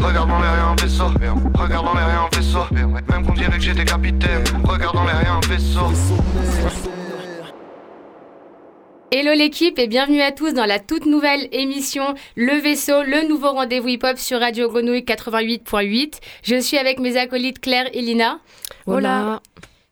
Regarde 0.00 0.28
dans 0.28 0.40
les 0.40 0.48
rien 0.48 0.74
vaisseau. 0.80 1.04
Regarde 1.54 1.84
dans 1.84 1.94
les 1.94 2.04
rien 2.04 2.28
vaisseau. 2.34 2.64
Même 2.72 3.26
qu'on 3.26 3.34
dirait 3.34 3.58
que 3.58 3.60
j'étais 3.60 3.84
capitaine. 3.84 4.42
Regarde 4.64 4.94
dans 4.94 5.04
les 5.04 5.12
rien 5.12 5.40
vaisseau. 5.48 5.92
Hello 9.10 9.34
l'équipe 9.34 9.78
et 9.78 9.88
bienvenue 9.88 10.22
à 10.22 10.32
tous 10.32 10.54
dans 10.54 10.64
la 10.64 10.78
toute 10.78 11.04
nouvelle 11.04 11.46
émission 11.52 12.14
Le 12.34 12.58
Vaisseau, 12.62 13.02
le 13.02 13.28
nouveau 13.28 13.50
rendez-vous 13.50 13.88
hip-hop 13.88 14.16
sur 14.16 14.40
Radio 14.40 14.70
Grenouille 14.70 15.02
88.8. 15.02 16.14
Je 16.42 16.58
suis 16.58 16.78
avec 16.78 16.98
mes 16.98 17.18
acolytes 17.18 17.60
Claire 17.60 17.90
et 17.92 18.00
Lina. 18.00 18.38
Hola. 18.86 19.42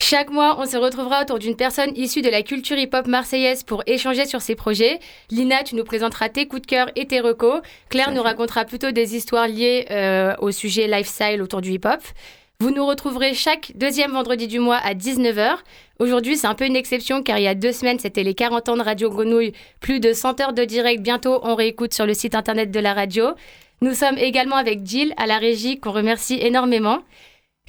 Chaque 0.03 0.31
mois, 0.31 0.57
on 0.59 0.67
se 0.67 0.77
retrouvera 0.77 1.23
autour 1.23 1.39
d'une 1.39 1.55
personne 1.55 1.93
issue 1.95 2.23
de 2.23 2.31
la 2.31 2.43
culture 2.43 2.77
hip-hop 2.77 3.07
marseillaise 3.07 3.63
pour 3.63 3.83
échanger 3.87 4.25
sur 4.27 4.41
ses 4.41 4.55
projets. 4.55 4.99
Lina, 5.31 5.63
tu 5.63 5.77
nous 5.77 5.85
présenteras 5.85 6.31
tes 6.31 6.47
coups 6.49 6.63
de 6.63 6.67
cœur 6.67 6.91
et 6.97 7.07
tes 7.07 7.21
recos. 7.21 7.61
Claire 7.91 8.11
nous 8.11 8.23
racontera 8.23 8.65
plutôt 8.65 8.91
des 8.91 9.15
histoires 9.15 9.47
liées 9.47 9.87
euh, 9.91 10.35
au 10.41 10.51
sujet 10.53 10.89
lifestyle 10.89 11.43
autour 11.43 11.61
du 11.61 11.73
hip-hop. 11.73 12.01
Vous 12.61 12.71
nous 12.71 12.85
retrouverez 12.85 13.35
chaque 13.35 13.73
deuxième 13.77 14.13
vendredi 14.13 14.49
du 14.49 14.59
mois 14.59 14.79
à 14.79 14.95
19h. 14.95 15.59
Aujourd'hui, 15.99 16.37
c'est 16.37 16.47
un 16.47 16.55
peu 16.55 16.67
une 16.67 16.77
exception 16.77 17.23
car 17.23 17.39
il 17.39 17.45
y 17.45 17.49
a 17.49 17.55
deux 17.55 17.73
semaines, 17.73 17.99
c'était 17.99 18.23
les 18.23 18.35
40 18.35 18.71
ans 18.71 18.77
de 18.77 18.83
Radio 18.83 19.11
Grenouille. 19.11 19.53
Plus 19.81 20.01
de 20.01 20.13
100 20.13 20.41
heures 20.41 20.53
de 20.55 20.65
direct. 20.65 21.03
Bientôt, 21.03 21.41
on 21.43 21.55
réécoute 21.55 21.95
sur 21.95 22.07
le 22.07 22.15
site 22.15 22.35
internet 22.35 22.71
de 22.71 22.81
la 22.81 22.95
radio. 22.95 23.29
Nous 23.83 23.95
sommes 23.95 24.19
également 24.19 24.57
avec 24.57 24.85
Jill 24.85 25.15
à 25.17 25.27
la 25.27 25.39
régie 25.39 25.79
qu'on 25.79 25.93
remercie 25.93 26.39
énormément. 26.41 27.03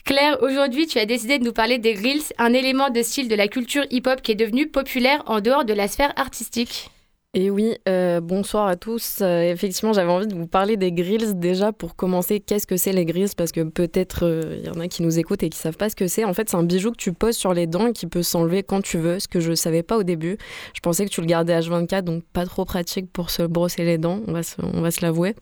Claire, 0.05 0.41
aujourd'hui, 0.41 0.87
tu 0.87 0.99
as 0.99 1.05
décidé 1.05 1.37
de 1.37 1.43
nous 1.43 1.53
parler 1.53 1.77
des 1.77 1.93
grills, 1.93 2.23
un 2.37 2.53
élément 2.53 2.89
de 2.89 3.01
style 3.01 3.27
de 3.27 3.35
la 3.35 3.47
culture 3.47 3.85
hip-hop 3.91 4.21
qui 4.21 4.31
est 4.31 4.35
devenu 4.35 4.67
populaire 4.67 5.23
en 5.27 5.41
dehors 5.41 5.65
de 5.65 5.73
la 5.73 5.87
sphère 5.87 6.13
artistique. 6.15 6.89
Et 7.33 7.49
oui, 7.49 7.77
euh, 7.87 8.19
bonsoir 8.19 8.67
à 8.67 8.75
tous. 8.75 9.19
Euh, 9.21 9.43
effectivement, 9.43 9.93
j'avais 9.93 10.11
envie 10.11 10.27
de 10.27 10.35
vous 10.35 10.47
parler 10.47 10.75
des 10.75 10.91
grills 10.91 11.33
déjà 11.33 11.71
pour 11.71 11.95
commencer. 11.95 12.41
Qu'est-ce 12.41 12.67
que 12.67 12.75
c'est 12.75 12.91
les 12.91 13.05
grills? 13.05 13.29
Parce 13.37 13.53
que 13.53 13.61
peut-être 13.61 14.25
euh, 14.25 14.57
il 14.59 14.65
y 14.65 14.69
en 14.69 14.81
a 14.81 14.89
qui 14.89 15.01
nous 15.01 15.17
écoutent 15.17 15.41
et 15.41 15.49
qui 15.49 15.57
savent 15.57 15.77
pas 15.77 15.89
ce 15.89 15.95
que 15.95 16.07
c'est. 16.07 16.25
En 16.25 16.33
fait, 16.33 16.49
c'est 16.49 16.57
un 16.57 16.63
bijou 16.63 16.91
que 16.91 16.97
tu 16.97 17.13
poses 17.13 17.37
sur 17.37 17.53
les 17.53 17.67
dents 17.67 17.87
et 17.87 17.93
qui 17.93 18.05
peut 18.05 18.21
s'enlever 18.21 18.63
quand 18.63 18.81
tu 18.81 18.97
veux, 18.97 19.17
ce 19.17 19.29
que 19.29 19.39
je 19.39 19.53
savais 19.53 19.81
pas 19.81 19.95
au 19.95 20.03
début. 20.03 20.37
Je 20.73 20.81
pensais 20.81 21.05
que 21.05 21.09
tu 21.09 21.21
le 21.21 21.27
gardais 21.27 21.57
H24, 21.57 22.01
donc 22.01 22.23
pas 22.33 22.45
trop 22.45 22.65
pratique 22.65 23.09
pour 23.13 23.29
se 23.29 23.43
brosser 23.43 23.85
les 23.85 23.97
dents, 23.97 24.19
on 24.27 24.33
va 24.33 24.43
se, 24.43 24.55
on 24.61 24.81
va 24.81 24.91
se 24.91 24.99
l'avouer. 25.01 25.33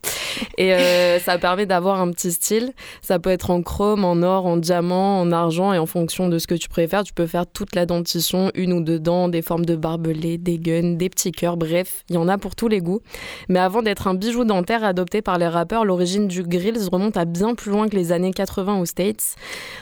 Et 0.59 0.71
ça 1.25 1.39
permet 1.39 1.65
d'avoir 1.65 1.99
un 1.99 2.11
petit 2.11 2.31
style. 2.31 2.71
Ça 3.01 3.17
peut 3.17 3.31
être 3.31 3.49
en 3.49 3.63
chrome, 3.63 4.05
en 4.05 4.21
or, 4.21 4.45
en 4.45 4.57
diamant, 4.57 5.19
en 5.19 5.31
argent 5.31 5.73
et 5.73 5.79
en 5.79 5.87
fonction 5.87 6.29
de 6.29 6.37
ce 6.37 6.45
que 6.45 6.53
tu 6.53 6.69
préfères, 6.69 7.03
tu 7.03 7.13
peux 7.13 7.25
faire 7.25 7.47
toute 7.47 7.73
la 7.73 7.87
dentition, 7.87 8.51
une 8.53 8.73
ou 8.73 8.81
deux 8.81 8.99
dents, 8.99 9.27
des 9.27 9.41
formes 9.41 9.65
de 9.65 9.75
barbelés, 9.75 10.37
des 10.37 10.59
guns, 10.59 10.95
des 10.95 11.09
petits 11.09 11.31
cœurs, 11.31 11.57
bref 11.57 11.78
il 12.09 12.15
y 12.15 12.17
en 12.17 12.27
a 12.27 12.37
pour 12.37 12.55
tous 12.55 12.67
les 12.67 12.79
goûts. 12.79 13.01
Mais 13.47 13.59
avant 13.59 13.81
d'être 13.81 14.07
un 14.07 14.13
bijou 14.13 14.43
dentaire 14.43 14.83
adopté 14.83 15.21
par 15.21 15.37
les 15.37 15.47
rappeurs, 15.47 15.85
l'origine 15.85 16.27
du 16.27 16.43
grills 16.43 16.89
remonte 16.91 17.17
à 17.17 17.25
bien 17.25 17.55
plus 17.55 17.71
loin 17.71 17.87
que 17.87 17.95
les 17.95 18.11
années 18.11 18.33
80 18.33 18.79
aux 18.79 18.85
States. 18.85 19.35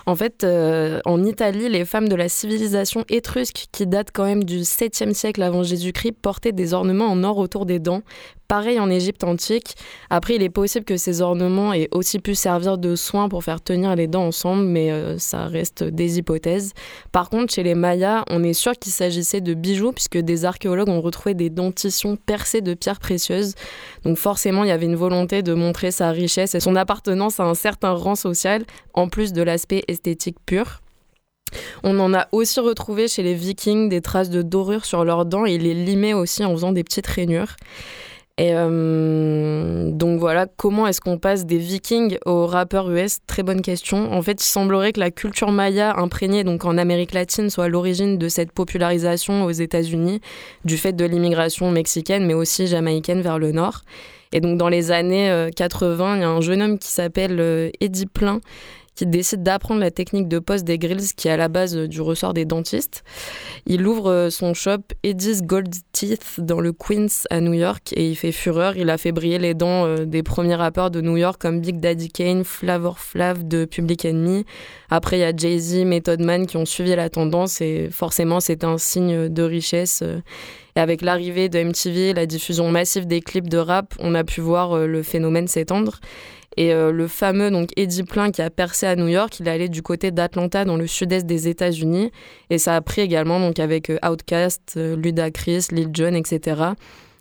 En 0.05 0.15
fait, 0.15 0.43
euh, 0.43 0.99
en 1.05 1.23
Italie, 1.23 1.69
les 1.69 1.85
femmes 1.85 2.09
de 2.09 2.15
la 2.15 2.29
civilisation 2.29 3.03
étrusque, 3.09 3.67
qui 3.71 3.87
date 3.87 4.09
quand 4.13 4.25
même 4.25 4.43
du 4.43 4.59
7e 4.59 5.13
siècle 5.13 5.41
avant 5.43 5.63
Jésus-Christ, 5.63 6.13
portaient 6.21 6.51
des 6.51 6.73
ornements 6.73 7.07
en 7.07 7.23
or 7.23 7.37
autour 7.37 7.65
des 7.65 7.79
dents 7.79 8.01
Pareil 8.47 8.79
en 8.79 8.89
Égypte 8.89 9.25
antique. 9.25 9.75
Après, 10.09 10.35
il 10.35 10.41
est 10.41 10.49
possible 10.49 10.85
que 10.85 10.95
ces 10.95 11.21
ornements 11.21 11.73
aient 11.73 11.89
aussi 11.91 12.19
pu 12.19 12.33
servir 12.33 12.77
de 12.77 12.95
soins 12.95 13.27
pour 13.27 13.43
faire 13.43 13.59
tenir 13.59 13.93
les 13.97 14.07
dents 14.07 14.27
ensemble, 14.27 14.63
mais 14.63 14.89
euh, 14.89 15.17
ça 15.17 15.47
reste 15.47 15.83
des 15.83 16.17
hypothèses. 16.17 16.71
Par 17.11 17.29
contre, 17.29 17.53
chez 17.53 17.63
les 17.63 17.75
Mayas, 17.75 18.23
on 18.29 18.43
est 18.43 18.53
sûr 18.53 18.71
qu'il 18.71 18.93
s'agissait 18.93 19.41
de 19.41 19.53
bijoux, 19.53 19.91
puisque 19.91 20.17
des 20.17 20.45
archéologues 20.45 20.87
ont 20.87 21.01
retrouvé 21.01 21.33
des 21.33 21.49
dentitions 21.49 22.15
percées 22.15 22.61
de 22.61 22.73
pierres 22.73 23.01
précieuses. 23.01 23.53
Donc 24.05 24.17
forcément, 24.17 24.63
il 24.63 24.69
y 24.69 24.71
avait 24.71 24.85
une 24.85 24.95
volonté 24.95 25.41
de 25.41 25.53
montrer 25.53 25.91
sa 25.91 26.11
richesse 26.11 26.55
et 26.55 26.61
son 26.61 26.77
appartenance 26.77 27.41
à 27.41 27.43
un 27.43 27.53
certain 27.53 27.91
rang 27.91 28.15
social, 28.15 28.63
en 28.93 29.09
plus 29.09 29.33
de 29.33 29.41
l'aspect 29.41 29.83
esthétique 29.89 30.37
pur. 30.45 30.79
On 31.83 31.99
en 31.99 32.13
a 32.13 32.27
aussi 32.31 32.61
retrouvé 32.61 33.09
chez 33.09 33.23
les 33.23 33.33
Vikings 33.33 33.89
des 33.89 34.01
traces 34.01 34.29
de 34.29 34.41
dorure 34.41 34.85
sur 34.85 35.03
leurs 35.03 35.25
dents 35.25 35.45
et 35.45 35.57
les 35.57 35.73
limaient 35.73 36.13
aussi 36.13 36.45
en 36.45 36.51
faisant 36.53 36.71
des 36.71 36.85
petites 36.85 37.07
rainures. 37.07 37.55
Et 38.39 38.51
euh, 38.53 39.89
donc 39.91 40.19
voilà, 40.19 40.45
comment 40.45 40.85
est-ce 40.85 41.01
qu'on 41.01 41.17
passe 41.17 41.47
des 41.47 41.57
Vikings 41.57 42.19
aux 42.27 42.45
rappeurs 42.45 42.91
US 42.91 43.17
Très 43.25 43.41
bonne 43.41 43.63
question. 43.63 44.13
En 44.13 44.21
fait, 44.21 44.43
il 44.43 44.45
semblerait 44.45 44.93
que 44.93 44.99
la 44.99 45.09
culture 45.09 45.51
maya 45.51 45.97
imprégnée 45.97 46.43
donc 46.43 46.63
en 46.63 46.77
Amérique 46.77 47.13
latine 47.13 47.49
soit 47.49 47.67
l'origine 47.67 48.19
de 48.19 48.29
cette 48.29 48.51
popularisation 48.51 49.43
aux 49.43 49.51
États-Unis 49.51 50.21
du 50.65 50.77
fait 50.77 50.93
de 50.93 51.05
l'immigration 51.05 51.71
mexicaine, 51.71 52.27
mais 52.27 52.35
aussi 52.35 52.67
jamaïcaine 52.67 53.21
vers 53.21 53.39
le 53.39 53.51
nord. 53.51 53.81
Et 54.33 54.41
donc 54.41 54.57
dans 54.57 54.69
les 54.69 54.91
années 54.91 55.49
80, 55.55 56.13
euh, 56.13 56.15
il 56.15 56.21
y 56.21 56.23
a 56.23 56.29
un 56.29 56.41
jeune 56.41 56.61
homme 56.61 56.79
qui 56.79 56.89
s'appelle 56.89 57.39
euh, 57.39 57.69
Eddie 57.79 58.05
Plein 58.05 58.39
qui 58.97 59.05
décide 59.05 59.43
d'apprendre 59.43 59.79
la 59.79 59.91
technique 59.91 60.27
de 60.27 60.39
pose 60.39 60.63
des 60.63 60.79
grills 60.79 61.13
qui 61.15 61.27
est 61.27 61.31
à 61.31 61.37
la 61.37 61.49
base 61.49 61.77
euh, 61.77 61.87
du 61.87 62.01
ressort 62.01 62.33
des 62.33 62.45
dentistes. 62.45 63.03
Il 63.67 63.85
ouvre 63.85 64.09
euh, 64.09 64.29
son 64.31 64.55
shop 64.55 64.79
Eddie's 65.03 65.43
Gold 65.43 65.73
Teeth 65.91 66.39
dans 66.39 66.59
le 66.59 66.73
Queens 66.73 67.27
à 67.29 67.39
New 67.39 67.53
York 67.53 67.93
et 67.95 68.09
il 68.09 68.15
fait 68.15 68.31
fureur. 68.31 68.75
Il 68.75 68.89
a 68.89 68.97
fait 68.97 69.11
briller 69.11 69.37
les 69.37 69.53
dents 69.53 69.85
euh, 69.85 70.05
des 70.05 70.23
premiers 70.23 70.55
rappeurs 70.55 70.89
de 70.89 70.99
New 70.99 71.15
York 71.15 71.39
comme 71.39 71.61
Big 71.61 71.79
Daddy 71.79 72.09
Kane, 72.09 72.43
Flavor 72.43 72.97
Flav 72.97 73.47
de 73.47 73.65
Public 73.65 74.03
Enemy. 74.03 74.45
Après, 74.89 75.17
il 75.17 75.21
y 75.21 75.25
a 75.25 75.35
Jay-Z, 75.35 75.85
Method 75.85 76.19
Man 76.19 76.47
qui 76.47 76.57
ont 76.57 76.65
suivi 76.65 76.95
la 76.95 77.09
tendance 77.11 77.61
et 77.61 77.89
forcément, 77.91 78.39
c'est 78.39 78.63
un 78.63 78.79
signe 78.79 79.29
de 79.29 79.43
richesse. 79.43 80.01
Et 80.75 80.79
avec 80.79 81.01
l'arrivée 81.01 81.49
de 81.49 81.61
MTV, 81.61 82.13
la 82.13 82.25
diffusion 82.25 82.71
massive 82.71 83.05
des 83.05 83.21
clips 83.21 83.49
de 83.49 83.57
rap, 83.57 83.93
on 83.99 84.15
a 84.15 84.23
pu 84.23 84.41
voir 84.41 84.87
le 84.87 85.03
phénomène 85.03 85.47
s'étendre. 85.47 85.99
Et 86.57 86.73
euh, 86.73 86.91
le 86.91 87.07
fameux 87.07 87.51
donc 87.51 87.69
Eddie 87.77 88.03
Plein 88.03 88.31
qui 88.31 88.41
a 88.41 88.49
percé 88.49 88.87
à 88.87 88.95
New 88.95 89.07
York, 89.07 89.39
il 89.39 89.47
est 89.47 89.51
allé 89.51 89.69
du 89.69 89.83
côté 89.83 90.09
d'Atlanta 90.11 90.65
dans 90.65 90.75
le 90.75 90.87
sud-est 90.87 91.25
des 91.25 91.47
États-Unis. 91.47 92.11
Et 92.49 92.57
ça 92.57 92.75
a 92.75 92.81
pris 92.81 93.01
également 93.01 93.39
donc 93.39 93.59
avec 93.59 93.91
euh, 93.91 93.99
Outkast, 94.03 94.73
euh, 94.75 94.95
Ludacris, 94.95 95.67
Lil 95.71 95.89
Jon, 95.93 96.15
etc. 96.15 96.71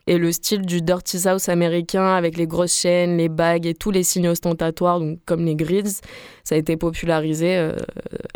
Et 0.06 0.19
le 0.19 0.31
style 0.31 0.62
du 0.62 0.83
Dirty 0.83 1.19
South 1.19 1.49
américain 1.49 2.15
avec 2.15 2.37
les 2.37 2.47
grosses 2.47 2.77
chaînes, 2.77 3.17
les 3.17 3.28
bagues 3.28 3.67
et 3.67 3.75
tous 3.75 3.91
les 3.91 4.03
signes 4.03 4.28
ostentatoires, 4.28 5.00
donc 5.00 5.19
comme 5.27 5.44
les 5.44 5.56
grills, 5.56 6.00
ça 6.44 6.55
a 6.55 6.59
été 6.59 6.77
popularisé 6.77 7.72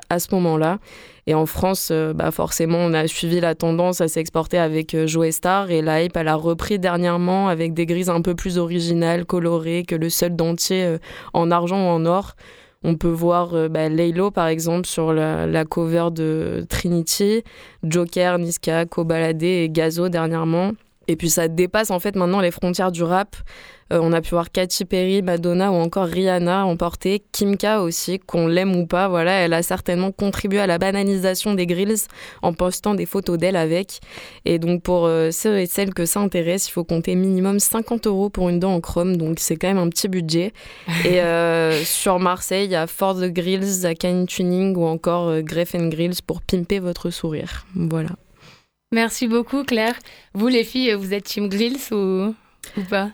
à 0.08 0.18
ce 0.18 0.34
moment-là. 0.34 0.78
Et 1.26 1.34
en 1.34 1.46
France, 1.46 1.90
euh, 1.92 2.12
bah 2.12 2.32
forcément, 2.32 2.78
on 2.78 2.92
a 2.92 3.06
suivi 3.06 3.40
la 3.40 3.54
tendance 3.54 4.00
à 4.00 4.08
s'exporter 4.08 4.58
avec 4.58 4.94
euh, 4.94 5.06
Joe 5.06 5.30
Star 5.30 5.70
et 5.70 5.80
la 5.80 6.02
hype, 6.02 6.16
elle 6.16 6.26
a 6.26 6.34
repris 6.34 6.80
dernièrement 6.80 7.46
avec 7.48 7.72
des 7.72 7.86
grises 7.86 8.10
un 8.10 8.20
peu 8.20 8.34
plus 8.34 8.58
originales, 8.58 9.24
colorées 9.26 9.84
que 9.86 9.94
le 9.94 10.08
seul 10.08 10.34
dentier 10.34 10.84
euh, 10.84 10.98
en 11.32 11.52
argent 11.52 11.76
ou 11.76 11.88
en 11.88 12.04
or. 12.04 12.34
On 12.82 12.96
peut 12.96 13.08
voir 13.08 13.68
bah, 13.68 13.90
Laylo, 13.90 14.30
par 14.30 14.48
exemple, 14.48 14.86
sur 14.86 15.12
la, 15.12 15.64
cover 15.66 16.08
de 16.12 16.64
Trinity, 16.66 17.44
Joker, 17.82 18.38
Niska, 18.38 18.86
Kobalade 18.86 19.42
et 19.42 19.68
Gazo 19.68 20.08
dernièrement. 20.08 20.72
Et 21.08 21.16
puis 21.16 21.30
ça 21.30 21.48
dépasse 21.48 21.90
en 21.90 21.98
fait 21.98 22.14
maintenant 22.14 22.40
les 22.40 22.50
frontières 22.50 22.92
du 22.92 23.02
rap. 23.02 23.36
Euh, 23.92 23.98
on 24.00 24.12
a 24.12 24.20
pu 24.20 24.30
voir 24.30 24.52
Katy 24.52 24.84
Perry, 24.84 25.22
Madonna 25.22 25.72
ou 25.72 25.74
encore 25.74 26.06
Rihanna 26.06 26.64
emporter, 26.64 27.22
Kimka 27.32 27.82
aussi, 27.82 28.20
qu'on 28.20 28.46
l'aime 28.46 28.76
ou 28.76 28.86
pas, 28.86 29.08
voilà, 29.08 29.32
elle 29.32 29.52
a 29.52 29.62
certainement 29.62 30.12
contribué 30.12 30.60
à 30.60 30.68
la 30.68 30.78
banalisation 30.78 31.54
des 31.54 31.66
grills 31.66 32.06
en 32.42 32.52
postant 32.52 32.94
des 32.94 33.06
photos 33.06 33.38
d'elle 33.38 33.56
avec. 33.56 34.00
Et 34.44 34.58
donc 34.60 34.82
pour 34.82 35.06
euh, 35.06 35.30
ceux 35.32 35.58
et 35.58 35.66
celles 35.66 35.92
que 35.92 36.04
ça 36.04 36.20
intéresse, 36.20 36.68
il 36.68 36.72
faut 36.72 36.84
compter 36.84 37.16
minimum 37.16 37.58
50 37.58 38.06
euros 38.06 38.30
pour 38.30 38.48
une 38.48 38.60
dent 38.60 38.74
en 38.74 38.80
chrome, 38.80 39.16
donc 39.16 39.40
c'est 39.40 39.56
quand 39.56 39.68
même 39.68 39.78
un 39.78 39.88
petit 39.88 40.08
budget. 40.08 40.52
et 41.04 41.20
euh, 41.20 41.82
sur 41.82 42.20
Marseille, 42.20 42.66
il 42.66 42.70
y 42.70 42.76
a 42.76 42.86
Ford 42.86 43.18
Grills, 43.20 43.94
Canny 43.98 44.26
Tuning 44.26 44.76
ou 44.76 44.84
encore 44.84 45.40
Greff 45.40 45.74
Grills 45.74 46.22
pour 46.24 46.42
pimper 46.42 46.78
votre 46.78 47.10
sourire. 47.10 47.66
Voilà. 47.74 48.10
Merci 48.92 49.28
beaucoup 49.28 49.62
Claire. 49.62 49.94
Vous 50.34 50.48
les 50.48 50.64
filles, 50.64 50.94
vous 50.94 51.14
êtes 51.14 51.24
Team 51.24 51.48
Grills 51.48 51.92
ou, 51.92 52.34
ou 52.76 52.82
pas? 52.88 53.10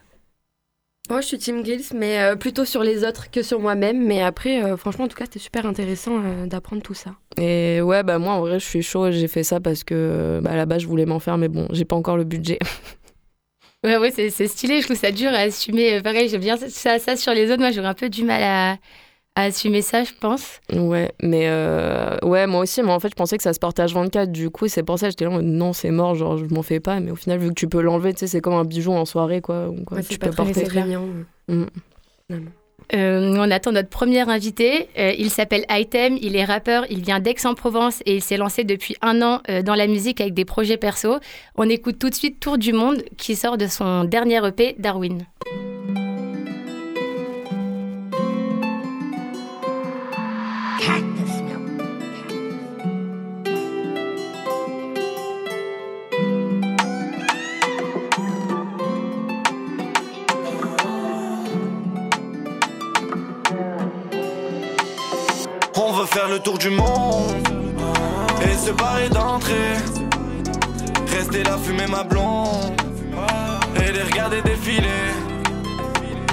Moi, 1.08 1.20
je 1.20 1.26
suis 1.26 1.38
Team 1.38 1.62
Grills, 1.62 1.84
mais 1.94 2.18
euh, 2.18 2.34
plutôt 2.34 2.64
sur 2.64 2.82
les 2.82 3.04
autres 3.04 3.30
que 3.30 3.42
sur 3.42 3.60
moi-même. 3.60 4.04
Mais 4.04 4.22
après, 4.22 4.64
euh, 4.64 4.76
franchement, 4.76 5.04
en 5.04 5.08
tout 5.08 5.16
cas, 5.16 5.24
c'était 5.24 5.38
super 5.38 5.64
intéressant 5.66 6.20
euh, 6.24 6.46
d'apprendre 6.46 6.82
tout 6.82 6.94
ça. 6.94 7.12
Et 7.36 7.80
ouais, 7.80 8.02
bah 8.02 8.18
moi, 8.18 8.32
en 8.32 8.40
vrai, 8.40 8.58
je 8.58 8.64
suis 8.64 8.82
chaud. 8.82 9.10
J'ai 9.10 9.28
fait 9.28 9.44
ça 9.44 9.60
parce 9.60 9.84
que 9.84 10.40
bah, 10.42 10.50
à 10.52 10.56
la 10.56 10.66
base, 10.66 10.82
je 10.82 10.88
voulais 10.88 11.06
m'en 11.06 11.20
faire, 11.20 11.38
mais 11.38 11.48
bon, 11.48 11.68
j'ai 11.70 11.84
pas 11.84 11.94
encore 11.94 12.16
le 12.16 12.24
budget. 12.24 12.58
ouais, 13.84 13.98
ouais, 13.98 14.10
c'est 14.10 14.48
stylé. 14.48 14.80
Je 14.80 14.86
trouve 14.86 14.98
ça 14.98 15.12
dur 15.12 15.28
à 15.28 15.40
assumer. 15.40 16.00
Pareil, 16.02 16.28
j'aime 16.28 16.40
bien 16.40 16.56
ça, 16.56 16.98
ça 16.98 17.16
sur 17.16 17.34
les 17.34 17.52
autres. 17.52 17.60
Moi, 17.60 17.70
j'aurais 17.70 17.88
un 17.88 17.94
peu 17.94 18.08
du 18.08 18.24
mal 18.24 18.42
à, 18.42 18.76
à 19.36 19.42
assumer 19.42 19.82
ça, 19.82 20.02
je 20.02 20.12
pense. 20.18 20.60
Ouais, 20.72 21.12
mais 21.22 21.44
euh, 21.44 22.16
ouais, 22.22 22.46
moi 22.46 22.62
aussi, 22.62 22.82
mais 22.82 22.90
en 22.90 22.98
fait, 22.98 23.10
je 23.10 23.14
pensais 23.14 23.36
que 23.36 23.42
ça 23.42 23.52
se 23.52 23.60
portait 23.60 23.84
H24. 23.84 24.26
Du 24.26 24.48
coup, 24.48 24.66
c'est 24.66 24.82
pour 24.82 24.98
ça 24.98 25.06
que 25.06 25.10
j'étais 25.10 25.26
là, 25.26 25.42
non, 25.42 25.74
c'est 25.74 25.90
mort, 25.90 26.14
genre, 26.14 26.38
je 26.38 26.46
m'en 26.46 26.62
fais 26.62 26.80
pas. 26.80 26.98
Mais 27.00 27.10
au 27.10 27.16
final, 27.16 27.38
vu 27.38 27.48
que 27.48 27.54
tu 27.54 27.68
peux 27.68 27.82
l'enlever, 27.82 28.14
tu 28.14 28.20
sais, 28.20 28.26
c'est 28.26 28.40
comme 28.40 28.54
un 28.54 28.64
bijou 28.64 28.92
en 28.92 29.04
soirée, 29.04 29.42
quoi. 29.42 29.68
quoi 29.86 30.02
tu 30.02 30.18
peux 30.18 30.30
porter. 30.30 30.64
Mm. 31.48 31.64
Euh, 32.94 33.34
on 33.36 33.50
attend 33.50 33.72
notre 33.72 33.90
premier 33.90 34.20
invité. 34.20 34.88
Euh, 34.98 35.12
il 35.18 35.28
s'appelle 35.28 35.66
Item, 35.68 36.16
il 36.20 36.34
est 36.34 36.44
rappeur, 36.44 36.86
il 36.88 37.02
vient 37.02 37.20
d'Aix-en-Provence 37.20 38.00
et 38.06 38.16
il 38.16 38.22
s'est 38.22 38.38
lancé 38.38 38.64
depuis 38.64 38.96
un 39.02 39.20
an 39.20 39.42
dans 39.64 39.74
la 39.74 39.86
musique 39.86 40.20
avec 40.20 40.32
des 40.32 40.44
projets 40.46 40.78
perso. 40.78 41.16
On 41.56 41.68
écoute 41.68 41.98
tout 41.98 42.08
de 42.08 42.14
suite 42.14 42.40
Tour 42.40 42.56
du 42.56 42.72
Monde 42.72 43.02
qui 43.18 43.36
sort 43.36 43.58
de 43.58 43.66
son 43.66 44.04
dernier 44.04 44.46
EP, 44.46 44.76
Darwin. 44.78 45.26
Et 66.66 68.56
se 68.56 68.72
barrer 68.72 69.08
d'entrée. 69.08 69.76
Rester 71.16 71.44
là, 71.44 71.56
fumer 71.62 71.86
ma 71.86 72.02
blonde 72.02 72.80
et 73.76 73.92
les 73.92 74.02
regarder 74.02 74.42
défiler. 74.42 75.12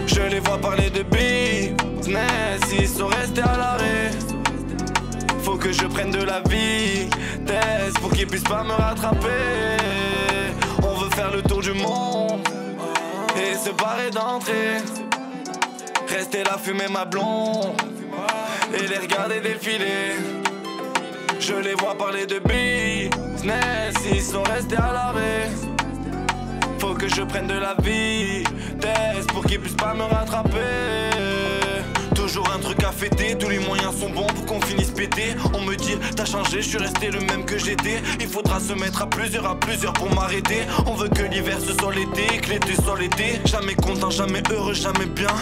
Je 0.08 0.22
les 0.22 0.40
vois 0.40 0.58
parler 0.58 0.90
de 0.90 1.04
business, 1.04 2.62
ils 2.80 2.88
sont 2.88 3.08
restés 3.08 3.42
à 3.42 3.58
l'arrêt. 3.58 4.10
Faut 5.44 5.58
que 5.58 5.72
je 5.72 5.86
prenne 5.86 6.12
de 6.12 6.24
la 6.24 6.40
vitesse 6.42 7.94
pour 8.02 8.12
qu'ils 8.12 8.28
puissent 8.28 8.44
pas 8.44 8.64
me 8.64 8.74
rattraper. 8.74 9.78
On 10.82 10.96
veut 10.96 11.10
faire 11.12 11.32
le 11.32 11.44
tour 11.44 11.62
du 11.62 11.74
monde 11.74 12.48
et 13.38 13.56
se 13.56 13.70
barrer 13.72 14.10
d'entrée. 14.10 14.78
Rester 16.08 16.44
là, 16.44 16.58
fumer 16.58 16.88
ma 16.90 17.06
blonde 17.06 17.93
et 18.74 18.88
les 18.88 18.98
regarder 18.98 19.40
défiler. 19.40 20.16
Je 21.40 21.54
les 21.54 21.76
vois 21.76 21.96
parler 21.98 22.26
de 22.26 22.40
business, 22.40 23.96
ils 24.12 24.22
sont 24.22 24.44
restés 24.44 24.78
à 24.78 24.92
l'arrêt. 24.94 25.50
Faut 26.80 26.94
que 26.94 27.08
je 27.08 27.22
prenne 27.22 27.48
de 27.48 27.54
la 27.54 27.76
vitesse 27.76 29.28
pour 29.28 29.46
qu'ils 29.46 29.60
puissent 29.60 29.76
pas 29.76 29.94
me 29.94 30.04
rattraper. 30.04 31.12
Toujours 32.16 32.50
un 32.56 32.60
truc 32.60 32.84
à 32.84 32.92
fêter, 32.92 33.38
tous 33.38 33.50
les 33.50 33.60
moyens 33.60 33.96
sont 34.00 34.10
bons 34.10 34.28
pour 34.28 34.46
qu'on 34.46 34.62
finisse 34.62 34.92
pété. 34.92 35.36
On 35.54 35.62
me 35.62 35.76
dit, 35.76 35.98
t'as 36.16 36.26
changé, 36.26 36.62
je 36.62 36.70
suis 36.70 36.78
resté 36.78 37.12
le 37.12 37.20
même 37.20 37.46
que 37.46 37.58
j'étais. 37.58 38.02
Il 38.20 38.28
faudra 38.28 38.60
se 38.60 38.74
mettre 38.74 39.02
à 39.02 39.10
plusieurs, 39.10 39.46
à 39.46 39.60
plusieurs 39.60 39.94
pour 39.94 40.14
m'arrêter. 40.14 40.62
On 40.88 40.94
veut 40.94 41.10
que 41.10 41.24
l'hiver 41.24 41.58
ce 41.60 41.74
soit 41.74 41.94
l'été, 41.94 42.38
que 42.40 42.50
l'été 42.50 42.76
soit 42.76 43.00
l'été. 43.00 43.42
Jamais 43.46 43.76
content, 43.76 44.10
jamais 44.10 44.44
heureux, 44.52 44.74
jamais 44.74 45.06
bien. 45.06 45.36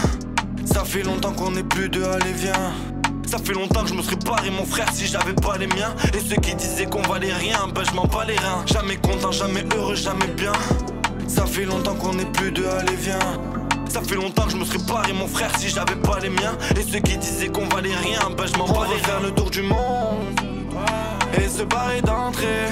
Ça 0.64 0.84
fait 0.84 1.02
longtemps 1.02 1.32
qu'on 1.32 1.52
n'est 1.52 1.62
plus 1.62 1.88
de 1.88 2.02
allez 2.02 2.32
viens. 2.32 2.91
Ça 3.32 3.38
fait 3.38 3.54
longtemps 3.54 3.82
que 3.82 3.88
je 3.88 3.94
me 3.94 4.02
serais 4.02 4.16
barré 4.16 4.50
mon 4.50 4.66
frère 4.66 4.92
si 4.92 5.06
j'avais 5.06 5.32
pas 5.32 5.56
les 5.56 5.66
miens. 5.66 5.94
Et 6.12 6.20
ceux 6.20 6.36
qui 6.36 6.54
disaient 6.54 6.84
qu'on 6.84 7.00
valait 7.00 7.32
rien, 7.32 7.66
bah 7.74 7.80
je 7.82 7.96
m'en 7.96 8.04
bats 8.04 8.26
les 8.26 8.36
reins. 8.36 8.62
Jamais 8.66 8.96
content, 8.96 9.32
jamais 9.32 9.64
heureux, 9.74 9.94
jamais 9.94 10.26
bien. 10.36 10.52
Ça 11.28 11.46
fait 11.46 11.64
longtemps 11.64 11.94
qu'on 11.94 12.12
n'est 12.12 12.26
plus 12.26 12.52
de 12.52 12.62
allez 12.66 12.94
viens. 12.94 13.18
Ça 13.88 14.02
fait 14.02 14.16
longtemps 14.16 14.44
que 14.44 14.50
je 14.50 14.58
me 14.58 14.66
serais 14.66 14.84
barré 14.86 15.14
mon 15.14 15.26
frère 15.26 15.50
si 15.58 15.70
j'avais 15.70 15.96
pas 15.96 16.18
les 16.20 16.28
miens. 16.28 16.58
Et 16.76 16.82
ceux 16.82 16.98
qui 16.98 17.16
disaient 17.16 17.48
qu'on 17.48 17.66
valait 17.68 17.96
rien, 17.96 18.20
bah 18.36 18.44
je 18.44 18.58
m'en 18.58 18.66
bats 18.66 18.86
les 18.94 19.02
faire 19.02 19.22
le 19.22 19.30
tour 19.30 19.48
du 19.48 19.62
monde 19.62 20.38
et 21.42 21.48
se 21.48 21.62
barrer 21.62 22.02
d'entrée. 22.02 22.68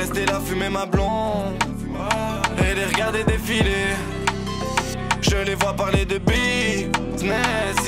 Rester 0.00 0.26
là, 0.26 0.40
fumer 0.44 0.68
ma 0.68 0.84
blonde 0.84 1.62
et 2.58 2.74
les 2.74 2.86
regarder 2.86 3.22
défiler. 3.22 3.94
Je 5.32 5.38
les 5.38 5.54
vois 5.54 5.72
parler 5.72 6.04
de 6.04 6.18
business, 6.18 7.32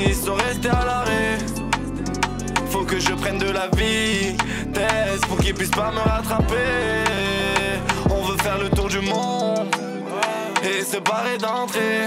ils 0.00 0.14
sont 0.14 0.32
restés 0.32 0.70
à 0.70 0.82
l'arrêt. 0.82 1.37
Faut 2.70 2.85
que 2.85 2.99
je 2.99 3.12
prenne 3.12 3.37
de 3.37 3.50
la 3.50 3.69
vitesse 3.69 5.20
pour 5.29 5.37
qu'ils 5.37 5.52
puissent 5.52 5.69
pas 5.69 5.91
me 5.91 5.99
rattraper. 5.99 7.05
On 8.08 8.23
veut 8.23 8.38
faire 8.38 8.58
le 8.58 8.70
tour 8.70 8.88
du 8.88 9.00
monde 9.00 9.69
et 10.62 10.82
se 10.82 10.96
barrer 10.96 11.37
d'entrée. 11.37 12.06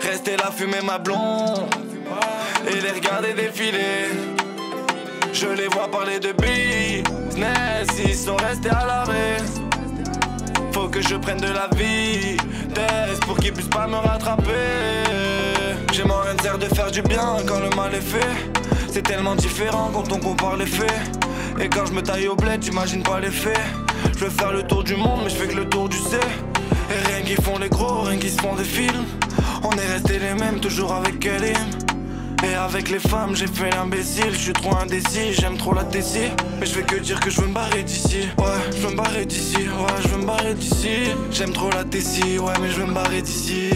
Rester 0.00 0.36
là, 0.36 0.50
fumer 0.50 0.82
ma 0.84 0.98
blonde 0.98 1.72
et 2.66 2.80
les 2.80 2.90
regarder 2.90 3.32
défiler. 3.32 4.08
Je 5.32 5.46
les 5.46 5.68
vois 5.68 5.88
parler 5.88 6.18
de 6.18 6.32
business, 6.32 7.86
ils 8.04 8.16
sont 8.16 8.34
restés 8.34 8.70
à 8.70 8.86
l'arrêt. 8.86 9.69
Que 10.92 11.00
je 11.02 11.14
prenne 11.14 11.38
de 11.38 11.46
la 11.46 11.68
vitesse 11.68 13.20
pour 13.20 13.38
qu'ils 13.38 13.52
puissent 13.52 13.68
pas 13.68 13.86
me 13.86 13.94
rattraper. 13.94 15.04
J'ai 15.92 16.02
mon 16.02 16.18
rien 16.18 16.34
de 16.34 16.74
faire 16.74 16.90
du 16.90 17.00
bien 17.02 17.36
quand 17.46 17.60
le 17.60 17.70
mal 17.76 17.94
est 17.94 18.00
fait. 18.00 18.50
C'est 18.92 19.02
tellement 19.02 19.36
différent 19.36 19.90
quand 19.94 20.12
on 20.12 20.18
compare 20.18 20.56
les 20.56 20.66
faits. 20.66 20.92
Et 21.60 21.68
quand 21.68 21.86
je 21.86 21.92
me 21.92 22.02
taille 22.02 22.26
au 22.26 22.34
bled, 22.34 22.62
j'imagine 22.62 23.04
pas 23.04 23.20
les 23.20 23.30
faits. 23.30 23.60
Je 24.14 24.24
veux 24.24 24.30
faire 24.30 24.52
le 24.52 24.64
tour 24.64 24.82
du 24.82 24.96
monde, 24.96 25.20
mais 25.22 25.30
je 25.30 25.36
fais 25.36 25.46
que 25.46 25.56
le 25.56 25.68
tour 25.68 25.88
du 25.88 25.96
C. 25.96 26.16
Et 26.90 27.12
rien 27.12 27.22
qui 27.24 27.40
font 27.40 27.58
les 27.58 27.68
gros, 27.68 28.02
rien 28.02 28.18
qui 28.18 28.28
se 28.28 28.40
font 28.40 28.56
des 28.56 28.64
films. 28.64 29.04
On 29.62 29.70
est 29.70 29.92
restés 29.92 30.18
les 30.18 30.34
mêmes, 30.34 30.58
toujours 30.58 30.92
avec 30.92 31.20
Kelly. 31.20 31.52
Et 32.42 32.54
avec 32.54 32.88
les 32.88 32.98
femmes, 32.98 33.34
j'ai 33.36 33.46
fait 33.46 33.70
l'imbécile. 33.70 34.32
Je 34.32 34.38
suis 34.38 34.52
trop 34.52 34.74
indécis, 34.76 35.34
j'aime 35.34 35.56
trop 35.58 35.74
la 35.74 35.84
tessie. 35.84 36.30
Mais 36.58 36.66
je 36.66 36.72
fais 36.72 36.82
que 36.82 36.96
dire 36.96 37.20
que 37.20 37.30
je 37.30 37.40
veux 37.40 37.48
me 37.48 37.54
barrer 37.54 37.82
d'ici. 37.82 38.28
Ouais, 38.38 38.46
je 38.74 38.78
veux 38.78 38.90
me 38.90 38.96
barrer 38.96 39.26
d'ici. 39.26 39.56
Ouais, 39.56 40.02
je 40.02 40.08
veux 40.08 40.18
me 40.18 40.26
barrer 40.26 40.54
d'ici. 40.54 41.12
J'aime 41.30 41.52
trop 41.52 41.70
la 41.70 41.84
tessie. 41.84 42.38
Ouais, 42.38 42.52
mais 42.60 42.70
je 42.70 42.80
veux 42.80 42.86
me 42.86 42.94
barrer 42.94 43.22
d'ici. 43.22 43.70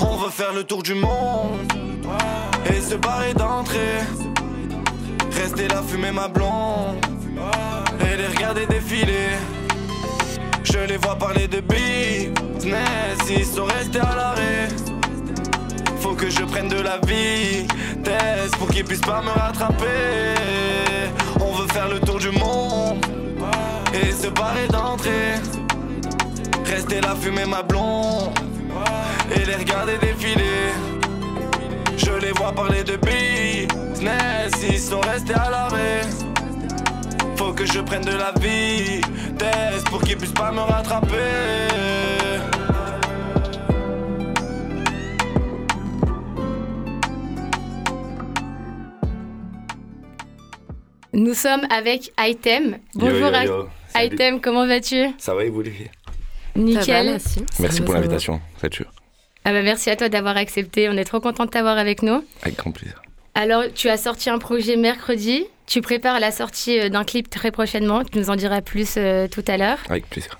On 0.00 0.16
veut 0.16 0.30
faire 0.30 0.52
le 0.54 0.62
tour 0.64 0.82
du 0.82 0.94
monde 0.94 1.72
et 2.70 2.80
se 2.80 2.94
barrer 2.94 3.34
d'entrée. 3.34 4.04
Rester 5.32 5.68
là, 5.68 5.82
fumer 5.86 6.12
ma 6.12 6.28
blonde 6.28 7.04
et 8.00 8.16
les 8.16 8.26
regarder 8.26 8.66
défiler. 8.66 9.30
Je 10.80 10.86
les 10.86 10.96
vois 10.98 11.16
parler 11.16 11.48
de 11.48 11.60
business, 11.60 13.18
ils 13.28 13.44
sont 13.44 13.64
restés 13.64 13.98
à 13.98 14.14
l'arrêt. 14.14 14.68
Faut 15.98 16.14
que 16.14 16.30
je 16.30 16.44
prenne 16.44 16.68
de 16.68 16.80
la 16.80 16.98
vitesse 16.98 18.52
pour 18.58 18.68
qu'ils 18.68 18.84
puissent 18.84 19.00
pas 19.00 19.20
me 19.20 19.30
rattraper. 19.30 20.34
On 21.40 21.52
veut 21.52 21.66
faire 21.72 21.88
le 21.88 21.98
tour 21.98 22.18
du 22.18 22.30
monde 22.30 23.04
et 23.92 24.12
se 24.12 24.28
barrer 24.28 24.68
d'entrée. 24.68 25.34
Rester 26.64 27.00
là, 27.00 27.16
fumer 27.20 27.46
ma 27.46 27.62
blonde 27.62 28.30
et 29.34 29.44
les 29.44 29.56
regarder 29.56 29.98
défiler. 29.98 30.74
Je 31.96 32.12
les 32.24 32.32
vois 32.32 32.52
parler 32.52 32.84
de 32.84 32.96
business, 32.96 34.52
ils 34.70 34.78
sont 34.78 35.00
restés 35.00 35.34
à 35.34 35.50
l'arrêt. 35.50 36.27
Que 37.58 37.66
je 37.66 37.80
prenne 37.80 38.04
de 38.04 38.12
la 38.12 38.30
vitesse 38.38 39.82
pour 39.90 40.00
qu'ils 40.00 40.16
puissent 40.16 40.30
pas 40.30 40.52
me 40.52 40.60
rattraper. 40.60 41.16
Nous 51.12 51.34
sommes 51.34 51.66
avec 51.68 52.12
Item. 52.16 52.78
Bonjour 52.94 53.16
Yo, 53.18 53.26
yo, 53.26 53.42
yo. 53.42 53.68
Salut. 53.88 54.14
Item, 54.14 54.40
comment 54.40 54.64
vas-tu? 54.64 55.08
Ça 55.18 55.34
va 55.34 55.44
et 55.44 55.50
vous 55.50 55.62
les 55.62 55.72
filles 55.72 55.90
Nickel. 56.54 56.84
Ça 56.84 56.92
va, 56.92 57.02
merci. 57.02 57.44
Merci 57.58 57.80
pour 57.80 57.90
ça 57.92 57.98
l'invitation, 57.98 58.40
c'est 58.60 58.72
sûr. 58.72 58.86
Ah 59.44 59.50
bah 59.50 59.62
merci 59.62 59.90
à 59.90 59.96
toi 59.96 60.08
d'avoir 60.08 60.36
accepté. 60.36 60.88
On 60.88 60.92
est 60.92 61.04
trop 61.04 61.18
content 61.18 61.44
de 61.44 61.50
t'avoir 61.50 61.76
avec 61.76 62.04
nous. 62.04 62.22
Avec 62.42 62.56
grand 62.56 62.70
plaisir. 62.70 63.02
Alors, 63.34 63.64
tu 63.74 63.88
as 63.88 63.96
sorti 63.96 64.30
un 64.30 64.38
projet 64.38 64.76
mercredi. 64.76 65.44
Tu 65.66 65.80
prépares 65.80 66.18
la 66.20 66.30
sortie 66.30 66.78
euh, 66.80 66.88
d'un 66.88 67.04
clip 67.04 67.28
très 67.30 67.50
prochainement. 67.50 68.02
Tu 68.04 68.18
nous 68.18 68.30
en 68.30 68.36
diras 68.36 68.62
plus 68.62 68.94
euh, 68.96 69.28
tout 69.28 69.44
à 69.46 69.56
l'heure. 69.56 69.78
Avec 69.88 70.08
plaisir. 70.08 70.38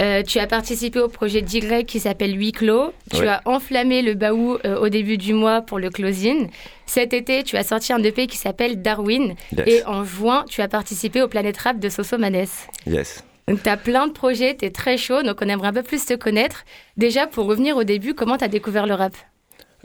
Euh, 0.00 0.22
tu 0.22 0.38
as 0.38 0.46
participé 0.46 1.00
au 1.00 1.08
projet 1.08 1.42
d'Y 1.42 1.84
qui 1.84 1.98
s'appelle 1.98 2.38
Huis 2.38 2.52
clos. 2.52 2.92
Tu 3.10 3.22
Ouais. 3.22 3.26
as 3.28 3.42
enflammé 3.46 4.00
le 4.00 4.14
baou 4.14 4.56
euh, 4.64 4.78
au 4.78 4.88
début 4.88 5.18
du 5.18 5.34
mois 5.34 5.60
pour 5.60 5.80
le 5.80 5.90
closing. 5.90 6.48
Cet 6.86 7.12
été, 7.12 7.42
tu 7.42 7.56
as 7.56 7.64
sorti 7.64 7.92
un 7.92 8.00
EP 8.04 8.28
qui 8.28 8.36
s'appelle 8.36 8.80
Darwin. 8.80 9.34
Yes. 9.56 9.66
Et 9.66 9.84
en 9.86 10.04
juin, 10.04 10.44
tu 10.48 10.62
as 10.62 10.68
participé 10.68 11.20
au 11.20 11.26
Planète 11.28 11.58
Rap 11.58 11.80
de 11.80 11.88
Soso 11.88 12.16
Manès. 12.16 12.68
Yes. 12.86 13.24
Donc, 13.48 13.60
tu 13.62 13.68
as 13.68 13.76
plein 13.76 14.06
de 14.06 14.12
projets, 14.12 14.56
tu 14.56 14.66
es 14.66 14.70
très 14.70 14.96
chaud, 14.98 15.22
donc 15.22 15.38
on 15.42 15.48
aimerait 15.48 15.68
un 15.68 15.72
peu 15.72 15.82
plus 15.82 16.04
te 16.06 16.14
connaître. 16.14 16.64
Déjà, 16.96 17.26
pour 17.26 17.46
revenir 17.46 17.76
au 17.76 17.82
début, 17.82 18.14
comment 18.14 18.36
tu 18.38 18.44
as 18.44 18.48
découvert 18.48 18.86
le 18.86 18.94
rap? 18.94 19.14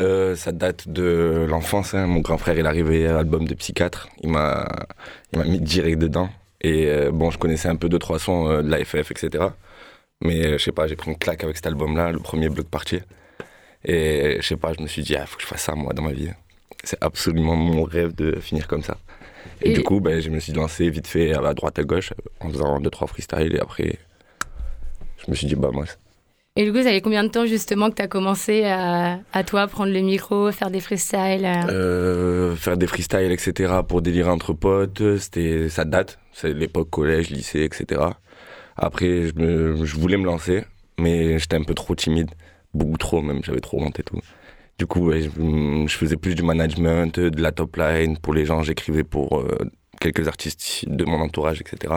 Euh, 0.01 0.35
ça 0.35 0.51
date 0.51 0.87
de 0.87 1.45
l'enfance. 1.47 1.93
hein. 1.93 2.07
Mon 2.07 2.19
grand 2.21 2.37
frère, 2.37 2.55
il 2.57 2.65
est 2.65 2.67
arrivé 2.67 3.07
à 3.07 3.13
l'album 3.13 3.47
de 3.47 3.53
Psychiatre. 3.53 4.09
Il 4.21 4.29
m'a, 4.29 4.67
il 5.31 5.39
m'a 5.39 5.45
mis 5.45 5.59
direct 5.59 5.99
dedans. 5.99 6.29
Et 6.61 6.87
euh, 6.87 7.11
bon, 7.11 7.29
je 7.29 7.37
connaissais 7.37 7.67
un 7.67 7.75
peu 7.75 7.89
deux, 7.89 7.99
trois 7.99 8.19
sons 8.19 8.47
euh, 8.49 8.61
de 8.63 8.69
la 8.69 8.83
FF, 8.83 9.11
etc. 9.11 9.45
Mais 10.21 10.57
je 10.57 10.63
sais 10.63 10.71
pas, 10.71 10.87
j'ai 10.87 10.95
pris 10.95 11.11
une 11.11 11.17
claque 11.17 11.43
avec 11.43 11.55
cet 11.57 11.67
album-là, 11.67 12.11
le 12.11 12.19
premier 12.19 12.49
bloc 12.49 12.67
parti. 12.67 12.99
Et 13.85 14.37
je 14.41 14.47
sais 14.47 14.55
pas, 14.57 14.73
je 14.73 14.81
me 14.81 14.87
suis 14.87 15.03
dit, 15.03 15.13
il 15.13 15.27
faut 15.27 15.35
que 15.35 15.41
je 15.43 15.47
fasse 15.47 15.63
ça, 15.63 15.75
moi, 15.75 15.93
dans 15.93 16.03
ma 16.03 16.13
vie. 16.13 16.29
C'est 16.83 16.97
absolument 17.03 17.55
mon 17.55 17.83
rêve 17.83 18.15
de 18.15 18.39
finir 18.39 18.67
comme 18.67 18.81
ça. 18.83 18.97
Et, 19.61 19.69
Et- 19.69 19.73
du 19.73 19.83
coup, 19.83 19.99
ben, 19.99 20.21
je 20.21 20.29
me 20.29 20.39
suis 20.39 20.53
lancé 20.53 20.89
vite 20.89 21.07
fait 21.07 21.33
à 21.33 21.53
droite 21.53 21.77
à 21.79 21.83
gauche 21.83 22.13
en 22.39 22.49
faisant 22.49 22.79
deux, 22.79 22.89
trois 22.89 23.07
freestyles. 23.07 23.55
Et 23.55 23.59
après, 23.59 23.97
je 25.23 25.29
me 25.29 25.35
suis 25.35 25.47
dit, 25.47 25.55
bah, 25.55 25.69
moi, 25.73 25.85
Et 26.55 26.69
du 26.69 26.83
ça 26.83 26.89
fait 26.89 27.01
combien 27.01 27.23
de 27.23 27.29
temps 27.29 27.47
justement 27.47 27.89
que 27.89 27.95
tu 27.95 28.03
as 28.03 28.07
commencé 28.07 28.63
à, 28.63 29.43
toi 29.43 29.67
prendre 29.67 29.91
le 29.91 30.01
micro, 30.01 30.51
faire 30.51 30.69
des 30.69 30.81
freestyles 30.81 31.45
euh 31.45 31.63
Euh, 31.69 32.55
faire 32.55 32.77
des 32.77 32.85
freestyles, 32.85 33.31
etc. 33.31 33.73
pour 33.87 34.03
délirer 34.03 34.29
entre 34.29 34.53
potes, 34.53 35.01
ça 35.69 35.83
date. 35.83 36.19
C'est 36.31 36.53
l'époque 36.53 36.91
collège, 36.91 37.31
lycée, 37.31 37.63
etc. 37.63 38.01
Après, 38.77 39.29
je, 39.35 39.95
voulais 39.95 40.17
me 40.17 40.25
lancer, 40.25 40.63
mais 40.99 41.39
j'étais 41.39 41.55
un 41.55 41.63
peu 41.63 41.73
trop 41.73 41.95
timide. 41.95 42.29
Beaucoup 42.75 42.97
trop 42.97 43.23
même, 43.23 43.43
j'avais 43.43 43.59
trop 43.59 43.81
honte 43.81 43.99
et 43.99 44.03
tout. 44.03 44.19
Du 44.77 44.85
coup, 44.85 45.11
je 45.11 45.95
faisais 45.95 46.17
plus 46.17 46.35
du 46.35 46.43
management, 46.43 47.19
de 47.19 47.41
la 47.41 47.51
top 47.51 47.77
line 47.77 48.17
pour 48.19 48.35
les 48.35 48.45
gens. 48.45 48.61
J'écrivais 48.61 49.03
pour 49.03 49.39
euh, 49.39 49.57
quelques 49.99 50.27
artistes 50.27 50.87
de 50.87 51.03
mon 51.03 51.19
entourage, 51.19 51.61
etc. 51.61 51.95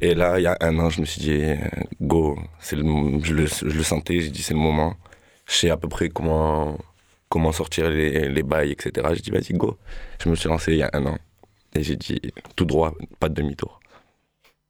Et 0.00 0.14
là, 0.14 0.38
il 0.38 0.42
y 0.42 0.46
a 0.46 0.56
un 0.60 0.78
an, 0.78 0.90
je 0.90 1.00
me 1.00 1.06
suis 1.06 1.20
dit, 1.20 1.32
euh, 1.42 1.56
go, 2.00 2.38
c'est 2.60 2.76
le, 2.76 2.84
je, 3.22 3.34
le, 3.34 3.46
je 3.46 3.64
le 3.64 3.82
sentais, 3.82 4.20
j'ai 4.20 4.30
dit, 4.30 4.42
c'est 4.42 4.54
le 4.54 4.60
moment. 4.60 4.94
Je 5.46 5.54
sais 5.54 5.70
à 5.70 5.76
peu 5.76 5.88
près 5.88 6.08
comment 6.08 6.78
comment 7.28 7.52
sortir 7.52 7.90
les, 7.90 8.28
les 8.28 8.42
bails, 8.42 8.72
etc. 8.72 9.08
J'ai 9.14 9.20
dit, 9.20 9.30
vas-y, 9.30 9.52
go. 9.54 9.76
Je 10.22 10.28
me 10.30 10.34
suis 10.34 10.48
lancé 10.48 10.72
il 10.72 10.78
y 10.78 10.82
a 10.82 10.90
un 10.92 11.06
an. 11.06 11.18
Et 11.74 11.82
j'ai 11.82 11.96
dit, 11.96 12.20
tout 12.56 12.64
droit, 12.64 12.94
pas 13.20 13.28
de 13.28 13.34
demi-tour. 13.34 13.77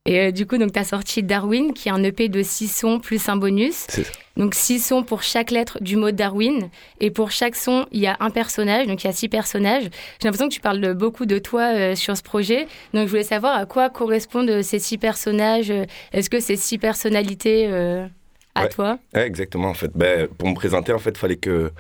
Et 0.08 0.20
euh, 0.20 0.30
du 0.30 0.46
coup, 0.46 0.56
donc, 0.56 0.72
tu 0.72 0.78
as 0.78 0.84
sorti 0.84 1.22
Darwin, 1.22 1.74
qui 1.74 1.88
est 1.88 1.92
un 1.92 2.02
EP 2.02 2.28
de 2.30 2.42
6 2.42 2.68
sons 2.68 2.98
plus 2.98 3.28
un 3.28 3.36
bonus. 3.36 3.84
C'est 3.88 4.04
ça. 4.04 4.12
Donc, 4.38 4.54
6 4.54 4.80
sons 4.80 5.02
pour 5.02 5.22
chaque 5.22 5.50
lettre 5.50 5.78
du 5.82 5.96
mot 5.96 6.12
Darwin. 6.12 6.70
Et 7.00 7.10
pour 7.10 7.30
chaque 7.30 7.54
son, 7.54 7.84
il 7.92 8.00
y 8.00 8.06
a 8.06 8.16
un 8.20 8.30
personnage. 8.30 8.86
Donc, 8.86 9.04
il 9.04 9.06
y 9.06 9.10
a 9.10 9.12
6 9.12 9.28
personnages. 9.28 9.82
J'ai 9.84 10.24
l'impression 10.28 10.48
que 10.48 10.54
tu 10.54 10.60
parles 10.60 10.94
beaucoup 10.94 11.26
de 11.26 11.38
toi 11.38 11.74
euh, 11.74 11.94
sur 11.94 12.16
ce 12.16 12.22
projet. 12.22 12.66
Donc, 12.94 13.04
je 13.04 13.10
voulais 13.10 13.22
savoir 13.22 13.58
à 13.58 13.66
quoi 13.66 13.90
correspondent 13.90 14.62
ces 14.62 14.78
6 14.78 14.96
personnages. 14.96 15.70
Est-ce 16.12 16.30
que 16.30 16.40
c'est 16.40 16.56
6 16.56 16.78
personnalités 16.78 17.66
euh, 17.68 18.06
à 18.54 18.62
Ouais. 18.62 18.68
toi? 18.70 18.98
Ouais, 19.14 19.26
exactement, 19.26 19.68
en 19.68 19.74
fait. 19.74 19.90
Ben, 19.94 20.26
pour 20.26 20.48
me 20.48 20.54
présenter, 20.54 20.92
en 20.94 20.98
fait, 20.98 21.10
il 21.10 21.18
fallait 21.18 21.36
que. 21.36 21.70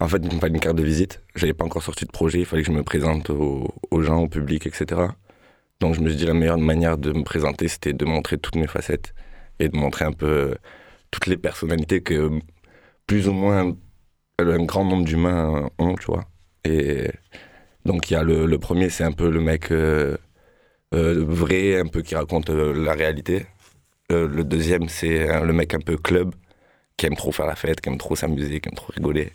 En 0.00 0.08
fait, 0.08 0.22
il 0.24 0.34
me 0.34 0.40
fallait 0.40 0.54
une 0.54 0.60
carte 0.60 0.76
de 0.76 0.82
visite. 0.82 1.20
J'avais 1.36 1.52
pas 1.52 1.66
encore 1.66 1.82
sorti 1.82 2.06
de 2.06 2.10
projet. 2.10 2.38
Il 2.40 2.46
fallait 2.46 2.62
que 2.62 2.68
je 2.68 2.72
me 2.76 2.82
présente 2.82 3.28
aux 3.28 4.00
gens, 4.00 4.22
au 4.22 4.26
public, 4.28 4.66
etc. 4.66 5.02
Donc, 5.82 5.96
je 5.96 6.00
me 6.00 6.08
suis 6.10 6.16
dit, 6.16 6.26
la 6.26 6.32
meilleure 6.32 6.58
manière 6.58 6.96
de 6.96 7.10
me 7.12 7.24
présenter, 7.24 7.66
c'était 7.66 7.92
de 7.92 8.04
montrer 8.04 8.38
toutes 8.38 8.54
mes 8.54 8.68
facettes 8.68 9.14
et 9.58 9.68
de 9.68 9.76
montrer 9.76 10.04
un 10.04 10.12
peu 10.12 10.54
toutes 11.10 11.26
les 11.26 11.36
personnalités 11.36 12.00
que 12.02 12.38
plus 13.08 13.26
ou 13.26 13.32
moins 13.32 13.74
un 14.38 14.64
grand 14.64 14.84
nombre 14.84 15.04
d'humains 15.04 15.68
ont, 15.78 15.96
tu 15.96 16.06
vois. 16.06 16.24
Et 16.64 17.10
donc, 17.84 18.08
il 18.08 18.14
y 18.14 18.16
a 18.16 18.22
le, 18.22 18.58
premier, 18.58 18.90
c'est 18.90 19.02
un 19.02 19.10
peu 19.10 19.28
le 19.28 19.40
mec 19.40 19.72
euh, 19.72 20.16
euh, 20.94 21.24
vrai, 21.26 21.80
un 21.80 21.86
peu 21.88 22.02
qui 22.02 22.14
raconte 22.14 22.50
euh, 22.50 22.72
la 22.72 22.92
réalité. 22.92 23.46
Euh, 24.12 24.28
le 24.28 24.44
deuxième, 24.44 24.88
c'est 24.88 25.28
euh, 25.28 25.44
le 25.44 25.52
mec 25.52 25.74
un 25.74 25.80
peu 25.80 25.96
club, 25.96 26.32
qui 26.96 27.06
aime 27.06 27.16
trop 27.16 27.32
faire 27.32 27.46
la 27.46 27.56
fête, 27.56 27.80
qui 27.80 27.88
aime 27.88 27.98
trop 27.98 28.14
s'amuser, 28.14 28.60
qui 28.60 28.68
aime 28.68 28.76
trop 28.76 28.92
rigoler. 28.94 29.32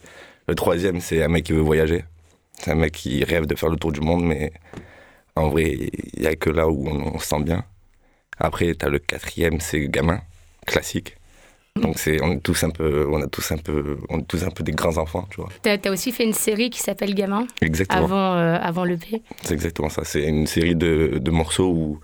Le 0.47 0.55
troisième, 0.55 1.01
c'est 1.01 1.21
un 1.23 1.27
mec 1.27 1.43
qui 1.43 1.51
veut 1.51 1.59
voyager. 1.59 2.05
C'est 2.53 2.71
un 2.71 2.75
mec 2.75 2.93
qui 2.93 3.21
rêve 3.25 3.47
de 3.47 3.55
faire 3.55 3.69
le 3.69 3.75
tour 3.75 3.91
du 3.91 3.99
monde, 3.99 4.23
mais 4.23 4.53
en 5.37 5.49
vrai, 5.49 5.71
il 6.15 6.21
n'y 6.21 6.27
a 6.27 6.35
que 6.35 6.49
là 6.49 6.67
où 6.67 6.87
on, 6.87 7.15
on 7.15 7.19
se 7.19 7.27
sent 7.27 7.41
bien. 7.43 7.63
Après, 8.39 8.73
tu 8.75 8.85
as 8.85 8.89
le 8.89 8.99
quatrième, 8.99 9.59
c'est 9.59 9.87
gamin, 9.89 10.21
classique. 10.65 11.15
Donc 11.81 11.99
c'est, 11.99 12.21
on 12.23 12.31
est 12.33 12.39
tous 12.39 12.63
un 12.63 12.69
peu, 12.71 13.07
on 13.09 13.21
a 13.21 13.27
tous 13.27 13.51
un 13.51 13.57
peu, 13.57 13.99
on 14.09 14.19
est 14.19 14.27
tous 14.27 14.43
un 14.43 14.49
peu 14.49 14.63
des 14.63 14.71
grands 14.71 14.97
enfants, 14.97 15.27
tu 15.29 15.41
vois. 15.41 15.49
Tu 15.61 15.69
as, 15.69 15.91
aussi 15.91 16.11
fait 16.11 16.23
une 16.23 16.33
série 16.33 16.69
qui 16.71 16.79
s'appelle 16.79 17.13
Gamin 17.13 17.45
Exactement. 17.61 18.03
avant, 18.03 18.33
euh, 18.35 18.57
avant 18.59 18.83
l'EP. 18.83 19.21
C'est 19.43 19.53
exactement 19.53 19.89
ça. 19.89 20.03
C'est 20.03 20.23
une 20.23 20.47
série 20.47 20.75
de, 20.75 21.19
de 21.21 21.31
morceaux 21.31 21.69
où, 21.71 21.99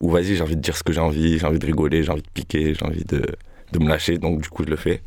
où 0.00 0.10
vas-y, 0.10 0.36
j'ai 0.36 0.42
envie 0.42 0.56
de 0.56 0.60
dire 0.62 0.76
ce 0.76 0.82
que 0.82 0.92
j'ai 0.92 1.00
envie, 1.00 1.38
j'ai 1.38 1.46
envie 1.46 1.58
de 1.58 1.66
rigoler, 1.66 2.02
j'ai 2.02 2.12
envie 2.12 2.22
de 2.22 2.30
piquer, 2.32 2.74
j'ai 2.74 2.84
envie 2.84 3.04
de, 3.04 3.26
de 3.72 3.78
me 3.78 3.88
lâcher. 3.88 4.16
Donc, 4.18 4.40
du 4.40 4.48
coup, 4.48 4.64
je 4.64 4.70
le 4.70 4.76
fais. 4.76 5.02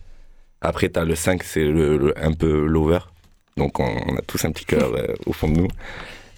Après, 0.61 0.89
tu 0.89 0.99
as 0.99 1.03
le 1.05 1.15
5, 1.15 1.43
c'est 1.43 1.63
le, 1.63 1.97
le- 1.97 2.23
un 2.23 2.33
peu 2.33 2.65
l'over. 2.65 2.99
Donc, 3.57 3.79
on, 3.79 3.95
on 4.07 4.15
a 4.15 4.21
tous 4.21 4.45
un 4.45 4.51
petit 4.51 4.65
cœur 4.65 4.93
euh, 4.95 5.07
au 5.25 5.33
fond 5.33 5.49
de 5.49 5.57
nous. 5.59 5.67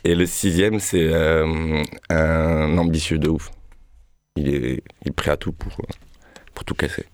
Et 0.06 0.16
le 0.16 0.26
sixième, 0.26 0.80
c'est 0.80 1.10
euh, 1.12 1.84
un 2.10 2.78
ambitieux 2.78 3.18
de 3.18 3.28
ouf. 3.28 3.52
Il 4.38 4.48
est, 4.54 4.84
il 5.02 5.10
est 5.10 5.12
prêt 5.12 5.32
à 5.32 5.38
tout 5.38 5.52
pour, 5.52 5.74
euh, 5.74 5.94
pour 6.54 6.64
tout 6.64 6.74
casser. 6.74 7.06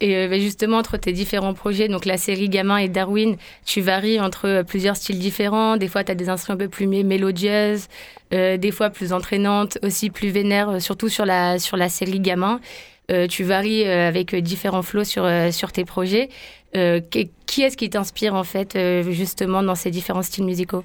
Et 0.00 0.14
euh, 0.14 0.28
bah, 0.28 0.38
justement, 0.38 0.76
entre 0.76 0.98
tes 0.98 1.12
différents 1.12 1.54
projets, 1.54 1.88
donc 1.88 2.04
la 2.04 2.16
série 2.16 2.48
Gamin 2.48 2.76
et 2.76 2.88
Darwin, 2.88 3.36
tu 3.64 3.80
varies 3.80 4.20
entre 4.20 4.62
plusieurs 4.62 4.96
styles 4.96 5.18
différents. 5.18 5.76
Des 5.78 5.88
fois, 5.88 6.04
tu 6.04 6.12
as 6.12 6.14
des 6.14 6.28
instruments 6.28 6.54
un 6.54 6.58
peu 6.58 6.68
plus 6.68 6.86
mé- 6.86 7.02
mélodieuses, 7.02 7.88
des 8.30 8.70
fois 8.72 8.90
plus 8.90 9.12
entraînantes, 9.12 9.78
aussi 9.82 10.10
plus 10.10 10.28
vénères, 10.28 10.80
surtout 10.80 11.08
sur 11.08 11.24
la, 11.24 11.58
sur 11.58 11.76
la 11.76 11.88
série 11.88 12.20
Gamin. 12.20 12.60
Tu 13.28 13.44
varies 13.44 13.84
avec 13.84 14.34
différents 14.34 14.82
flows 14.82 15.04
sur, 15.04 15.26
sur 15.50 15.72
tes 15.72 15.84
projets. 15.84 16.28
Qui 16.72 17.62
est-ce 17.62 17.76
qui 17.76 17.88
t'inspire, 17.88 18.34
en 18.34 18.44
fait, 18.44 18.76
justement, 19.10 19.62
dans 19.62 19.76
ces 19.76 19.90
différents 19.90 20.22
styles 20.22 20.44
musicaux? 20.44 20.84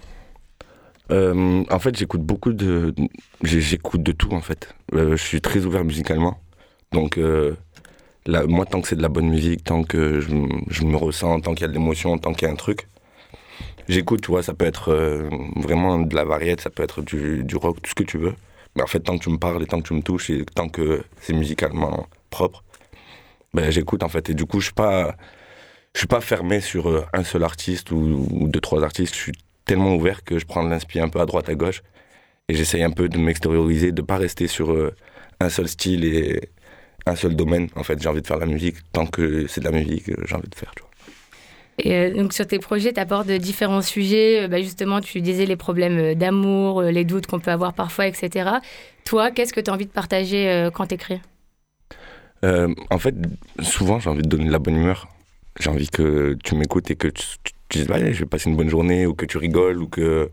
Euh, 1.09 1.63
en 1.69 1.79
fait, 1.79 1.97
j'écoute 1.97 2.21
beaucoup 2.21 2.53
de. 2.53 2.93
J'écoute 3.43 4.03
de 4.03 4.11
tout, 4.11 4.31
en 4.33 4.41
fait. 4.41 4.73
Euh, 4.93 5.17
je 5.17 5.23
suis 5.23 5.41
très 5.41 5.65
ouvert 5.65 5.83
musicalement. 5.83 6.39
Donc, 6.91 7.17
euh, 7.17 7.55
là, 8.25 8.45
moi, 8.45 8.65
tant 8.65 8.81
que 8.81 8.87
c'est 8.87 8.95
de 8.95 9.01
la 9.01 9.09
bonne 9.09 9.27
musique, 9.29 9.63
tant 9.63 9.83
que 9.83 10.19
je, 10.21 10.83
me 10.83 10.95
ressens, 10.95 11.41
tant 11.41 11.53
qu'il 11.53 11.61
y 11.61 11.65
a 11.65 11.67
de 11.67 11.73
l'émotion, 11.73 12.17
tant 12.17 12.33
qu'il 12.33 12.47
y 12.47 12.51
a 12.51 12.53
un 12.53 12.57
truc, 12.57 12.87
j'écoute, 13.89 14.21
tu 14.21 14.31
vois. 14.31 14.43
Ça 14.43 14.53
peut 14.53 14.65
être 14.65 14.93
vraiment 15.57 15.99
de 15.99 16.15
la 16.15 16.23
variété, 16.25 16.61
ça 16.61 16.69
peut 16.69 16.83
être 16.83 17.01
du, 17.01 17.55
rock, 17.55 17.81
tout 17.81 17.89
ce 17.89 17.95
que 17.95 18.03
tu 18.03 18.17
veux. 18.17 18.35
Mais 18.75 18.83
en 18.83 18.87
fait, 18.87 19.01
tant 19.01 19.17
que 19.17 19.23
tu 19.23 19.29
me 19.29 19.37
parles 19.37 19.61
et 19.63 19.67
tant 19.67 19.81
que 19.81 19.87
tu 19.87 19.93
me 19.93 20.01
touches 20.01 20.29
et 20.29 20.45
tant 20.45 20.69
que 20.69 21.03
c'est 21.19 21.33
musicalement 21.33 22.07
propre, 22.29 22.63
ben, 23.53 23.69
j'écoute, 23.69 24.03
en 24.03 24.09
fait. 24.09 24.29
Et 24.29 24.33
du 24.33 24.45
coup, 24.45 24.59
je 24.59 24.65
suis 24.65 24.73
pas. 24.73 25.15
Je 25.93 25.99
suis 25.99 26.07
pas 26.07 26.21
fermé 26.21 26.61
sur 26.61 27.05
un 27.11 27.23
seul 27.25 27.43
artiste 27.43 27.91
ou, 27.91 28.47
deux, 28.47 28.61
trois 28.61 28.81
artistes. 28.81 29.13
Tellement 29.71 29.95
ouvert 29.95 30.25
que 30.25 30.37
je 30.37 30.45
prends 30.45 30.65
de 30.65 30.69
l'inspi 30.69 30.99
un 30.99 31.07
peu 31.07 31.21
à 31.21 31.25
droite, 31.25 31.47
à 31.47 31.55
gauche. 31.55 31.81
Et 32.49 32.55
j'essaye 32.55 32.83
un 32.83 32.91
peu 32.91 33.07
de 33.07 33.17
m'extérioriser, 33.17 33.93
de 33.93 34.01
pas 34.01 34.17
rester 34.17 34.47
sur 34.47 34.73
euh, 34.73 34.93
un 35.39 35.47
seul 35.47 35.69
style 35.69 36.03
et 36.03 36.41
un 37.05 37.15
seul 37.15 37.37
domaine. 37.37 37.69
En 37.77 37.83
fait, 37.83 38.01
j'ai 38.01 38.09
envie 38.09 38.21
de 38.21 38.27
faire 38.27 38.37
la 38.37 38.47
musique. 38.47 38.75
Tant 38.91 39.05
que 39.05 39.47
c'est 39.47 39.61
de 39.61 39.69
la 39.69 39.71
musique, 39.71 40.09
euh, 40.09 40.15
j'ai 40.25 40.35
envie 40.35 40.49
de 40.49 40.55
faire. 40.55 40.73
Tu 40.75 40.83
vois. 40.83 40.91
Et 41.79 41.95
euh, 41.95 42.13
donc 42.13 42.33
sur 42.33 42.45
tes 42.45 42.59
projets, 42.59 42.91
tu 42.91 42.99
abordes 42.99 43.31
différents 43.31 43.81
sujets. 43.81 44.49
Bah, 44.49 44.61
justement, 44.61 44.99
tu 44.99 45.21
disais 45.21 45.45
les 45.45 45.55
problèmes 45.55 46.15
d'amour, 46.15 46.81
les 46.81 47.05
doutes 47.05 47.27
qu'on 47.27 47.39
peut 47.39 47.51
avoir 47.51 47.71
parfois, 47.71 48.07
etc. 48.07 48.49
Toi, 49.05 49.31
qu'est-ce 49.31 49.53
que 49.53 49.61
tu 49.61 49.71
as 49.71 49.73
envie 49.73 49.85
de 49.85 49.91
partager 49.91 50.67
quand 50.73 50.87
tu 50.87 50.95
écris 50.95 51.21
Euh, 52.43 52.67
en 52.89 52.99
fait, 52.99 53.15
souvent, 53.61 54.01
j'ai 54.01 54.09
envie 54.09 54.23
de 54.23 54.27
donner 54.27 54.47
de 54.47 54.51
la 54.51 54.59
bonne 54.59 54.75
humeur. 54.75 55.07
J'ai 55.61 55.69
envie 55.69 55.89
que 55.89 56.37
tu 56.43 56.55
m'écoutes 56.55 56.91
et 56.91 56.97
que 56.97 57.07
tu, 57.07 57.23
tu- 57.71 57.79
dises, 57.79 57.91
allez, 57.91 58.13
je 58.13 58.19
vais 58.21 58.25
passer 58.25 58.49
une 58.49 58.55
bonne 58.57 58.69
journée, 58.69 59.05
ou 59.05 59.13
que 59.13 59.25
tu 59.25 59.37
rigoles, 59.37 59.81
ou 59.81 59.87
que, 59.87 60.29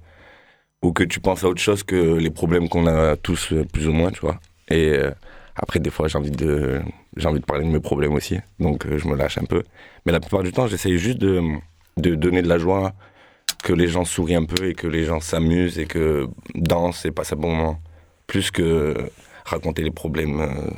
ou 0.83 0.92
que 0.92 1.04
tu 1.04 1.21
penses 1.21 1.45
à 1.45 1.49
autre 1.49 1.61
chose 1.61 1.83
que 1.83 2.16
les 2.16 2.30
problèmes 2.30 2.68
qu'on 2.68 2.87
a 2.87 3.16
tous, 3.16 3.52
euh, 3.52 3.64
plus 3.64 3.88
ou 3.88 3.92
moins, 3.92 4.11
tu 4.11 4.21
vois. 4.21 4.40
Et 4.71 4.90
euh, 4.90 5.11
après, 5.57 5.80
des 5.80 5.90
fois, 5.90 6.09
j'ai 6.09 6.18
envie, 6.18 6.30
de, 6.30 6.80
j'ai 7.16 7.26
envie 7.28 7.40
de 7.40 7.45
parler 7.45 7.64
de 7.64 7.71
mes 7.71 7.80
problèmes 7.80 8.14
aussi, 8.14 8.38
donc 8.61 8.87
euh, 8.87 8.99
je 8.99 9.09
me 9.09 9.16
lâche 9.16 9.38
un 9.38 9.45
peu. 9.45 9.62
Mais 10.07 10.12
la 10.12 10.21
plupart 10.21 10.42
du 10.42 10.52
temps, 10.52 10.66
j'essaye 10.66 10.99
juste 10.99 11.18
de, 11.18 11.42
de 11.97 12.14
donner 12.14 12.42
de 12.42 12.49
la 12.49 12.59
joie, 12.59 12.92
que 13.64 13.73
les 13.73 13.88
gens 13.88 14.04
sourient 14.04 14.37
un 14.37 14.45
peu 14.45 14.68
et 14.68 14.75
que 14.75 14.87
les 14.87 15.04
gens 15.04 15.21
s'amusent 15.21 15.78
et 15.78 15.87
que 15.87 16.28
dansent 16.54 17.04
et 17.07 17.11
passent 17.11 17.33
un 17.33 17.37
bon 17.37 17.54
moment, 17.54 17.80
plus 18.26 18.50
que 18.50 18.95
raconter 19.45 19.83
les 19.83 19.90
problèmes. 19.90 20.40
euh, 20.40 20.71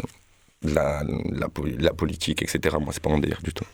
la, 0.63 1.03
la, 1.31 1.49
la 1.79 1.93
politique, 1.95 2.43
etc. 2.43 2.77
Moi, 2.79 2.93
c'est 2.93 3.03
pas 3.03 3.09
mon 3.09 3.19
délire 3.19 3.41
du 3.43 3.53
tout. 3.55 3.65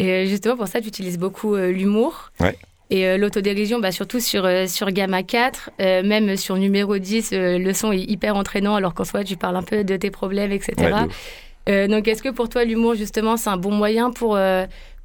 Et 0.00 0.10
euh, 0.10 0.26
justement, 0.26 0.56
pour 0.56 0.66
ça, 0.66 0.80
tu 0.80 0.88
utilises 0.88 1.18
beaucoup 1.18 1.54
euh, 1.54 1.70
l'humour. 1.70 2.32
Ouais. 2.40 2.56
Et 2.88 3.06
euh, 3.06 3.18
l'autodérision, 3.18 3.78
bah, 3.78 3.92
surtout 3.92 4.18
sur, 4.18 4.48
sur 4.66 4.90
Gamma 4.90 5.22
4, 5.22 5.70
euh, 5.80 6.02
même 6.02 6.36
sur 6.36 6.56
numéro 6.56 6.98
10, 6.98 7.30
euh, 7.32 7.58
le 7.58 7.72
son 7.72 7.92
est 7.92 8.00
hyper 8.00 8.34
entraînant, 8.34 8.74
alors 8.74 8.94
qu'en 8.94 9.04
soi, 9.04 9.22
tu 9.22 9.36
parles 9.36 9.56
un 9.56 9.62
peu 9.62 9.84
de 9.84 9.96
tes 9.96 10.10
problèmes, 10.10 10.50
etc. 10.50 10.74
Ouais, 10.78 10.90
de 10.90 11.06
ouf. 11.06 11.40
Euh, 11.68 11.86
donc, 11.86 12.08
est-ce 12.08 12.22
que 12.22 12.30
pour 12.30 12.48
toi, 12.48 12.64
l'humour, 12.64 12.94
justement, 12.94 13.36
c'est 13.36 13.50
un 13.50 13.58
bon 13.58 13.70
moyen 13.70 14.10
pour, 14.10 14.38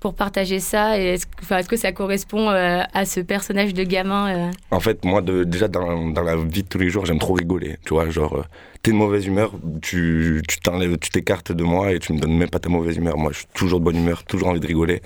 pour 0.05 0.13
partager 0.13 0.59
ça 0.59 0.99
Et 0.99 1.15
est-ce, 1.15 1.25
que- 1.67 1.77
ça 1.77 1.91
correspond 1.91 2.51
euh, 2.51 2.83
à 2.93 3.05
ce 3.05 3.21
personnage 3.21 3.73
de 3.73 3.81
gamin 3.81 4.23
euh? 4.29 4.51
En 4.69 4.79
fait, 4.79 5.03
moi, 5.03 5.19
déjà, 5.23 5.67
dans, 5.67 6.11
la 6.21 6.35
vie 6.35 6.61
de 6.61 6.67
tous 6.67 6.77
les 6.77 6.91
jours, 6.91 7.07
j'aime 7.07 7.17
trop 7.17 7.33
rigoler. 7.33 7.77
Tu 7.87 7.95
vois, 7.95 8.07
genre, 8.11 8.35
euh, 8.35 8.43
t'es 8.83 8.91
de 8.91 8.97
mauvaise 8.97 9.25
humeur, 9.25 9.53
tu 9.81 10.43
tu 10.47 10.59
t'enlèves, 10.59 10.99
tu 10.99 11.09
t'écartes 11.09 11.51
de 11.51 11.63
moi 11.63 11.91
et 11.91 11.97
tu 11.97 12.13
me 12.13 12.19
donnes 12.19 12.37
même 12.37 12.51
pas 12.51 12.59
ta 12.59 12.69
mauvaise 12.69 12.97
humeur. 12.97 13.17
Moi, 13.17 13.31
je 13.31 13.39
suis 13.39 13.47
toujours 13.55 13.79
de 13.79 13.85
bonne 13.85 13.97
humeur, 13.97 14.23
toujours 14.25 14.49
envie 14.49 14.59
de 14.59 14.67
rigoler. 14.67 15.01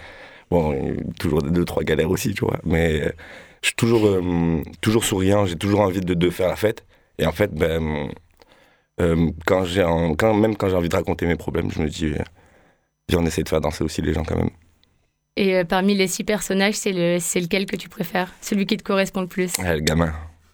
Bon, 0.52 0.64
toujours 1.18 1.42
deux, 1.44 1.64
trois 1.64 1.84
galères 1.84 2.12
aussi, 2.12 2.34
tu 2.34 2.44
vois. 2.44 2.60
Mais 2.66 3.14
je 3.62 3.68
suis 3.68 3.76
toujours, 3.78 4.06
toujours 4.82 5.06
souriant, 5.06 5.46
j'ai 5.46 5.56
toujours 5.56 5.80
envie 5.80 6.02
de, 6.02 6.30
faire 6.30 6.50
la 6.50 6.58
fête. 6.58 6.86
Et 7.20 7.26
en 7.26 7.32
fait, 7.32 7.54
ben, 7.54 8.10
quand 9.46 9.64
j'ai 9.64 9.86
quand, 10.18 10.34
même 10.34 10.58
quand 10.58 10.68
j'ai 10.70 10.76
envie 10.76 10.90
de 10.90 10.96
raconter 10.98 11.26
mes 11.26 11.38
problèmes, 11.38 11.72
je 11.72 11.82
me 11.82 11.88
dis, 11.88 12.12
viens, 13.08 13.20
on 13.22 13.26
essaie 13.26 13.44
de 13.44 13.50
faire 13.50 13.62
danser 13.62 13.86
aussi 13.86 14.02
les 14.02 14.14
gens 14.14 14.26
quand 14.26 14.36
même. 14.36 14.52
Et 15.42 15.56
euh, 15.56 15.64
parmi 15.64 15.96
les 15.96 16.08
six 16.08 16.26
personnages, 16.26 16.74
c'est, 16.74 16.92
le, 16.92 17.18
c'est 17.22 17.40
lequel 17.40 17.66
que 17.66 17.78
tu 17.78 17.88
préfères? 17.88 18.34
Celui 18.42 18.66
qui 18.66 18.76
te 18.76 18.84
correspond 18.84 19.22
le 19.22 19.28
plus? 19.28 19.52
Ouais, 19.58 19.76
le 19.76 19.80
gamin. 19.82 20.12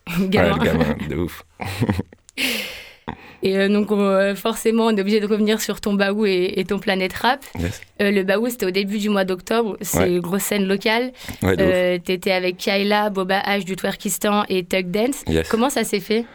Gamin. 0.20 0.54
Ouais, 0.54 0.60
le 0.60 0.64
gamin, 0.66 0.96
de 1.10 1.16
ouf. 1.16 1.44
Et 3.44 3.58
euh, 3.58 3.68
donc, 3.68 3.92
on, 3.92 4.00
euh, 4.00 4.34
forcément, 4.34 4.86
on 4.86 4.96
est 4.96 5.02
obligé 5.02 5.20
de 5.20 5.28
revenir 5.28 5.62
sur 5.62 5.80
ton 5.80 5.94
baou 5.94 6.26
et, 6.26 6.54
et 6.56 6.66
ton 6.66 6.80
planète 6.80 7.14
rap. 7.14 7.44
Yes. 7.60 7.80
Euh, 8.02 8.10
le 8.10 8.24
baou, 8.24 8.48
c'était 8.50 8.66
au 8.66 8.72
début 8.72 8.98
du 8.98 9.10
mois 9.10 9.24
d'octobre. 9.24 9.78
C'est 9.82 10.00
Ouais. 10.00 10.10
une 10.10 10.20
grosse 10.20 10.44
scène 10.44 10.68
locale. 10.68 11.12
Ouais. 11.44 11.56
Euh, 11.60 11.98
T'étais 12.00 12.32
avec 12.32 12.58
Kaila, 12.58 13.12
Boba 13.12 13.42
H 13.42 13.64
du 13.64 13.76
Twerkistan 13.76 14.46
et 14.50 14.64
Tug 14.66 14.90
Dance. 14.90 15.24
Yes. 15.28 15.48
Comment 15.50 15.70
ça 15.70 15.84
s'est 15.84 16.00
fait? 16.00 16.26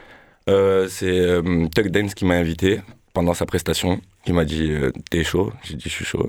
C'est 0.47 1.41
Tuck 1.75 1.89
Dance 1.89 2.15
qui 2.15 2.25
m'a 2.25 2.35
invité 2.35 2.81
pendant 3.13 3.35
sa 3.35 3.47
prestation. 3.47 4.01
Il 4.27 4.35
m'a 4.35 4.45
dit 4.45 4.73
T'es 5.11 5.23
chaud? 5.25 5.53
J'ai 5.65 5.75
dit 5.75 5.85
Je 5.85 5.91
suis 5.95 6.05
chaud. 6.05 6.29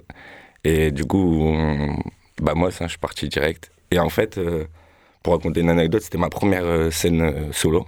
Et 0.64 0.92
du 0.92 1.06
coup, 1.06 1.42
on- 1.42 1.98
bah 2.42 2.54
moi, 2.56 2.72
ça, 2.72 2.86
je 2.86 2.92
suis 2.92 3.00
parti 3.00 3.28
direct. 3.30 3.72
Et 3.92 4.00
en 4.00 4.10
fait, 4.10 4.38
euh, 4.38 4.66
pour 5.24 5.34
raconter 5.34 5.62
une 5.62 5.70
anecdote, 5.70 6.02
c'était 6.02 6.18
ma 6.18 6.30
première 6.30 6.64
euh, 6.66 6.92
scène 6.92 7.22
euh, 7.22 7.52
solo. 7.52 7.88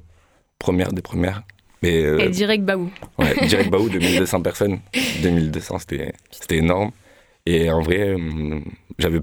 Première 0.60 0.92
des 0.94 1.02
premières. 1.02 1.44
Mais 1.82 2.02
euh, 2.04 2.20
Et 2.20 2.30
direct 2.30 2.64
baou. 2.64 2.90
ouais, 3.20 3.36
direct 3.48 3.70
Baou 3.70 3.90
de 3.90 4.00
1200 4.00 4.42
personnes. 4.42 4.80
2200, 5.22 5.80
c'était 5.80 6.14
c'était 6.32 6.58
énorme. 6.58 6.92
Et 7.46 7.70
en 7.70 7.82
vrai, 7.82 8.16
j'avais 9.00 9.20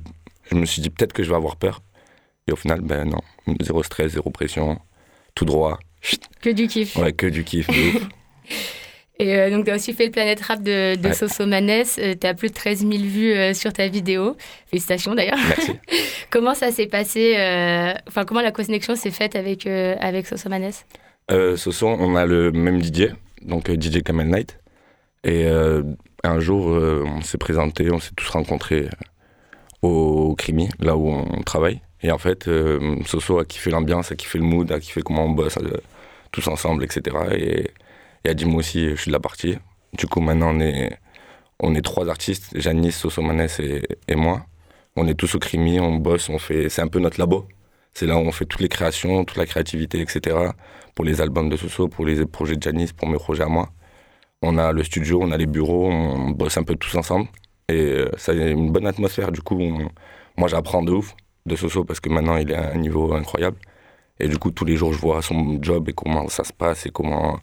Je 0.51 0.57
me 0.57 0.67
suis 0.67 0.83
dit 0.83 0.91
peut-être 0.91 1.13
que 1.15 1.23
je 1.23 1.31
vais 1.31 1.37
avoir 1.37 1.57
peur. 1.57 1.83
Et 2.47 2.53
au 2.53 2.57
final, 2.57 2.81
ben 2.83 3.05
non, 3.09 3.21
zéro 3.63 3.83
stress, 3.83 4.13
zéro 4.13 4.29
pression, 4.31 4.79
tout 5.35 5.45
droit. 5.47 5.79
Que 6.43 6.51
du 6.51 6.67
kiff. 6.67 6.97
Ouais, 6.97 7.13
que 7.13 7.27
du 7.27 7.45
kiff. 7.45 7.69
Et 9.21 9.37
euh, 9.37 9.51
donc, 9.51 9.67
tu 9.67 9.71
as 9.71 9.75
aussi 9.75 9.93
fait 9.93 10.07
le 10.07 10.11
Planète 10.13 10.41
Rap 10.41 10.63
de, 10.63 10.97
de 10.97 11.09
Ouais. 11.09 11.13
Soso 11.15 11.45
Manès. 11.47 12.01
tu 12.21 12.27
as 12.27 12.35
plus 12.35 12.49
de 12.49 12.55
13 12.55 12.81
000 12.81 12.91
vues 13.03 13.33
euh, 13.33 13.53
sur 13.55 13.73
ta 13.73 13.87
vidéo. 13.89 14.37
Félicitations 14.69 15.15
d'ailleurs. 15.15 15.39
Merci. 15.49 15.73
comment 16.31 16.55
ça 16.55 16.71
s'est 16.71 16.87
passé 16.87 17.35
euh, 17.37 17.93
Enfin, 18.09 18.25
comment 18.25 18.41
la 18.41 18.51
connexion 18.53 18.97
s'est 18.97 19.11
faite 19.11 19.37
avec, 19.37 19.67
euh, 19.67 19.95
avec 20.01 20.27
Soso 20.27 20.49
Manès 20.49 20.87
Euh, 21.31 21.57
son, 21.57 21.87
on 21.87 22.17
a 22.17 22.25
le 22.25 22.51
même 22.51 22.83
DJ, 22.83 23.09
donc 23.43 23.69
euh, 23.69 23.77
DJ 23.79 24.03
Kamel 24.03 24.29
Knight. 24.29 24.59
Et 25.23 25.45
euh, 25.47 25.83
un 26.25 26.41
jour, 26.41 26.71
euh, 26.71 27.05
on 27.07 27.21
s'est 27.21 27.37
présenté, 27.39 27.91
on 27.91 28.01
s'est 28.01 28.13
tous 28.17 28.29
rencontrés 28.31 28.87
euh, 28.87 29.87
au 29.87 30.35
Crimi, 30.35 30.69
là 30.79 30.97
où 30.97 31.09
on 31.11 31.43
travaille. 31.43 31.81
Et 32.03 32.11
en 32.11 32.19
fait, 32.19 32.49
euh, 32.49 32.97
Soso 33.05 33.39
a 33.39 33.45
kiffé 33.45 33.71
l'ambiance, 33.71 34.11
a 34.13 34.17
kiffé 34.17 34.39
le 34.39 34.45
mood, 34.45 34.73
a 34.73 34.81
kiffé 34.81 35.03
comment 35.03 35.25
on 35.27 35.31
bosse 35.31 35.59
euh, 35.59 35.77
tous 36.33 36.49
ensemble, 36.49 36.85
etc. 36.85 37.17
Et, 37.33 37.71
et 38.25 38.31
a 38.31 38.35
dit 38.35 38.45
moi 38.45 38.61
aussi, 38.61 38.91
je 38.91 38.97
suis 38.97 39.09
de 39.11 39.13
la 39.13 39.21
partie. 39.21 39.59
Du 39.95 40.07
coup, 40.07 40.21
maintenant, 40.21 40.55
on 40.55 40.61
est, 40.61 40.99
on 41.61 41.75
est 41.75 41.83
trois 41.83 42.09
artistes, 42.09 42.51
Janice, 42.55 42.97
Soso 42.97 43.23
Manès 43.23 43.59
et, 43.61 43.83
et 44.09 44.15
moi. 44.15 44.47
On 44.97 45.07
est 45.07 45.15
tous 45.15 45.35
au 45.35 45.39
Crimi, 45.39 45.81
on 45.81 45.97
bosse, 45.97 46.29
on 46.29 46.39
fait, 46.39 46.69
c'est 46.69 46.83
un 46.83 46.89
peu 46.89 46.99
notre 47.01 47.19
labo. 47.19 47.47
C'est 47.95 48.07
là 48.07 48.17
où 48.17 48.21
on 48.21 48.33
fait 48.33 48.45
toutes 48.45 48.61
les 48.61 48.69
créations, 48.69 49.25
toute 49.25 49.37
la 49.37 49.47
créativité, 49.47 50.01
etc 50.01 50.51
pour 50.95 51.05
les 51.05 51.21
albums 51.21 51.49
de 51.49 51.57
Soso, 51.57 51.89
pour 51.89 52.05
les 52.05 52.27
projets 52.27 52.57
de 52.57 52.63
Janice, 52.63 52.93
pour 52.93 53.09
mes 53.09 53.17
projets 53.17 53.43
à 53.43 53.49
moi. 53.49 53.71
On 54.43 54.59
a 54.59 54.73
le 54.73 54.85
studio, 54.85 55.21
on 55.23 55.31
a 55.33 55.37
les 55.37 55.47
bureaux, 55.47 55.89
on 55.91 56.31
bosse 56.31 56.57
un 56.57 56.63
peu 56.63 56.77
tous 56.77 56.95
ensemble. 56.95 57.29
Et 57.69 57.81
euh, 57.81 58.11
ça 58.17 58.33
a 58.33 58.35
une 58.35 58.71
bonne 58.71 58.87
atmosphère. 58.87 59.33
Du 59.33 59.43
coup, 59.43 59.59
moi, 60.37 60.49
j'apprends 60.49 60.83
de 60.83 60.93
ouf 60.93 61.15
de 61.47 61.57
Soso 61.57 61.85
parce 61.85 62.01
que 62.01 62.09
maintenant, 62.11 62.37
il 62.37 62.51
est 62.51 62.55
à 62.55 62.73
un 62.73 62.77
niveau 62.77 63.15
incroyable. 63.15 63.57
Et 64.19 64.29
du 64.29 64.39
coup, 64.39 64.51
tous 64.51 64.65
les 64.65 64.77
jours, 64.77 64.93
je 64.93 64.99
vois 64.99 65.23
son 65.23 65.59
job 65.63 65.89
et 65.89 65.93
comment 65.93 66.29
ça 66.29 66.45
se 66.45 66.53
passe 66.53 66.87
et 66.87 66.91
comment 66.91 67.41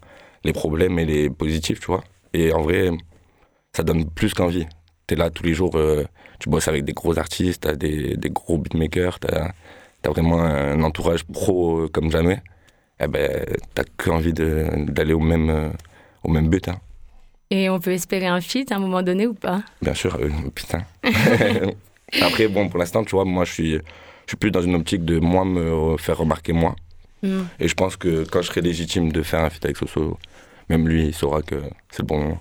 les 0.48 0.54
problèmes 0.54 0.98
et 0.98 1.06
les 1.06 1.30
positifs, 1.30 1.80
tu 1.80 1.88
vois. 1.88 2.04
Et 2.34 2.52
en 2.52 2.62
vrai, 2.62 2.90
ça 3.76 3.84
donne 3.84 4.10
plus 4.10 4.34
qu'envie. 4.34 4.66
Tu 5.06 5.14
es 5.14 5.18
là 5.18 5.30
tous 5.30 5.44
les 5.44 5.54
jours, 5.54 5.76
euh, 5.76 6.06
tu 6.40 6.50
bosses 6.50 6.68
avec 6.68 6.84
des 6.86 6.94
gros 6.94 7.20
artistes, 7.20 7.70
tu 7.70 7.78
des, 7.78 8.18
des 8.18 8.30
gros 8.30 8.58
beatmakers, 8.58 9.20
tu 9.20 9.28
as, 9.28 9.54
vraiment 10.10 10.42
un 10.42 10.82
entourage 10.84 11.26
pro 11.26 11.82
euh, 11.82 11.90
comme 11.90 12.10
jamais 12.10 12.42
eh 13.00 13.08
ben, 13.08 13.46
t'as 13.76 13.84
que 13.98 14.10
envie 14.10 14.34
d'aller 14.34 15.14
au 15.14 15.20
même, 15.20 15.50
euh, 15.50 15.70
au 16.24 16.32
même 16.32 16.50
but. 16.50 16.68
hein. 16.68 16.80
Et 17.50 17.70
on 17.70 17.80
peut 17.80 17.92
espérer 17.92 18.28
un 18.28 18.42
feat 18.42 18.72
à 18.72 18.76
un 18.76 18.80
moment 18.80 19.04
donné 19.04 19.28
ou 19.28 19.34
pas? 19.34 19.62
Bien 19.82 19.94
sûr, 19.94 20.18
euh, 20.20 20.30
putain. 20.54 20.84
Après, 22.22 22.48
bon, 22.48 22.70
pour 22.70 22.80
l'instant, 22.80 23.04
tu 23.04 23.12
vois, 23.12 23.26
moi, 23.26 23.46
je 23.46 23.54
suis, 23.54 23.74
je 23.74 23.80
suis 24.28 24.38
plus 24.38 24.52
dans 24.52 24.62
une 24.62 24.76
optique 24.76 25.06
de 25.06 25.20
moi 25.20 25.46
me 25.46 25.96
faire 25.98 26.18
remarquer 26.18 26.54
moi. 26.54 26.76
Hmm. 27.24 27.44
Et 27.60 27.68
je 27.68 27.74
pense 27.74 27.96
que 27.96 28.26
quand 28.26 28.42
je 28.42 28.48
serai 28.48 28.62
légitime 28.62 29.12
de 29.12 29.22
faire 29.24 29.42
un 29.42 29.50
feat 29.50 29.64
avec 29.66 29.78
Soso, 29.78 30.18
même 30.70 30.88
lui, 30.88 31.08
il 31.08 31.14
saura 31.14 31.42
que 31.42 31.56
c'est 31.90 32.02
le 32.04 32.08
bon 32.08 32.20
moment. 32.20 32.40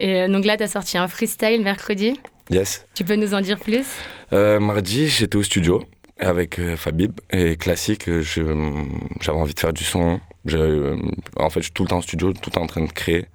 Et 0.00 0.22
euh, 0.22 0.28
donc 0.28 0.44
là, 0.44 0.56
tu 0.56 0.62
as 0.64 0.68
sorti 0.68 0.98
un 0.98 1.08
freestyle 1.08 1.62
mercredi. 1.62 2.18
Yes. 2.50 2.86
Tu 2.94 3.04
peux 3.04 3.14
nous 3.14 3.34
en 3.34 3.40
dire 3.40 3.58
plus? 3.58 3.86
Euh, 4.32 4.58
mardi, 4.58 5.08
j'étais 5.08 5.36
au 5.36 5.42
studio 5.42 5.84
avec 6.18 6.58
euh, 6.58 6.76
Fabib. 6.76 7.20
Et 7.30 7.56
classique, 7.56 8.10
je- 8.10 8.84
j'avais 9.20 9.38
envie 9.38 9.54
de 9.54 9.60
faire 9.60 9.72
du 9.72 9.84
son. 9.84 10.20
Je, 10.44 10.96
en 11.36 11.50
fait, 11.50 11.60
je 11.60 11.64
suis 11.66 11.72
tout 11.72 11.84
le 11.84 11.88
temps 11.88 11.98
au 11.98 12.02
studio, 12.02 12.32
tout 12.32 12.50
le 12.50 12.52
temps 12.52 12.62
en 12.62 12.66
train 12.66 12.84
de 12.84 12.90
créer. 12.90 13.26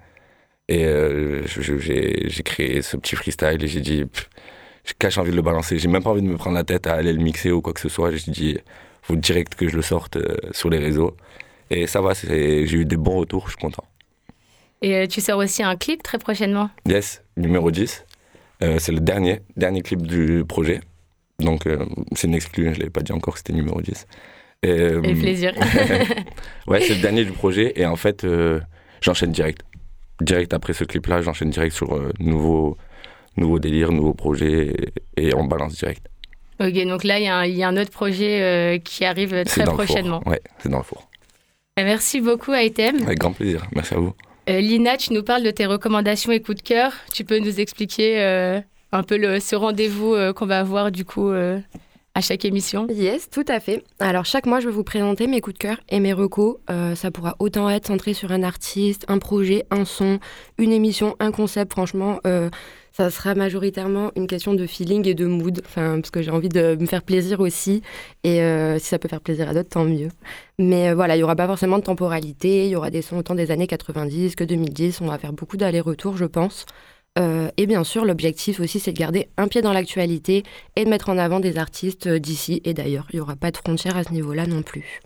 Et 0.68 0.84
euh, 0.84 1.46
je- 1.46 1.62
je- 1.62 1.78
j'ai 2.28 2.42
créé 2.42 2.82
ce 2.82 2.98
petit 2.98 3.16
freestyle 3.16 3.62
et 3.64 3.66
j'ai 3.68 3.80
dit, 3.80 4.04
j'ai 4.84 4.94
cache 4.98 5.16
envie 5.16 5.30
de 5.30 5.36
le 5.36 5.42
balancer. 5.42 5.78
J'ai 5.78 5.88
même 5.88 6.02
pas 6.02 6.10
envie 6.10 6.20
de 6.22 6.26
me 6.26 6.36
prendre 6.36 6.56
la 6.56 6.64
tête 6.64 6.86
à 6.86 6.92
aller 6.94 7.12
le 7.14 7.22
mixer 7.22 7.50
ou 7.50 7.62
quoi 7.62 7.72
que 7.72 7.80
ce 7.80 7.88
soit. 7.88 8.10
J'ai 8.14 8.30
dit, 8.30 8.58
faut 9.00 9.16
direct 9.16 9.54
que 9.54 9.66
je 9.68 9.76
le 9.76 9.82
sorte 9.82 10.16
euh, 10.16 10.36
sur 10.52 10.68
les 10.68 10.78
réseaux. 10.78 11.16
Et 11.70 11.86
ça 11.86 12.00
va, 12.00 12.12
j'ai 12.14 12.62
eu 12.72 12.84
des 12.84 12.96
bons 12.96 13.16
retours, 13.16 13.44
je 13.46 13.50
suis 13.52 13.60
content. 13.60 13.84
Et 14.80 14.94
euh, 14.96 15.06
tu 15.06 15.20
sors 15.20 15.38
aussi 15.38 15.62
un 15.62 15.76
clip 15.76 16.02
très 16.02 16.18
prochainement? 16.18 16.70
Yes, 16.86 17.22
numéro 17.36 17.70
10. 17.70 18.04
Euh, 18.62 18.78
c'est 18.78 18.92
le 18.92 19.00
dernier, 19.00 19.40
dernier 19.56 19.82
clip 19.82 20.02
du 20.02 20.44
projet. 20.46 20.80
Donc, 21.40 21.66
euh, 21.66 21.84
c'est 22.14 22.26
une 22.28 22.34
exclue, 22.34 22.64
je 22.64 22.70
ne 22.70 22.74
l'avais 22.76 22.90
pas 22.90 23.00
dit 23.02 23.12
encore 23.12 23.34
que 23.34 23.38
c'était 23.40 23.52
numéro 23.52 23.80
10. 23.80 24.06
Et, 24.62 24.70
euh, 24.70 25.02
Et 25.02 25.14
plaisir. 25.14 25.52
ouais, 26.66 26.80
c'est 26.80 26.94
le 26.94 27.00
dernier 27.02 27.24
du 27.24 27.32
projet. 27.32 27.72
Et 27.76 27.86
en 27.86 27.96
fait, 27.96 28.26
j'enchaîne 29.00 29.32
direct. 29.32 29.62
Direct 30.20 30.52
après 30.54 30.72
ce 30.72 30.84
clip-là, 30.84 31.22
j'enchaîne 31.22 31.50
direct 31.50 31.74
sur 31.74 31.96
nouveau, 32.18 32.76
nouveau 33.36 33.58
délire, 33.58 33.92
nouveau 33.92 34.14
projet. 34.14 34.74
Et, 35.16 35.28
et 35.28 35.34
on 35.34 35.44
balance 35.44 35.74
direct. 35.76 36.06
ok, 36.60 36.72
donc 36.86 37.04
là, 37.04 37.18
il 37.20 37.24
y, 37.24 37.28
a 37.28 37.36
un- 37.36 37.44
il 37.46 37.54
y 37.56 37.62
a 37.62 37.68
un 37.68 37.76
autre 37.76 37.90
projet 37.92 38.80
qui 38.84 39.04
arrive 39.04 39.44
très 39.44 39.64
prochainement. 39.64 40.20
four. 40.22 40.32
Ouais, 40.32 40.40
c'est 40.60 40.68
dans 40.68 40.78
le 40.78 40.82
four. 40.84 41.07
Euh, 41.78 41.84
Merci 41.84 42.20
beaucoup, 42.20 42.52
Item. 42.54 43.02
Avec 43.04 43.18
grand 43.18 43.32
plaisir. 43.32 43.62
Merci 43.74 43.94
à 43.94 43.98
vous. 43.98 44.12
Euh, 44.50 44.60
Lina, 44.60 44.96
tu 44.96 45.12
nous 45.12 45.22
parles 45.22 45.42
de 45.42 45.50
tes 45.50 45.66
recommandations 45.66 46.32
et 46.32 46.40
coups 46.40 46.58
de 46.58 46.62
cœur. 46.62 46.92
Tu 47.12 47.24
peux 47.24 47.38
nous 47.38 47.60
expliquer 47.60 48.20
euh, 48.20 48.60
un 48.92 49.02
peu 49.02 49.16
le, 49.16 49.40
ce 49.40 49.54
rendez-vous 49.54 50.14
euh, 50.14 50.32
qu'on 50.32 50.46
va 50.46 50.58
avoir 50.60 50.90
du 50.90 51.04
coup 51.04 51.30
à 52.18 52.20
chaque 52.20 52.44
émission 52.44 52.88
Yes, 52.88 53.30
tout 53.30 53.44
à 53.46 53.60
fait. 53.60 53.84
Alors 54.00 54.24
chaque 54.24 54.44
mois, 54.44 54.58
je 54.58 54.66
vais 54.66 54.74
vous 54.74 54.82
présenter 54.82 55.28
mes 55.28 55.40
coups 55.40 55.54
de 55.54 55.58
cœur 55.60 55.76
et 55.88 56.00
mes 56.00 56.12
recos. 56.12 56.56
Euh, 56.68 56.96
ça 56.96 57.12
pourra 57.12 57.36
autant 57.38 57.70
être 57.70 57.86
centré 57.86 58.12
sur 58.12 58.32
un 58.32 58.42
artiste, 58.42 59.04
un 59.06 59.18
projet, 59.18 59.66
un 59.70 59.84
son, 59.84 60.18
une 60.58 60.72
émission, 60.72 61.14
un 61.20 61.30
concept. 61.30 61.70
Franchement, 61.70 62.18
euh, 62.26 62.50
ça 62.90 63.12
sera 63.12 63.36
majoritairement 63.36 64.10
une 64.16 64.26
question 64.26 64.54
de 64.54 64.66
feeling 64.66 65.06
et 65.06 65.14
de 65.14 65.26
mood. 65.26 65.62
Parce 65.76 66.10
que 66.10 66.20
j'ai 66.20 66.32
envie 66.32 66.48
de 66.48 66.76
me 66.80 66.86
faire 66.86 67.04
plaisir 67.04 67.38
aussi. 67.38 67.82
Et 68.24 68.42
euh, 68.42 68.80
si 68.80 68.86
ça 68.86 68.98
peut 68.98 69.06
faire 69.06 69.20
plaisir 69.20 69.48
à 69.48 69.54
d'autres, 69.54 69.68
tant 69.68 69.84
mieux. 69.84 70.08
Mais 70.58 70.92
voilà, 70.94 71.14
il 71.14 71.20
y 71.20 71.22
aura 71.22 71.36
pas 71.36 71.46
forcément 71.46 71.78
de 71.78 71.84
temporalité. 71.84 72.64
Il 72.64 72.70
y 72.70 72.74
aura 72.74 72.90
des 72.90 73.00
sons 73.00 73.18
autant 73.18 73.36
des 73.36 73.52
années 73.52 73.68
90 73.68 74.34
que 74.34 74.42
2010. 74.42 75.02
On 75.02 75.06
va 75.06 75.18
faire 75.18 75.32
beaucoup 75.32 75.56
d'allers-retours, 75.56 76.16
je 76.16 76.24
pense. 76.24 76.66
Euh, 77.18 77.50
et 77.56 77.66
bien 77.66 77.84
sûr, 77.84 78.04
l'objectif 78.04 78.60
aussi, 78.60 78.78
c'est 78.80 78.92
de 78.92 78.98
garder 78.98 79.28
un 79.36 79.48
pied 79.48 79.62
dans 79.62 79.72
l'actualité 79.72 80.44
et 80.76 80.84
de 80.84 80.90
mettre 80.90 81.08
en 81.08 81.18
avant 81.18 81.40
des 81.40 81.58
artistes 81.58 82.06
euh, 82.06 82.18
d'ici 82.18 82.60
et 82.64 82.74
d'ailleurs. 82.74 83.06
Il 83.12 83.16
n'y 83.16 83.20
aura 83.20 83.36
pas 83.36 83.50
de 83.50 83.56
frontières 83.56 83.96
à 83.96 84.04
ce 84.04 84.12
niveau-là 84.12 84.46
non 84.46 84.62
plus. 84.62 85.00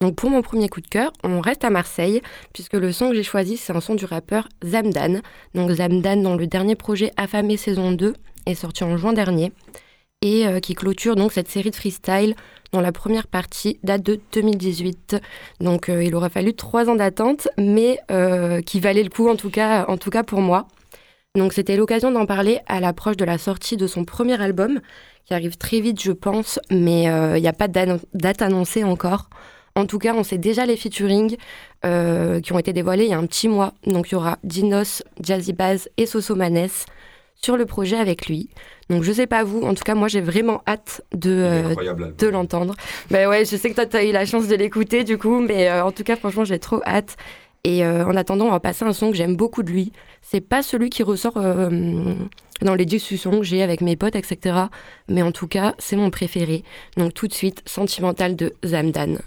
Donc 0.00 0.16
pour 0.16 0.30
mon 0.30 0.40
premier 0.42 0.68
coup 0.68 0.80
de 0.80 0.88
cœur, 0.88 1.12
on 1.22 1.40
reste 1.40 1.62
à 1.62 1.70
Marseille, 1.70 2.22
puisque 2.54 2.72
le 2.72 2.90
son 2.90 3.10
que 3.10 3.16
j'ai 3.16 3.22
choisi, 3.22 3.58
c'est 3.58 3.74
un 3.76 3.80
son 3.80 3.94
du 3.94 4.06
rappeur 4.06 4.48
Zamdan. 4.64 5.20
Donc 5.54 5.70
Zamdan, 5.70 6.22
dans 6.22 6.36
le 6.36 6.46
dernier 6.46 6.74
projet 6.74 7.12
Affamé 7.16 7.58
saison 7.58 7.92
2, 7.92 8.14
est 8.46 8.54
sorti 8.54 8.82
en 8.82 8.96
juin 8.96 9.12
dernier, 9.12 9.52
et 10.22 10.46
euh, 10.46 10.58
qui 10.58 10.74
clôture 10.74 11.16
donc 11.16 11.32
cette 11.32 11.48
série 11.48 11.70
de 11.70 11.76
freestyle 11.76 12.34
dont 12.72 12.80
la 12.80 12.92
première 12.92 13.26
partie 13.26 13.78
date 13.82 14.02
de 14.02 14.18
2018. 14.32 15.16
Donc 15.60 15.88
il 15.88 16.14
aura 16.14 16.30
fallu 16.30 16.54
trois 16.54 16.88
ans 16.88 16.94
d'attente, 16.94 17.48
mais 17.58 17.98
qui 18.64 18.78
valait 18.78 19.02
le 19.02 19.10
coup 19.10 19.28
en 19.28 19.34
tout 19.34 19.50
cas, 19.50 19.86
en 19.88 19.96
tout 19.96 20.10
cas 20.10 20.22
pour 20.22 20.40
moi. 20.40 20.68
Donc 21.36 21.52
c'était 21.52 21.76
l'occasion 21.76 22.10
d'en 22.10 22.26
parler 22.26 22.58
à 22.66 22.80
l'approche 22.80 23.16
de 23.16 23.24
la 23.24 23.38
sortie 23.38 23.76
de 23.76 23.86
son 23.86 24.04
premier 24.04 24.40
album, 24.40 24.80
qui 25.24 25.32
arrive 25.32 25.56
très 25.56 25.80
vite 25.80 26.02
je 26.02 26.10
pense, 26.10 26.58
mais 26.70 27.08
euh, 27.08 27.38
il 27.38 27.40
n'y 27.40 27.48
a 27.48 27.52
pas 27.52 27.68
de 27.68 27.98
date 28.14 28.42
annoncée 28.42 28.82
encore. 28.82 29.30
En 29.76 29.86
tout 29.86 29.98
cas, 29.98 30.12
on 30.14 30.24
sait 30.24 30.38
déjà 30.38 30.66
les 30.66 30.76
featuring 30.76 31.36
euh, 31.84 32.40
qui 32.40 32.52
ont 32.52 32.58
été 32.58 32.72
dévoilés 32.72 33.04
il 33.04 33.10
y 33.10 33.14
a 33.14 33.18
un 33.18 33.26
petit 33.26 33.48
mois. 33.48 33.74
Donc 33.86 34.10
il 34.10 34.12
y 34.12 34.16
aura 34.16 34.38
Dinos, 34.42 35.04
Jazzy 35.22 35.52
Baz 35.52 35.88
et 35.96 36.06
Soso 36.06 36.34
Maness 36.34 36.86
sur 37.36 37.56
le 37.56 37.64
projet 37.64 37.96
avec 37.96 38.26
lui. 38.26 38.50
Donc 38.88 39.04
je 39.04 39.12
sais 39.12 39.28
pas 39.28 39.44
vous, 39.44 39.62
en 39.62 39.74
tout 39.74 39.84
cas 39.84 39.94
moi 39.94 40.08
j'ai 40.08 40.20
vraiment 40.20 40.62
hâte 40.66 41.02
de, 41.14 41.30
euh, 41.30 42.12
de 42.18 42.26
l'entendre. 42.26 42.74
Ben 43.10 43.28
ouais, 43.28 43.44
je 43.44 43.56
sais 43.56 43.70
que 43.70 43.76
toi, 43.76 43.86
tu 43.86 43.96
as 43.96 44.04
eu 44.04 44.10
la 44.10 44.26
chance 44.26 44.48
de 44.48 44.56
l'écouter 44.56 45.04
du 45.04 45.16
coup, 45.16 45.38
mais 45.38 45.68
euh, 45.68 45.84
en 45.84 45.92
tout 45.92 46.02
cas, 46.02 46.16
franchement, 46.16 46.44
j'ai 46.44 46.58
trop 46.58 46.82
hâte. 46.84 47.16
Et 47.62 47.84
euh, 47.84 48.06
en 48.06 48.16
attendant, 48.16 48.46
on 48.46 48.50
va 48.50 48.60
passer 48.60 48.84
un 48.84 48.92
son 48.92 49.10
que 49.10 49.16
j'aime 49.16 49.36
beaucoup 49.36 49.62
de 49.62 49.70
lui. 49.70 49.92
C'est 50.22 50.40
pas 50.40 50.62
celui 50.62 50.90
qui 50.90 51.02
ressort 51.02 51.36
euh, 51.36 52.14
dans 52.62 52.74
les 52.74 52.86
discussions 52.86 53.32
que 53.32 53.42
j'ai 53.42 53.62
avec 53.62 53.80
mes 53.80 53.96
potes, 53.96 54.16
etc. 54.16 54.56
Mais 55.08 55.22
en 55.22 55.32
tout 55.32 55.48
cas, 55.48 55.74
c'est 55.78 55.96
mon 55.96 56.10
préféré. 56.10 56.62
Donc 56.96 57.14
tout 57.14 57.26
de 57.26 57.34
suite, 57.34 57.62
Sentimental 57.66 58.36
de 58.36 58.54
Zamdan. 58.64 59.18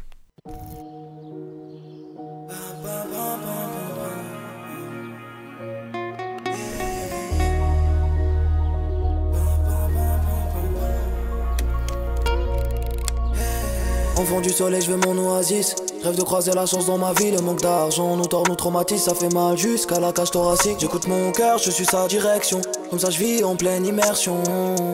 Enfant 14.15 14.41
du 14.41 14.49
soleil, 14.49 14.81
je 14.81 14.91
veux 14.91 14.97
mon 14.97 15.17
oasis. 15.17 15.75
Rêve 16.03 16.17
de 16.17 16.21
croiser 16.23 16.51
la 16.51 16.65
chance 16.65 16.87
dans 16.87 16.97
ma 16.97 17.13
vie. 17.13 17.31
Le 17.31 17.39
manque 17.39 17.61
d'argent 17.61 18.17
nous 18.17 18.25
tord, 18.25 18.43
nous 18.49 18.55
traumatise. 18.55 19.03
Ça 19.03 19.15
fait 19.15 19.33
mal 19.33 19.57
jusqu'à 19.57 20.01
la 20.01 20.11
cage 20.11 20.31
thoracique. 20.31 20.75
J'écoute 20.77 21.07
mon 21.07 21.31
cœur, 21.31 21.57
je 21.59 21.71
suis 21.71 21.85
sa 21.85 22.07
direction. 22.09 22.59
Comme 22.89 22.99
ça, 22.99 23.09
je 23.09 23.19
vis 23.19 23.41
en 23.45 23.55
pleine 23.55 23.85
immersion. 23.85 24.35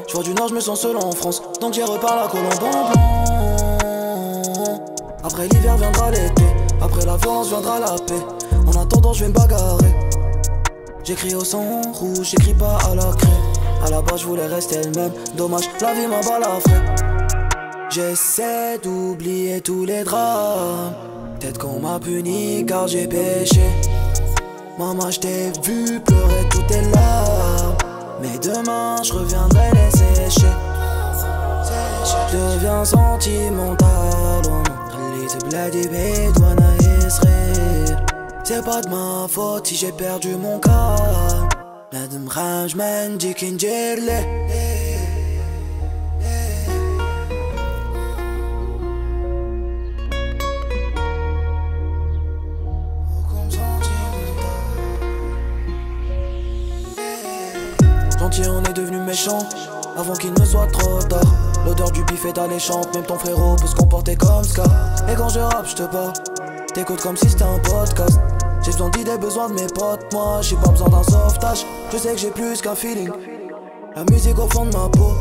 Je 0.07 0.13
vois 0.13 0.23
du 0.23 0.35
nord, 0.35 0.49
je 0.49 0.53
me 0.53 0.59
sens 0.59 0.81
seul 0.81 0.95
en 0.97 1.11
France. 1.11 1.41
Donc 1.61 1.73
j'y 1.73 1.81
repars 1.81 2.15
la 2.15 2.27
colombe 2.27 2.59
blanc. 2.59 2.91
Après 5.23 5.47
l'hiver 5.47 5.77
viendra 5.77 6.11
l'été. 6.11 6.43
Après 6.79 7.03
l'avance 7.03 7.47
viendra 7.47 7.79
la 7.79 7.95
paix. 8.05 8.23
En 8.67 8.79
attendant, 8.79 9.13
je 9.13 9.23
vais 9.23 9.29
me 9.29 9.33
bagarrer. 9.33 9.95
J'écris 11.03 11.33
au 11.33 11.43
sang 11.43 11.81
rouge, 11.91 12.29
j'écris 12.29 12.53
pas 12.53 12.77
à 12.87 12.93
la 12.93 13.11
craie. 13.13 13.29
À 13.83 13.89
la 13.89 14.03
base, 14.03 14.21
je 14.21 14.27
voulais 14.27 14.45
rester 14.45 14.83
le 14.83 14.91
même. 14.91 15.11
Dommage, 15.35 15.63
la 15.81 15.95
vie 15.95 16.05
m'a 16.05 16.21
balafré. 16.21 16.98
J'essaie 17.89 18.77
d'oublier 18.77 19.61
tous 19.61 19.83
les 19.83 20.03
drames. 20.03 20.93
Peut-être 21.39 21.57
qu'on 21.57 21.79
m'a 21.79 21.99
puni 21.99 22.63
car 22.63 22.87
j'ai 22.87 23.07
péché. 23.07 23.63
Maman, 24.77 25.09
je 25.09 25.19
t'ai 25.19 25.51
vu 25.63 25.99
pleurer 25.99 26.49
toutes 26.51 26.67
tes 26.67 26.81
larmes. 26.81 27.75
Mais 28.21 28.37
demain, 28.37 29.01
je 29.01 29.13
reviendrai 29.13 29.71
les 29.73 29.89
sécher. 29.97 30.53
Je 32.05 32.37
deviens 32.37 32.85
sentimental. 32.85 33.79
C'est 38.43 38.65
pas 38.65 38.81
de 38.81 38.89
ma 38.89 39.27
faute 39.27 39.67
si 39.67 39.75
j'ai 39.75 39.91
perdu 39.91 40.35
mon 40.35 40.59
calme. 40.59 41.49
Avant 59.97 60.13
qu'il 60.13 60.31
ne 60.33 60.45
soit 60.45 60.67
trop 60.67 61.01
tard. 61.01 61.33
L'odeur 61.65 61.91
du 61.91 62.03
bif 62.03 62.25
est 62.25 62.37
alléchante, 62.37 62.93
même 62.93 63.05
ton 63.05 63.17
frérot 63.17 63.55
peut 63.55 63.67
se 63.67 63.75
comporter 63.75 64.15
comme 64.15 64.43
Ska. 64.43 64.63
Et 65.11 65.15
quand 65.15 65.29
je 65.29 65.39
rappe, 65.39 65.67
je 65.67 65.75
te 65.75 65.83
parle, 65.83 66.13
t'écoutes 66.73 67.01
comme 67.01 67.17
si 67.17 67.27
c'était 67.27 67.43
un 67.43 67.57
podcast. 67.59 68.19
J'ai 68.63 68.71
besoin 68.71 68.89
d'idées, 68.89 69.17
besoin 69.17 69.49
de 69.49 69.53
mes 69.55 69.67
potes, 69.67 70.13
moi 70.13 70.41
j'ai 70.41 70.55
pas 70.57 70.69
besoin 70.69 70.89
d'un 70.89 71.03
sauvetage. 71.03 71.65
Je 71.91 71.97
sais 71.97 72.11
que 72.11 72.17
j'ai 72.19 72.29
plus 72.29 72.61
qu'un 72.61 72.75
feeling. 72.75 73.09
La 73.95 74.03
musique 74.11 74.37
au 74.37 74.47
fond 74.47 74.65
de 74.65 74.77
ma 74.77 74.87
peau, 74.89 75.11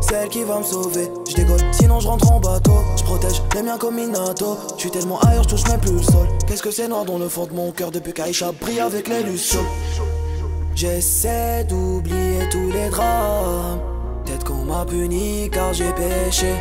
celle 0.00 0.28
qui 0.30 0.42
va 0.42 0.58
me 0.58 0.64
sauver. 0.64 1.08
Je 1.30 1.36
dégolle, 1.36 1.60
sinon 1.72 2.00
je 2.00 2.08
rentre 2.08 2.32
en 2.32 2.40
bateau. 2.40 2.78
Je 2.96 3.04
protège 3.04 3.40
les 3.54 3.62
miens 3.62 3.78
comme 3.78 3.94
Minato. 3.94 4.58
Je 4.74 4.80
suis 4.80 4.90
tellement 4.90 5.20
ailleurs, 5.20 5.44
je 5.44 5.50
touche 5.50 5.68
même 5.68 5.80
plus 5.80 5.92
le 5.92 6.02
sol. 6.02 6.26
Qu'est-ce 6.48 6.62
que 6.62 6.72
c'est 6.72 6.88
noir 6.88 7.04
dans 7.04 7.18
le 7.18 7.28
fond 7.28 7.46
de 7.46 7.52
mon 7.52 7.70
cœur 7.70 7.92
depuis 7.92 8.12
qu'Aïcha 8.12 8.50
brille 8.60 8.80
avec 8.80 9.06
les 9.06 9.22
lucioles? 9.22 9.62
J'essaie 10.80 11.64
d'oublier 11.64 12.48
tous 12.52 12.70
les 12.70 12.88
drames. 12.88 13.80
Peut-être 14.24 14.44
qu'on 14.44 14.64
m'a 14.64 14.84
puni 14.84 15.50
car 15.50 15.72
j'ai 15.72 15.92
péché. 15.92 16.54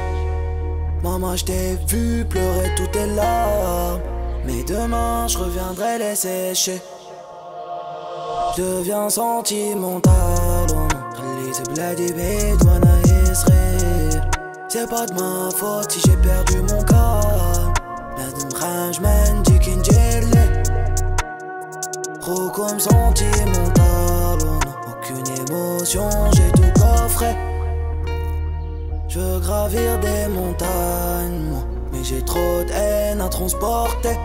Maman, 1.03 1.35
je 1.35 1.45
t'ai 1.45 1.77
vu 1.87 2.25
pleurer 2.25 2.71
toutes 2.75 2.93
tes 2.93 3.05
larmes. 3.05 4.01
Mais 4.43 4.63
demain, 4.63 5.27
je 5.27 5.37
reviendrai 5.37 5.99
les 5.99 6.15
sécher. 6.15 6.81
Je 8.57 8.61
deviens 8.63 9.07
sentimental. 9.07 10.11
C'est 14.67 14.89
pas 14.89 15.05
de 15.05 15.13
ma 15.13 15.51
faute 15.51 15.91
si 15.91 15.99
j'ai 16.07 16.17
perdu 16.17 16.57
mon 16.73 16.83
corps. 16.85 17.71
Maintenant, 18.17 18.91
je 18.93 18.99
comme 22.57 22.79
sentiment 22.79 23.76
aucune 25.47 25.55
émotion, 25.55 26.09
j'ai 26.35 26.51
tout 26.51 26.79
coffré. 26.79 27.27
Je 29.09 29.19
veux 29.19 29.39
gravir 29.39 29.99
des 29.99 30.27
montagnes, 30.33 31.41
moi, 31.49 31.65
mais 31.91 32.03
j'ai 32.03 32.21
trop 32.23 32.63
de 32.63 32.71
haine 32.71 33.21
à 33.21 33.29
transporter. 33.29 34.15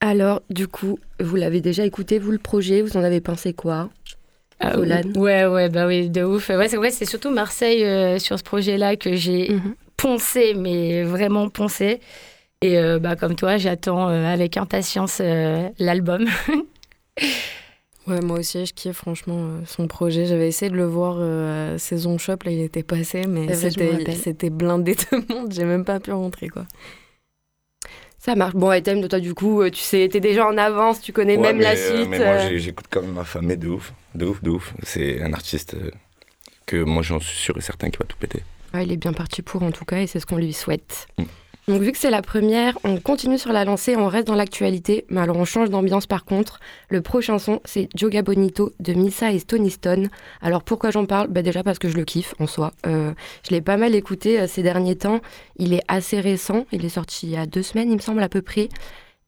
Alors, 0.00 0.42
du 0.50 0.66
coup, 0.66 0.98
vous 1.20 1.36
l'avez 1.36 1.60
déjà 1.60 1.84
écouté, 1.84 2.18
vous, 2.18 2.32
le 2.32 2.38
projet? 2.38 2.82
Vous 2.82 2.96
en 2.96 3.04
avez 3.04 3.20
pensé 3.20 3.52
quoi? 3.52 3.88
Ah, 4.58 4.78
ouais, 4.78 5.46
ouais, 5.46 5.68
bah 5.68 5.86
oui, 5.86 6.10
de 6.10 6.22
ouf. 6.22 6.48
Ouais, 6.50 6.68
c'est, 6.68 6.90
c'est 6.90 7.04
surtout 7.04 7.30
Marseille 7.30 7.84
euh, 7.84 8.18
sur 8.18 8.38
ce 8.38 8.44
projet-là 8.44 8.96
que 8.96 9.14
j'ai 9.14 9.50
mhm. 9.50 9.74
poncé, 9.96 10.54
mais 10.54 11.02
vraiment 11.02 11.48
poncé. 11.48 12.00
Et 12.62 12.78
euh, 12.78 12.98
bah, 12.98 13.16
comme 13.16 13.34
toi, 13.34 13.56
j'attends 13.56 14.08
euh, 14.08 14.24
avec 14.26 14.56
impatience 14.56 15.20
l'album. 15.78 16.26
ouais, 18.06 18.20
moi 18.20 18.38
aussi, 18.38 18.66
je 18.66 18.72
kiffe 18.72 18.96
franchement 18.96 19.60
son 19.66 19.86
projet. 19.88 20.26
J'avais 20.26 20.48
essayé 20.48 20.70
de 20.70 20.76
le 20.76 20.86
voir 20.86 21.20
à 21.20 21.78
Saison 21.78 22.18
Shop, 22.18 22.36
là, 22.44 22.50
il 22.50 22.60
était 22.60 22.82
passé, 22.82 23.22
mais 23.28 23.52
c'était, 23.54 24.50
blindé 24.50 24.94
de 24.94 25.32
monde. 25.34 25.52
J'ai 25.52 25.64
même 25.64 25.84
pas 25.84 26.00
pu 26.00 26.12
rentrer, 26.12 26.48
quoi. 26.48 26.64
Ça 28.24 28.36
marche. 28.36 28.54
Bon, 28.54 28.70
Etem, 28.70 29.08
toi, 29.08 29.18
du 29.18 29.34
coup, 29.34 29.62
euh, 29.62 29.70
tu 29.70 29.80
sais, 29.80 30.08
t'es 30.08 30.20
déjà 30.20 30.46
en 30.46 30.56
avance, 30.56 31.00
tu 31.00 31.12
connais 31.12 31.36
même 31.36 31.58
la 31.58 31.72
euh, 31.72 31.96
suite. 31.96 32.08
mais 32.08 32.18
moi, 32.18 32.28
euh. 32.28 32.56
j'écoute 32.56 32.86
quand 32.88 33.02
même 33.02 33.14
ma 33.14 33.24
famille 33.24 33.56
de 33.56 33.66
ouf. 33.66 33.92
De 34.14 34.26
ouf, 34.26 34.40
de 34.44 34.50
ouf. 34.50 34.74
C'est 34.84 35.20
un 35.20 35.32
artiste 35.32 35.74
que 36.64 36.84
moi, 36.84 37.02
j'en 37.02 37.18
suis 37.18 37.36
sûr 37.36 37.58
et 37.58 37.60
certain 37.60 37.90
qu'il 37.90 37.98
va 37.98 38.04
tout 38.04 38.16
péter. 38.16 38.44
Ouais, 38.72 38.84
il 38.84 38.92
est 38.92 38.96
bien 38.96 39.12
parti 39.12 39.42
pour, 39.42 39.64
en 39.64 39.72
tout 39.72 39.84
cas, 39.84 39.98
et 39.98 40.06
c'est 40.06 40.20
ce 40.20 40.26
qu'on 40.26 40.36
lui 40.36 40.52
souhaite. 40.52 41.08
Mm. 41.18 41.24
Donc 41.68 41.80
vu 41.80 41.92
que 41.92 41.98
c'est 41.98 42.10
la 42.10 42.22
première, 42.22 42.76
on 42.82 42.98
continue 42.98 43.38
sur 43.38 43.52
la 43.52 43.64
lancée, 43.64 43.94
on 43.94 44.08
reste 44.08 44.26
dans 44.26 44.34
l'actualité, 44.34 45.04
mais 45.10 45.20
alors 45.20 45.36
on 45.36 45.44
change 45.44 45.70
d'ambiance 45.70 46.06
par 46.06 46.24
contre. 46.24 46.58
Le 46.88 47.02
prochain 47.02 47.38
son, 47.38 47.60
c'est 47.64 47.88
Joga 47.94 48.22
Bonito 48.22 48.72
de 48.80 48.94
Missa 48.94 49.30
et 49.30 49.38
Stony 49.38 49.70
Stone. 49.70 50.08
Alors 50.40 50.64
pourquoi 50.64 50.90
j'en 50.90 51.06
parle? 51.06 51.28
Bah 51.28 51.42
Déjà 51.42 51.62
parce 51.62 51.78
que 51.78 51.88
je 51.88 51.96
le 51.96 52.04
kiffe 52.04 52.34
en 52.40 52.48
soi. 52.48 52.72
Euh, 52.86 53.12
je 53.48 53.54
l'ai 53.54 53.60
pas 53.60 53.76
mal 53.76 53.94
écouté 53.94 54.40
euh, 54.40 54.48
ces 54.48 54.64
derniers 54.64 54.96
temps. 54.96 55.20
Il 55.56 55.72
est 55.72 55.84
assez 55.86 56.18
récent, 56.18 56.66
il 56.72 56.84
est 56.84 56.88
sorti 56.88 57.26
il 57.26 57.32
y 57.32 57.36
a 57.36 57.46
deux 57.46 57.62
semaines 57.62 57.90
il 57.90 57.96
me 57.96 58.02
semble 58.02 58.24
à 58.24 58.28
peu 58.28 58.42
près. 58.42 58.68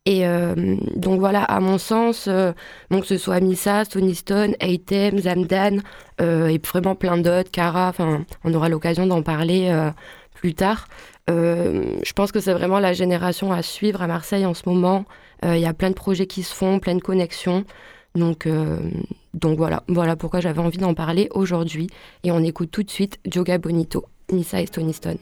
Et 0.04 0.26
euh, 0.26 0.76
donc 0.96 1.20
voilà, 1.20 1.44
à 1.44 1.60
mon 1.60 1.78
sens, 1.78 2.24
que 2.24 3.06
ce 3.06 3.16
soit 3.16 3.40
Missa, 3.40 3.84
Stony 3.84 4.14
Stone, 4.14 4.54
Aitem, 4.60 5.18
Zamdan, 5.18 5.80
et 6.20 6.60
vraiment 6.62 6.94
plein 6.94 7.16
d'autres, 7.16 7.50
enfin 7.58 8.26
on 8.42 8.52
aura 8.52 8.68
l'occasion 8.68 9.06
d'en 9.06 9.22
parler 9.22 9.72
plus 10.34 10.52
tard. 10.52 10.88
Euh, 11.30 11.96
je 12.04 12.12
pense 12.12 12.32
que 12.32 12.40
c'est 12.40 12.52
vraiment 12.52 12.78
la 12.78 12.92
génération 12.92 13.52
à 13.52 13.62
suivre 13.62 14.02
à 14.02 14.06
Marseille 14.06 14.46
en 14.46 14.54
ce 14.54 14.68
moment. 14.68 15.04
Euh, 15.44 15.56
il 15.56 15.62
y 15.62 15.66
a 15.66 15.74
plein 15.74 15.90
de 15.90 15.94
projets 15.94 16.26
qui 16.26 16.42
se 16.42 16.54
font, 16.54 16.78
plein 16.78 16.94
de 16.94 17.02
connexions. 17.02 17.64
Donc, 18.14 18.46
euh, 18.46 18.78
donc 19.32 19.56
voilà, 19.56 19.82
voilà 19.88 20.16
pourquoi 20.16 20.40
j'avais 20.40 20.60
envie 20.60 20.78
d'en 20.78 20.94
parler 20.94 21.28
aujourd'hui. 21.32 21.88
Et 22.22 22.30
on 22.30 22.40
écoute 22.40 22.70
tout 22.70 22.82
de 22.82 22.90
suite 22.90 23.18
Joga 23.26 23.58
Bonito, 23.58 24.04
Nissa 24.30 24.60
et 24.60 24.66
Stone. 24.66 25.16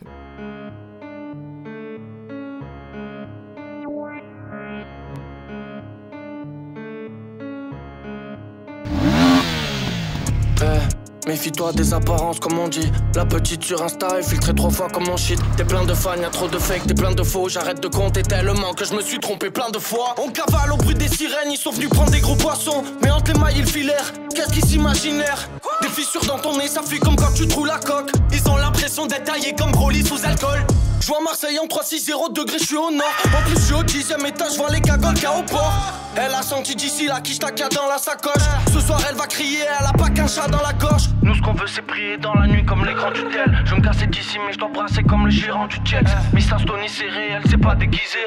Méfie-toi 11.26 11.72
des 11.72 11.94
apparences 11.94 12.40
comme 12.40 12.58
on 12.58 12.68
dit. 12.68 12.90
La 13.14 13.24
petite 13.24 13.62
sur 13.64 13.80
Insta 13.82 14.18
est 14.18 14.22
filtrée 14.22 14.54
trois 14.54 14.70
fois 14.70 14.88
comme 14.88 15.06
mon 15.06 15.16
shit. 15.16 15.38
T'es 15.56 15.64
plein 15.64 15.84
de 15.84 15.94
fans, 15.94 16.16
y'a 16.20 16.30
trop 16.30 16.48
de 16.48 16.58
fake, 16.58 16.86
t'es 16.86 16.94
plein 16.94 17.12
de 17.12 17.22
faux. 17.22 17.48
J'arrête 17.48 17.80
de 17.80 17.88
compter 17.88 18.22
tellement 18.22 18.72
que 18.74 18.84
je 18.84 18.94
me 18.94 19.00
suis 19.02 19.20
trompé 19.20 19.50
plein 19.50 19.70
de 19.70 19.78
fois. 19.78 20.14
On 20.18 20.30
cavale 20.30 20.72
au 20.72 20.76
bruit 20.76 20.96
des 20.96 21.08
sirènes, 21.08 21.52
ils 21.52 21.56
sont 21.56 21.70
venus 21.70 21.90
prendre 21.90 22.10
des 22.10 22.20
gros 22.20 22.34
poissons. 22.34 22.82
Mais 23.02 23.10
entre 23.10 23.32
les 23.32 23.38
mailles 23.38 23.56
ils 23.58 23.66
filaire, 23.66 24.12
qu'est-ce 24.34 24.52
qu'ils 24.52 24.64
s'imaginèrent 24.64 25.48
Des 25.80 25.88
fissures 25.88 26.24
dans 26.24 26.38
ton 26.38 26.56
nez, 26.58 26.66
ça 26.66 26.82
fuit 26.82 26.98
comme 26.98 27.16
quand 27.16 27.32
tu 27.34 27.46
trouves 27.46 27.66
la 27.66 27.78
coque. 27.78 28.10
Ils 28.32 28.48
ont 28.50 28.56
l'impression 28.56 29.06
d'être 29.06 29.24
taillés 29.24 29.54
comme 29.56 29.70
Broly 29.70 30.04
sous 30.04 30.24
alcool 30.24 30.66
je 31.02 31.08
vois 31.08 31.20
Marseille 31.20 31.58
en 31.58 31.66
3-6-0 31.66 32.32
degrés, 32.32 32.58
je 32.60 32.64
suis 32.64 32.76
au 32.76 32.90
nord. 32.90 33.12
En 33.36 33.42
plus, 33.42 33.56
je 33.56 33.64
suis 33.64 33.74
au 33.74 33.82
10 33.82 34.14
étage, 34.24 34.52
je 34.52 34.58
vois 34.58 34.70
les 34.70 34.80
cagoles 34.80 35.14
qu'il 35.14 35.26
au 35.26 35.42
port. 35.42 35.72
Elle 36.16 36.32
a 36.32 36.42
senti 36.42 36.76
d'ici 36.76 37.06
la 37.06 37.20
quiche 37.20 37.40
dans 37.40 37.88
la 37.88 37.98
sacoche. 37.98 38.42
Ce 38.72 38.80
soir, 38.80 39.00
elle 39.08 39.16
va 39.16 39.26
crier, 39.26 39.64
elle 39.80 39.86
a 39.86 39.92
pas 39.92 40.10
qu'un 40.10 40.28
chat 40.28 40.46
dans 40.46 40.62
la 40.62 40.72
gorge. 40.74 41.08
Nous, 41.22 41.34
ce 41.34 41.42
qu'on 41.42 41.54
veut, 41.54 41.66
c'est 41.66 41.82
prier 41.82 42.18
dans 42.18 42.34
la 42.34 42.46
nuit 42.46 42.64
comme 42.64 42.84
les 42.84 42.94
grands 42.94 43.10
tutelles. 43.10 43.64
Je 43.64 43.74
me 43.74 43.80
casser 43.80 44.06
d'ici, 44.06 44.38
mais 44.46 44.52
je 44.52 44.58
dois 44.58 44.68
brasser 44.68 45.02
comme 45.02 45.24
le 45.24 45.32
gérant 45.32 45.66
du 45.66 45.76
Chex. 45.84 46.08
Miss 46.34 46.46
Stony, 46.46 46.88
c'est 46.88 47.08
réel, 47.08 47.42
c'est 47.50 47.60
pas 47.60 47.74
déguisé. 47.74 48.20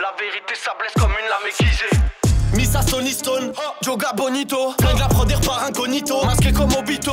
La 0.00 0.14
vérité, 0.16 0.54
ça 0.54 0.72
blesse 0.78 0.94
comme 0.94 1.10
une 1.10 1.28
lame 1.28 1.48
aiguisée. 1.48 2.23
Missa 2.56 2.82
Stony 2.82 3.10
Stone, 3.10 3.52
Joga 3.82 4.12
Bonito. 4.16 4.74
Règle 4.82 5.00
la 5.00 5.08
prod 5.08 5.32
par 5.44 5.64
incognito. 5.64 6.24
Masqué 6.24 6.52
comme 6.52 6.72
Obito, 6.72 7.12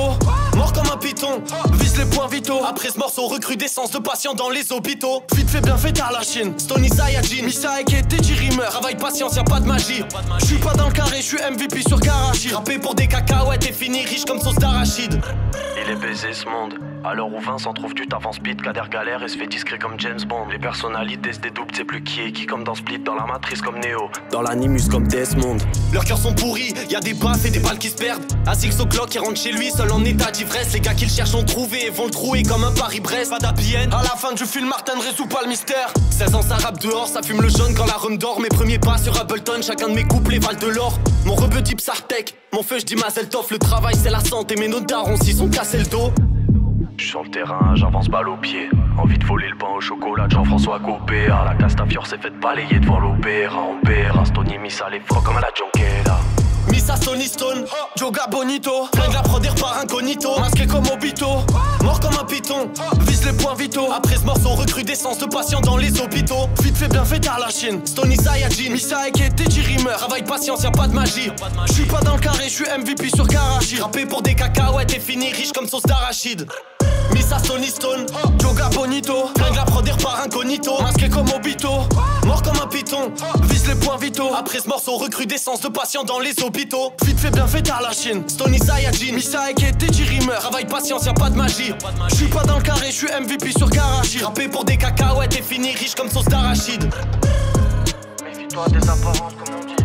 mort 0.55 0.73
comme 0.73 0.89
un 0.93 0.97
python. 0.97 1.41
Vise 1.73 1.97
les 1.97 2.05
points 2.05 2.27
vitaux. 2.27 2.63
Après 2.67 2.89
ce 2.89 2.97
morceau, 2.97 3.27
recrudescence 3.27 3.91
de 3.91 3.99
patients 3.99 4.33
dans 4.33 4.49
les 4.49 4.71
hôpitaux. 4.71 5.23
Vite 5.35 5.49
fait, 5.49 5.61
bien 5.61 5.77
fait, 5.77 5.99
à 5.99 6.11
la 6.11 6.21
Chine. 6.21 6.53
Stony 6.57 6.89
Sayajin, 6.89 7.43
Missa 7.43 7.81
Eke, 7.81 8.07
Teji 8.07 8.33
Rimmer. 8.33 8.65
Travail 8.69 8.97
patience, 8.97 9.35
y'a 9.35 9.43
pas 9.43 9.59
de 9.59 9.65
magie. 9.65 10.03
J'suis 10.39 10.57
pas 10.57 10.73
dans 10.73 10.87
le 10.87 10.93
carré, 10.93 11.21
j'suis 11.21 11.37
MVP 11.37 11.81
sur 11.87 11.99
Karachi. 11.99 12.53
Rappé 12.53 12.77
pour 12.77 12.95
des 12.95 13.07
cacahuètes 13.07 13.67
et 13.67 13.73
fini 13.73 14.05
riche 14.05 14.25
comme 14.25 14.39
sauce 14.39 14.55
d'arachide. 14.55 15.21
Il 15.83 15.91
est 15.91 15.95
baisé 15.95 16.33
ce 16.33 16.45
monde. 16.45 16.75
À 17.03 17.15
l'heure 17.15 17.33
où 17.33 17.39
Vincent 17.39 17.73
trouve 17.73 17.95
du 17.95 18.07
taf 18.07 18.27
en 18.27 18.31
speed, 18.31 18.61
Kader 18.61 18.83
galère 18.91 19.23
et 19.23 19.27
se 19.27 19.35
fait 19.35 19.47
discret 19.47 19.79
comme 19.79 19.99
James 19.99 20.19
Bond. 20.27 20.45
Les 20.51 20.59
personnalités 20.59 21.33
se 21.33 21.39
dédoublent, 21.39 21.73
c'est 21.73 21.83
plus 21.83 22.03
qui 22.03 22.21
est 22.21 22.31
qui 22.31 22.45
comme 22.45 22.63
dans 22.63 22.75
Split, 22.75 22.99
dans 22.99 23.15
la 23.15 23.25
matrice 23.25 23.59
comme 23.63 23.79
Neo, 23.79 24.11
dans 24.31 24.43
l'animus 24.43 24.87
comme 24.87 25.07
Leurs 25.93 26.05
cœurs 26.05 26.17
sont 26.17 26.33
pourris, 26.33 26.73
y 26.89 26.95
a 26.95 26.99
des 26.99 27.13
baffes 27.13 27.45
et 27.45 27.49
des 27.49 27.59
balles 27.59 27.77
qui 27.77 27.89
se 27.89 27.95
perdent. 27.95 28.23
À 28.45 28.55
six 28.55 28.79
o'clock, 28.79 29.09
qui 29.09 29.19
rentre 29.19 29.39
chez 29.39 29.51
lui, 29.51 29.71
seul 29.71 29.91
en 29.91 30.03
état 30.03 30.31
d'ivresse. 30.31 30.73
Les 30.73 30.79
gars 30.79 30.93
qui 30.93 31.05
le 31.05 31.11
cherchent 31.11 31.35
ont 31.35 31.43
trouvé 31.43 31.85
et 31.85 31.89
vont 31.89 32.05
le 32.05 32.11
trouver 32.11 32.43
comme 32.43 32.63
un 32.63 32.71
Paris-Brest. 32.71 33.31
Pas 33.31 33.39
d'APN, 33.39 33.93
à 33.93 34.03
la 34.03 34.15
fin 34.17 34.33
du 34.33 34.45
film, 34.45 34.67
Martin 34.67 34.95
ne 34.95 35.01
résout 35.01 35.27
pas 35.27 35.41
le 35.43 35.49
mystère. 35.49 35.93
16 36.11 36.35
ans, 36.35 36.41
ça 36.41 36.55
rappe 36.55 36.81
dehors, 36.81 37.07
ça 37.07 37.21
fume 37.21 37.41
le 37.41 37.49
jaune 37.49 37.73
quand 37.75 37.85
la 37.85 37.93
rhum 37.93 38.17
dort. 38.17 38.39
Mes 38.39 38.49
premiers 38.49 38.79
pas 38.79 38.97
sur 38.97 39.19
Ableton, 39.19 39.61
chacun 39.61 39.89
de 39.89 39.93
mes 39.93 40.03
couples 40.03 40.39
valent 40.39 40.59
de 40.59 40.67
l'or. 40.67 40.99
Mon 41.25 41.35
rebeu 41.35 41.61
type 41.61 41.81
Sartek, 41.81 42.35
mon 42.53 42.63
feu, 42.63 42.79
je 42.79 42.85
dis 42.85 42.95
Mazel 42.95 43.27
le 43.49 43.57
travail 43.57 43.95
c'est 44.01 44.09
la 44.09 44.19
santé, 44.19 44.55
mais 44.57 44.67
nos 44.67 44.79
darons 44.79 45.17
s'y 45.17 45.33
sont 45.33 45.49
cassés 45.49 45.77
le 45.77 45.85
dos. 45.85 46.11
Je 46.97 47.05
sur 47.05 47.23
le 47.23 47.29
terrain, 47.29 47.73
j'avance 47.75 48.07
balle 48.07 48.29
au 48.29 48.37
pied. 48.37 48.69
Envie 48.97 49.17
de 49.17 49.25
voler 49.25 49.47
le 49.49 49.57
pain 49.57 49.67
au 49.75 49.81
chocolat 49.81 50.27
Jean-François 50.29 50.79
Copé. 50.79 51.27
La 51.27 51.55
Castafiore 51.55 52.05
s'est 52.05 52.17
fait 52.17 52.29
balayer 52.39 52.79
devant 52.79 52.99
l'opéra. 52.99 53.59
On 53.61 53.85
paiera, 53.85 54.25
Stony 54.25 54.57
Missa 54.57 54.89
les 54.89 54.99
frocs 54.99 55.23
comme 55.23 55.37
à 55.37 55.41
la 55.41 55.49
Junquera. 55.55 56.19
Missa 56.69 56.95
Stony 56.95 57.25
Stone, 57.25 57.65
Joga 57.97 58.27
Bonito. 58.29 58.87
Flingue 58.93 59.13
la 59.13 59.21
prod 59.21 59.59
par 59.59 59.79
incognito. 59.79 60.39
Masqué 60.39 60.67
comme 60.67 60.85
Obito, 60.87 61.27
mort 61.83 61.99
comme 61.99 62.13
un 62.19 62.25
python. 62.25 62.69
Vise 63.01 63.25
les 63.25 63.33
points 63.33 63.55
vitaux. 63.55 63.91
Après 63.91 64.15
ce 64.15 64.23
morceau, 64.25 64.49
recrudescence 64.49 65.17
de 65.17 65.25
patients 65.25 65.61
dans 65.61 65.77
les 65.77 65.99
hôpitaux. 65.99 66.47
Vite 66.61 66.77
fait, 66.77 66.87
bien 66.87 67.03
fait, 67.03 67.19
tard 67.19 67.39
la 67.39 67.49
Chine. 67.49 67.81
Stony 67.85 68.15
Sayajin, 68.15 68.71
Missa 68.71 69.07
et 69.07 69.11
Teji 69.11 69.61
Rimmer. 69.61 69.95
Travail 69.97 70.23
patience, 70.23 70.63
y'a 70.63 70.71
pas 70.71 70.87
de 70.87 70.93
magie. 70.93 71.31
J'suis 71.65 71.85
pas 71.85 72.01
dans 72.01 72.15
le 72.15 72.21
carré, 72.21 72.47
j'suis 72.47 72.65
MVP 72.65 73.09
sur 73.09 73.27
Karachi. 73.27 73.81
Rappé 73.81 74.05
pour 74.05 74.21
des 74.21 74.35
cacahuètes 74.35 74.93
et 74.93 74.99
fini 74.99 75.31
riche 75.31 75.51
comme 75.51 75.67
sauce 75.67 75.83
d'arachide. 75.83 76.45
Missa 77.13 77.39
Stony 77.39 77.67
Stone, 77.67 78.05
Joga 78.41 78.69
Bonito. 78.69 79.29
Flingue 79.37 79.55
la 79.55 79.63
prod 79.65 79.89
par 80.01 80.21
incognito. 80.23 80.81
Masqué 80.81 81.09
comme 81.09 81.29
Obito, 81.29 81.87
mort 82.25 82.41
comme 82.41 82.59
un 82.61 82.67
python. 82.67 83.11
Vise 83.43 83.67
les 83.67 83.75
points 83.75 83.97
vitaux. 83.97 84.33
Après 84.35 84.59
ce 84.59 84.67
morceau, 84.67 84.97
recrudescence 84.97 85.61
de 85.61 85.67
patients 85.67 86.03
dans 86.03 86.19
les 86.19 86.41
hôpitaux. 86.43 86.93
Vite 87.05 87.19
fait, 87.19 87.31
bien 87.31 87.47
fait, 87.47 87.61
tard 87.61 87.81
la 87.81 87.91
Chine. 87.91 88.23
Stony 88.27 88.59
Sayajin, 88.59 89.13
Missa 89.13 89.51
et 89.51 89.53
Teji 89.53 90.03
Rimmer. 90.03 90.35
Travail 90.39 90.65
patience, 90.65 91.05
y'a 91.05 91.13
pas 91.13 91.29
de 91.29 91.35
magie. 91.35 91.73
J'suis 92.09 92.27
pas 92.27 92.43
dans 92.43 92.57
le 92.57 92.63
carré, 92.63 92.91
j'suis 92.91 93.07
MVP 93.07 93.51
sur 93.57 93.69
Karachi. 93.69 94.23
Rappé 94.23 94.47
pour 94.47 94.65
des 94.65 94.77
cacahuètes 94.77 95.37
et 95.37 95.41
fini 95.41 95.71
riche 95.71 95.95
comme 95.95 96.09
sauce 96.09 96.25
d'arachide. 96.25 96.89
Méfie-toi 98.23 98.65
des 98.69 98.79
comme 98.79 99.55
on 99.61 99.65
dit. 99.65 99.80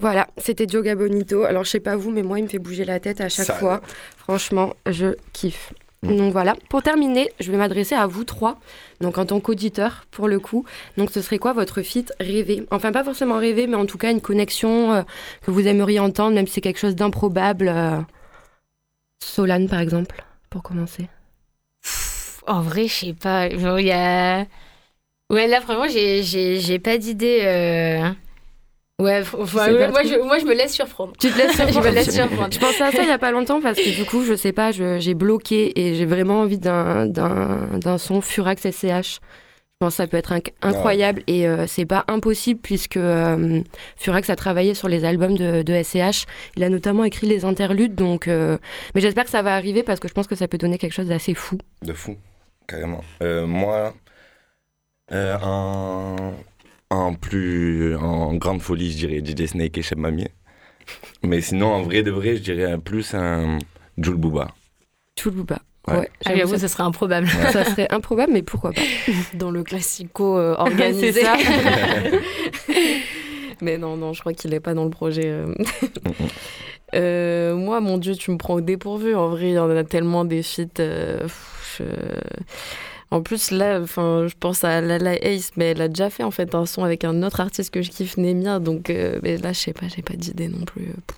Voilà, 0.00 0.26
c'était 0.38 0.66
Joga 0.68 0.94
Bonito. 0.94 1.44
Alors, 1.44 1.64
je 1.64 1.70
sais 1.70 1.80
pas 1.80 1.94
vous, 1.96 2.10
mais 2.10 2.22
moi, 2.22 2.38
il 2.38 2.44
me 2.44 2.48
fait 2.48 2.58
bouger 2.58 2.84
la 2.84 2.98
tête 3.00 3.20
à 3.20 3.28
chaque 3.28 3.46
Ça, 3.46 3.54
fois. 3.54 3.80
Franchement, 4.16 4.74
je 4.86 5.14
kiffe. 5.32 5.72
Mm. 6.02 6.16
Donc 6.16 6.32
voilà, 6.32 6.54
pour 6.70 6.82
terminer, 6.82 7.30
je 7.40 7.50
vais 7.52 7.58
m'adresser 7.58 7.94
à 7.94 8.06
vous 8.06 8.24
trois, 8.24 8.58
donc 9.02 9.18
en 9.18 9.26
tant 9.26 9.38
qu'auditeur 9.40 10.06
pour 10.10 10.28
le 10.28 10.40
coup. 10.40 10.64
Donc 10.96 11.10
ce 11.10 11.20
serait 11.20 11.38
quoi 11.38 11.52
votre 11.52 11.82
feat 11.82 12.10
rêvé? 12.18 12.64
Enfin 12.70 12.90
pas 12.90 13.04
forcément 13.04 13.36
rêvé, 13.36 13.66
mais 13.66 13.76
en 13.76 13.84
tout 13.84 13.98
cas 13.98 14.10
une 14.10 14.22
connexion 14.22 14.92
euh, 14.94 15.02
que 15.44 15.50
vous 15.50 15.66
aimeriez 15.66 16.00
entendre, 16.00 16.34
même 16.34 16.46
si 16.46 16.54
c'est 16.54 16.60
quelque 16.62 16.78
chose 16.78 16.96
d'improbable. 16.96 17.68
euh. 17.68 18.00
Solane 19.22 19.68
par 19.68 19.80
exemple, 19.80 20.24
pour 20.48 20.62
commencer. 20.62 21.06
En 22.46 22.62
vrai, 22.62 22.88
je 22.88 22.94
sais 22.94 23.12
pas. 23.12 23.50
Genre, 23.50 23.78
il 23.78 23.86
y 23.88 23.92
a. 23.92 24.46
Ouais, 25.30 25.46
là, 25.46 25.60
vraiment, 25.60 25.86
j'ai- 25.86 26.22
j'ai 26.22 26.58
j'ai 26.60 26.78
pas 26.78 26.96
d'idée. 26.96 27.40
euh. 27.44 28.08
Ouais, 29.00 29.20
enfin, 29.20 29.70
moi, 29.90 30.02
je, 30.04 30.22
moi, 30.22 30.38
je 30.38 30.44
me 30.44 30.54
laisse 30.54 30.72
surprendre. 30.74 31.12
Tu 31.18 31.30
te 31.30 31.38
laisses 31.38 31.56
Je 31.72 31.78
me 31.80 31.90
laisse 31.90 32.10
surprendre. 32.12 32.52
Je 32.52 32.58
pensais 32.58 32.82
à 32.84 32.90
ça 32.92 33.02
il 33.02 33.08
y 33.08 33.12
a 33.12 33.18
pas 33.18 33.30
longtemps 33.32 33.60
parce 33.60 33.78
que 33.78 33.94
du 33.96 34.04
coup, 34.04 34.22
je 34.24 34.34
sais 34.34 34.52
pas, 34.52 34.70
j'ai 34.72 35.14
bloqué 35.14 35.78
et 35.80 35.94
j'ai 35.94 36.06
vraiment 36.06 36.40
envie 36.40 36.58
d'un 36.58 37.06
d'un 37.06 37.68
d'un 37.78 37.98
son 37.98 38.20
Furax 38.20 38.62
SCH. 38.70 39.20
Je 39.82 39.86
pense 39.86 39.94
que 39.94 40.02
ça 40.02 40.06
peut 40.06 40.18
être 40.18 40.32
inc- 40.32 40.52
incroyable 40.60 41.22
et 41.26 41.48
euh, 41.48 41.66
c'est 41.66 41.86
pas 41.86 42.04
impossible 42.06 42.60
puisque 42.62 42.98
euh, 42.98 43.62
Furax 43.96 44.28
a 44.28 44.36
travaillé 44.36 44.74
sur 44.74 44.88
les 44.88 45.06
albums 45.06 45.38
de, 45.38 45.62
de 45.62 45.82
SCH. 45.82 46.26
Il 46.56 46.64
a 46.64 46.68
notamment 46.68 47.02
écrit 47.04 47.26
les 47.26 47.46
interludes, 47.46 47.94
donc. 47.94 48.28
euh, 48.28 48.58
Mais 48.94 49.00
j'espère 49.00 49.24
que 49.24 49.30
ça 49.30 49.40
va 49.40 49.54
arriver 49.54 49.82
parce 49.82 49.98
que 49.98 50.06
je 50.06 50.12
pense 50.12 50.26
que 50.26 50.34
ça 50.34 50.48
peut 50.48 50.58
donner 50.58 50.76
quelque 50.76 50.92
chose 50.92 51.06
d'assez 51.08 51.32
fou. 51.32 51.56
De 51.80 51.94
fou, 51.94 52.18
carrément. 52.68 53.02
Euh, 53.22 53.46
moi, 53.46 53.94
euh, 55.12 56.30
en, 56.90 57.14
plus, 57.14 57.96
en 57.96 58.34
grande 58.34 58.60
folie, 58.62 58.92
je 58.92 59.06
dirais 59.06 59.22
DJ 59.24 59.46
Snake 59.46 59.78
et 59.78 59.82
Chef 59.82 59.98
Mamier. 59.98 60.28
Mais 61.22 61.40
sinon, 61.40 61.68
en 61.68 61.82
vrai 61.82 62.02
de 62.02 62.10
vrai, 62.10 62.36
je 62.36 62.42
dirais 62.42 62.76
plus 62.78 63.14
un 63.14 63.58
Jules 63.98 64.14
Booba. 64.16 64.48
Choulouba. 65.18 65.58
Ouais. 65.88 65.98
Ouais, 65.98 66.10
Ah, 66.26 66.36
j'avoue, 66.36 66.52
ça, 66.54 66.58
ce 66.60 66.68
serait 66.68 66.82
improbable. 66.82 67.28
ça 67.28 67.64
serait 67.64 67.90
improbable, 67.92 68.32
mais 68.32 68.42
pourquoi 68.42 68.72
pas 68.72 68.82
Dans 69.34 69.50
le 69.50 69.62
classico 69.62 70.38
euh, 70.38 70.54
organisé. 70.58 71.12
C'est 71.22 71.24
ça. 71.24 71.36
Mais 73.62 73.76
non, 73.76 73.96
non, 73.96 74.12
je 74.14 74.20
crois 74.20 74.32
qu'il 74.32 74.50
n'est 74.50 74.60
pas 74.60 74.72
dans 74.74 74.84
le 74.84 74.90
projet. 74.90 75.26
euh. 75.26 75.54
Euh, 76.94 77.54
moi, 77.54 77.80
mon 77.80 77.98
Dieu, 77.98 78.14
tu 78.16 78.30
me 78.30 78.36
prends 78.38 78.54
au 78.54 78.60
dépourvu. 78.60 79.14
En 79.14 79.28
vrai, 79.28 79.48
il 79.50 79.54
y 79.54 79.58
en 79.58 79.70
a 79.70 79.84
tellement 79.84 80.24
des 80.24 80.42
feats. 80.42 80.80
euh, 80.80 81.20
pff, 81.22 81.76
je- 81.78 81.84
En 83.12 83.22
plus, 83.22 83.50
là, 83.50 83.80
enfin, 83.82 84.26
je 84.28 84.34
pense 84.38 84.62
à 84.62 84.80
Lala 84.80 85.14
Ace, 85.24 85.50
mais 85.56 85.66
elle 85.72 85.82
a 85.82 85.88
déjà 85.88 86.10
fait 86.10 86.22
en 86.22 86.30
fait 86.30 86.54
un 86.54 86.64
son 86.66 86.84
avec 86.84 87.04
un 87.04 87.22
autre 87.24 87.40
artiste 87.40 87.72
que 87.72 87.82
je 87.82 87.90
kiffe, 87.90 88.16
Nemia. 88.16 88.60
Donc 88.60 88.88
euh, 88.90 89.18
mais 89.22 89.36
là, 89.36 89.52
je 89.52 89.58
sais 89.58 89.72
pas, 89.72 89.88
j'ai 89.88 90.02
pas 90.02 90.14
d'idée 90.14 90.46
non 90.48 90.64
plus. 90.64 90.84
Pff, 90.84 91.16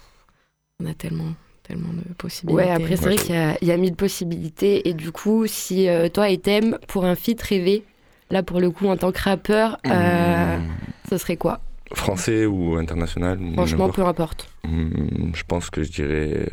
On 0.83 0.87
a 0.87 0.95
tellement, 0.95 1.35
tellement 1.63 1.93
de 1.93 2.15
possibilités. 2.15 2.65
Ouais, 2.65 2.71
après, 2.71 2.97
c'est 2.97 3.05
vrai 3.05 3.17
qu'il 3.17 3.35
y, 3.35 3.39
a- 3.39 3.59
il 3.61 3.69
y 3.69 3.73
a 3.73 3.77
mille 3.77 3.95
possibilités. 3.95 4.89
Et 4.89 4.95
du 4.95 5.13
coup, 5.13 5.47
si 5.47 5.89
euh, 5.89 6.09
toi 6.09 6.31
et 6.31 6.39
Thème, 6.39 6.79
pour 6.89 7.05
un 7.05 7.15
feat 7.15 7.41
rêvé, 7.43 7.85
là, 8.31 8.43
pour 8.43 8.59
le 8.61 8.71
coup, 8.71 8.87
en 8.87 8.97
tant 8.97 9.13
que 9.13 9.21
rappeur, 9.21 9.79
euh, 9.87 10.57
Mmh. 10.59 10.63
ce 11.11 11.19
serait 11.19 11.37
quoi? 11.37 11.61
Français 11.95 12.47
ou 12.47 12.77
international 12.77 13.39
Franchement, 13.53 13.91
peu 13.91 14.03
importe. 14.03 14.49
Mmh, 14.65 15.33
Je 15.35 15.43
pense 15.47 15.69
que 15.69 15.83
je 15.83 15.93
dirais 15.93 16.49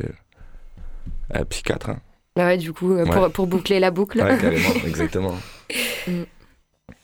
euh, 1.34 1.44
psychiatre. 1.46 1.88
hein. 1.90 2.00
Ah 2.36 2.46
ouais, 2.46 2.56
du 2.58 2.72
coup, 2.72 2.92
euh, 2.94 3.04
pour, 3.04 3.22
Ouais. 3.24 3.28
pour 3.30 3.46
boucler 3.46 3.80
la 3.80 3.90
boucle. 3.90 4.18
Ouais, 4.22 4.38
carrément, 4.38 4.74
exactement. 4.86 5.36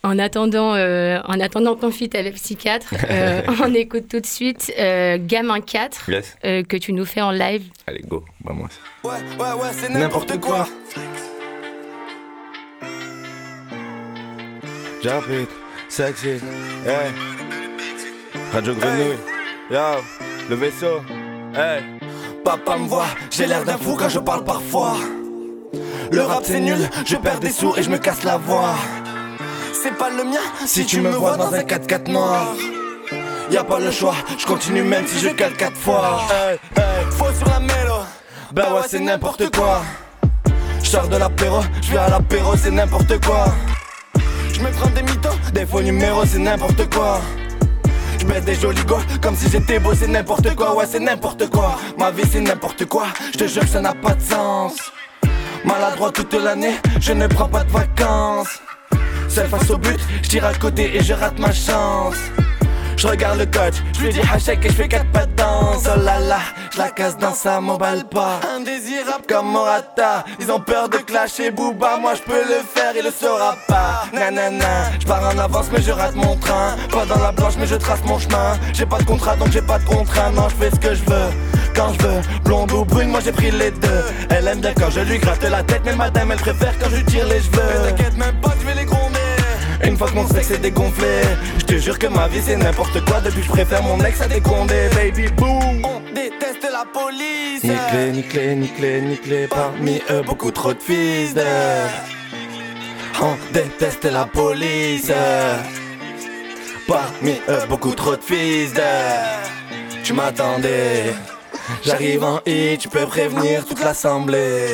En 0.02 0.18
attendant, 0.20 0.74
euh, 0.74 1.18
en 1.24 1.40
attendant 1.40 1.74
ton 1.74 1.90
feat 1.90 2.14
avec 2.14 2.34
Psychiatre, 2.34 2.94
euh, 3.10 3.42
on 3.62 3.74
écoute 3.74 4.06
tout 4.08 4.20
de 4.20 4.26
suite 4.26 4.72
euh, 4.78 5.18
Gamin 5.20 5.60
4 5.60 6.08
Yes, 6.08 6.36
euh, 6.44 6.62
que 6.62 6.76
tu 6.76 6.92
nous 6.92 7.04
fais 7.04 7.20
en 7.22 7.32
live. 7.32 7.64
allez, 7.86 8.02
go, 8.06 8.24
bah 8.44 8.52
moi. 8.54 8.68
Ouais, 9.04 9.10
ouais, 9.38 9.52
ouais, 9.62 9.68
c'est 9.72 9.88
N'importe 9.90 10.38
quoi. 10.40 10.66
J'habite, 15.02 15.50
sexy, 15.88 16.28
hey. 16.86 17.12
Radio 18.52 18.74
Grenouille, 18.74 19.16
yo, 19.70 19.78
le 20.48 20.54
vaisseau, 20.56 21.00
hey. 21.54 21.82
Papa 22.46 22.78
me 22.78 22.87
voit, 22.87 23.09
j'ai 23.28 23.44
l'air 23.44 23.64
d'un 23.64 23.76
fou 23.76 23.96
quand 23.98 24.09
je 24.09 24.20
parle 24.20 24.44
parfois. 24.44 24.94
Le 26.12 26.22
rap 26.22 26.42
c'est 26.44 26.61
nul, 26.61 26.78
je 27.04 27.16
perds 27.16 27.40
des 27.40 27.50
sous 27.50 27.74
et 27.76 27.82
je 27.82 27.90
me 27.90 27.98
casse 27.98 28.22
la 28.22 28.37
voix. 28.37 28.76
C'est 29.72 29.90
pas 29.98 30.11
le 30.11 30.22
mien 30.22 30.38
si 30.64 30.87
tu 30.87 31.00
me 31.00 31.11
vois 31.11 31.37
dans 31.37 31.52
un 31.52 31.62
4x4 31.62 32.09
noir. 32.09 32.54
Y 33.50 33.56
a 33.56 33.64
pas 33.64 33.80
le 33.80 33.90
choix, 33.90 34.14
je 34.38 34.46
continue 34.46 34.85
même 34.85 35.09
si 35.09 35.18
je 35.18 35.30
cale 35.30 35.54
4 35.54 35.76
fois. 35.76 36.20
Hey, 36.30 36.56
hey, 36.76 37.11
Faux 37.11 37.32
sur 37.37 37.48
la 37.48 37.59
mélo, 37.59 37.96
bah 38.52 38.74
ouais 38.74 38.82
c'est 38.87 39.00
n'importe 39.00 39.52
quoi. 39.52 39.82
Je 40.85 40.88
sors 40.88 41.09
de 41.09 41.16
l'apéro, 41.16 41.62
je 41.82 41.90
vais 41.90 41.98
à 41.98 42.11
l'apéro, 42.11 42.54
c'est 42.56 42.70
n'importe 42.70 43.26
quoi. 43.26 43.46
Je 44.52 44.61
me 44.61 44.70
prends 44.70 44.90
des 44.90 45.02
mythos, 45.02 45.30
des 45.52 45.66
faux 45.66 45.82
numéros, 45.82 46.22
c'est 46.24 46.38
n'importe 46.38 46.88
quoi. 46.94 47.20
Des 48.44 48.55
jolis 48.55 48.85
gars 48.85 48.99
comme 49.20 49.35
si 49.35 49.49
j'étais 49.51 49.81
beau, 49.81 49.92
c'est 49.94 50.07
n'importe 50.07 50.55
quoi, 50.55 50.77
ouais, 50.77 50.85
c'est 50.88 51.01
n'importe 51.01 51.49
quoi. 51.49 51.79
Ma 51.99 52.11
vie, 52.11 52.22
c'est 52.31 52.40
n'importe 52.40 52.85
quoi, 52.85 53.07
je 53.33 53.38
te 53.38 53.46
jure 53.49 53.62
que 53.62 53.68
ça 53.68 53.81
n'a 53.81 53.94
pas 53.94 54.14
de 54.14 54.22
sens. 54.22 54.92
Maladroit 55.64 56.12
toute 56.12 56.33
l'année, 56.35 56.77
je 57.01 57.12
ne 57.12 57.27
prends 57.27 57.49
pas 57.49 57.64
de 57.64 57.72
vacances. 57.72 58.61
Seul 59.29 59.49
face 59.49 59.70
au 59.70 59.79
but, 59.79 59.99
je 60.22 60.29
tire 60.29 60.44
à 60.44 60.55
côté 60.55 60.96
et 60.96 61.03
je 61.03 61.14
rate 61.14 61.38
ma 61.40 61.51
chance. 61.51 62.16
Je 62.96 63.06
regarde 63.06 63.38
le 63.38 63.46
coach, 63.46 63.74
je 63.94 64.04
lui 64.04 64.09
dis 64.12 64.20
hachek 64.32 64.64
et 64.64 64.68
je 64.68 64.74
fais 64.74 64.88
quatre 64.88 65.11
pas 65.12 65.26
de 65.26 65.35
danse. 65.35 65.85
Oh 65.85 66.00
là 66.00 66.18
là, 66.18 66.38
je 66.72 66.78
la 66.78 66.88
casse 66.88 67.16
dans 67.18 67.35
sa 67.35 67.61
m'emballe 67.61 68.04
pas. 68.09 68.40
Indésirable 68.56 69.24
comme 69.28 69.48
Morata, 69.52 70.24
ils 70.40 70.50
ont 70.50 70.61
peur 70.61 70.88
de 70.88 70.98
clasher 70.98 71.50
Booba. 71.50 71.98
Moi 71.98 72.14
je 72.14 72.22
peux 72.22 72.32
le 72.38 72.61
faire, 72.74 72.92
il 72.96 73.04
le 73.04 73.11
saura 73.11 73.56
pas. 73.68 74.04
Nanana, 74.14 74.90
je 74.98 75.06
pars 75.06 75.22
en 75.35 75.38
avance 75.38 75.66
mais 75.72 75.82
je 75.82 75.92
rate 75.92 76.14
mon 76.14 76.37
train. 76.37 76.76
Pas 76.90 77.04
dans 77.04 77.20
la 77.20 77.32
blanche 77.32 77.54
mais 77.59 77.66
je 77.66 77.76
trace 77.76 78.02
mon 78.04 78.18
chemin. 78.18 78.59
J'ai 78.72 78.87
pas 78.87 78.98
de 78.98 79.04
contrat 79.04 79.37
donc 79.37 79.52
j'ai 79.52 79.62
pas 79.62 79.78
de 79.78 79.85
contraint, 79.85 80.30
non 80.30 80.48
je 80.48 80.56
fais 80.56 80.70
ce 80.70 80.80
que 80.80 80.94
je 80.94 81.04
veux. 81.04 81.30
quand 81.76 81.92
je 81.92 82.06
veux. 82.06 82.20
Blonde 82.44 82.72
ou 82.72 82.85
brune, 82.85 83.11
moi 83.11 83.20
j'ai 83.22 83.32
pris 83.32 83.50
les 83.50 83.70
deux. 83.70 84.04
Elle 84.30 84.48
aime 84.48 84.61
bien 84.61 84.72
quand 84.74 84.90
je 84.90 85.00
lui 85.00 85.18
gratte 85.18 85.42
la 85.44 85.62
tête, 85.62 85.82
mais 85.85 85.94
madame 85.94 86.32
elle 86.32 86.38
préfère 86.38 86.72
quand 86.80 86.88
je 86.90 87.02
tire 87.02 87.26
les 87.26 87.40
cheveux. 87.40 87.90
T'inquiète 87.90 88.16
même 88.16 88.40
pas, 88.40 88.54
je 88.59 88.66
vais 88.66 88.74
les 88.74 88.87
gronder. 88.87 89.25
Une 89.84 89.96
fois 89.96 90.08
que 90.08 90.14
mon 90.14 90.26
sexe 90.26 90.50
est 90.50 90.58
dégonflé, 90.58 91.22
je 91.58 91.64
te 91.64 91.76
jure 91.78 91.98
que 91.98 92.06
ma 92.06 92.28
vie 92.28 92.40
c'est 92.42 92.56
n'importe 92.56 93.04
quoi. 93.04 93.20
Depuis 93.20 93.42
je 93.42 93.48
préfère 93.48 93.82
mon 93.82 94.02
ex 94.04 94.20
à 94.20 94.28
des 94.28 94.40
condés, 94.40 94.88
baby 94.94 95.28
boom. 95.28 95.84
On 95.84 96.00
déteste 96.14 96.66
la 96.70 96.84
police. 96.92 97.62
Nickelé, 97.62 98.12
nickelé, 98.12 98.54
nickelé, 98.54 99.00
nickelé. 99.00 99.46
Parmi 99.48 100.00
eux, 100.10 100.22
beaucoup 100.22 100.50
trop 100.50 100.72
de 100.72 100.80
fils 100.80 101.34
de. 101.34 101.42
On 103.20 103.36
déteste 103.52 104.04
la 104.04 104.24
police. 104.24 105.12
Parmi 106.86 107.40
eux, 107.48 107.66
beaucoup 107.68 107.94
trop 107.94 108.16
de 108.16 108.22
fils 108.22 108.72
de. 108.72 108.82
Tu 110.02 110.12
m'attendais. 110.12 111.14
J'arrive 111.84 112.24
en 112.24 112.40
hit, 112.46 112.80
tu 112.80 112.88
peux 112.88 113.06
prévenir 113.06 113.64
toute 113.66 113.82
l'assemblée. 113.82 114.68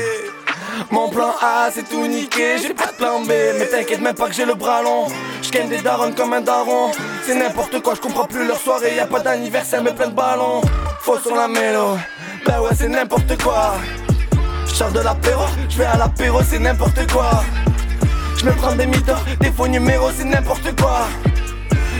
Mon 0.90 1.08
plan 1.08 1.34
A 1.40 1.70
c'est 1.72 1.88
tout 1.88 2.06
niqué, 2.06 2.58
j'ai 2.60 2.74
pas 2.74 2.86
de 2.86 2.92
plan 2.92 3.20
B. 3.20 3.28
Mais 3.58 3.66
t'inquiète 3.66 4.00
même 4.00 4.14
pas 4.14 4.28
que 4.28 4.34
j'ai 4.34 4.44
le 4.44 4.54
bras 4.54 4.82
long. 4.82 5.06
J'gagne 5.42 5.68
des 5.68 5.80
darons 5.80 6.12
comme 6.12 6.32
un 6.32 6.40
daron. 6.40 6.90
C'est 7.24 7.34
n'importe 7.34 7.80
quoi, 7.82 7.94
je 7.94 8.00
comprends 8.00 8.26
plus 8.26 8.46
leur 8.46 8.58
soirée. 8.58 8.94
Y'a 8.96 9.06
pas 9.06 9.20
d'anniversaire 9.20 9.82
mais 9.82 9.92
plein 9.92 10.08
de 10.08 10.14
ballons. 10.14 10.60
Faux 11.00 11.18
sur 11.18 11.34
la 11.34 11.48
mélo. 11.48 11.96
Bah 12.46 12.60
ouais 12.60 12.70
c'est 12.76 12.88
n'importe 12.88 13.40
quoi. 13.42 13.74
Je 14.66 14.92
de 14.92 15.00
l'apéro, 15.00 15.44
je 15.68 15.78
vais 15.78 15.84
à 15.84 15.96
l'apéro 15.96 16.40
c'est 16.48 16.58
n'importe 16.58 17.10
quoi. 17.12 17.30
Je 18.36 18.46
me 18.46 18.52
prends 18.52 18.74
des 18.74 18.86
mythos, 18.86 19.12
des 19.40 19.50
faux 19.52 19.68
numéros 19.68 20.10
c'est 20.16 20.24
n'importe 20.24 20.74
quoi. 20.80 21.06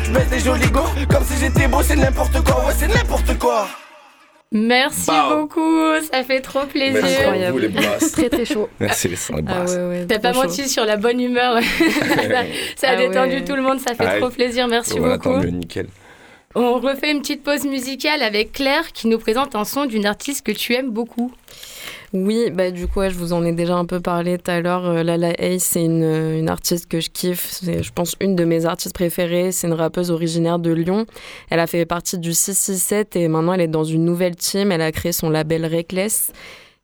Je 0.05 0.11
des 0.11 0.41
jolis 0.41 0.71
go 0.71 0.83
comme 1.11 1.25
si 1.25 1.39
j'étais 1.39 1.69
beau 1.69 1.83
c'est 1.83 1.97
n'importe 1.97 2.43
quoi. 2.45 2.65
Ouais 2.67 2.75
c'est 2.77 2.89
n'importe 2.89 3.39
quoi 3.39 3.67
Merci 4.53 5.11
beaucoup, 5.31 5.95
ça 6.13 6.23
fait 6.25 6.41
trop 6.41 6.67
plaisir. 6.67 7.03
Merci 7.03 7.45
à 7.45 7.51
vous, 7.51 7.59
les 7.59 7.71
Très 7.71 8.29
très 8.29 8.45
chaud. 8.45 8.69
Merci 8.81 9.09
les 9.09 9.17
sangs 9.17 9.37
ah, 9.47 9.65
ouais, 9.65 10.07
T'as 10.07 10.19
pas 10.19 10.33
menti 10.33 10.69
sur 10.69 10.85
la 10.85 10.97
bonne 10.97 11.21
humeur. 11.21 11.59
ça, 12.77 12.89
a 12.89 12.93
ah 12.93 12.97
détendu 12.97 13.45
tout 13.45 13.57
le 13.57 13.63
monde, 13.63 13.81
ça 13.81 13.95
fait 13.95 14.21
trop 14.21 14.31
plaisir. 14.31 14.69
Merci 14.69 15.01
beaucoup. 15.01 15.39
nickel. 15.39 15.87
On 16.55 16.75
refait 16.75 17.11
une 17.11 17.21
petite 17.21 17.43
pause 17.43 17.65
musicale 17.65 18.23
avec 18.23 18.53
Claire 18.53 18.93
qui 18.93 19.09
nous 19.09 19.19
présente 19.19 19.57
un 19.57 19.65
son 19.65 19.87
d'une 19.87 20.05
artiste 20.05 20.45
que 20.45 20.53
tu 20.53 20.75
aimes 20.75 20.91
beaucoup. 20.91 21.33
Oui, 22.13 22.51
bah 22.51 22.71
du 22.71 22.87
coup, 22.89 23.01
je 23.03 23.15
vous 23.15 23.33
en 23.33 23.43
ai 23.43 23.53
déjà 23.53 23.75
un 23.75 23.87
peu 23.87 23.99
parlé 23.99 24.37
tout 24.37 24.51
à 24.51 24.61
l'heure. 24.61 24.85
Euh, 24.85 25.03
Lala 25.03 25.33
Ace, 25.39 25.63
c'est 25.63 25.83
une, 25.83 26.05
une, 26.05 26.51
artiste 26.51 26.87
que 26.87 27.01
je 27.01 27.09
kiffe. 27.09 27.49
C'est, 27.51 27.83
je 27.83 27.91
pense, 27.91 28.17
une 28.21 28.37
de 28.37 28.45
mes 28.45 28.67
artistes 28.67 28.95
préférées. 28.95 29.51
C'est 29.51 29.67
une 29.67 29.73
rappeuse 29.73 30.11
originaire 30.11 30.59
de 30.59 30.71
Lyon. 30.73 31.07
Elle 31.49 31.59
a 31.59 31.67
fait 31.67 31.87
partie 31.87 32.19
du 32.19 32.35
667 32.35 33.17
et 33.17 33.29
maintenant 33.29 33.55
elle 33.55 33.63
est 33.63 33.67
dans 33.67 33.85
une 33.85 34.05
nouvelle 34.05 34.37
team. 34.37 34.73
Elle 34.73 34.83
a 34.83 34.93
créé 34.93 35.13
son 35.13 35.31
label 35.31 35.65
Reckless. 35.65 36.33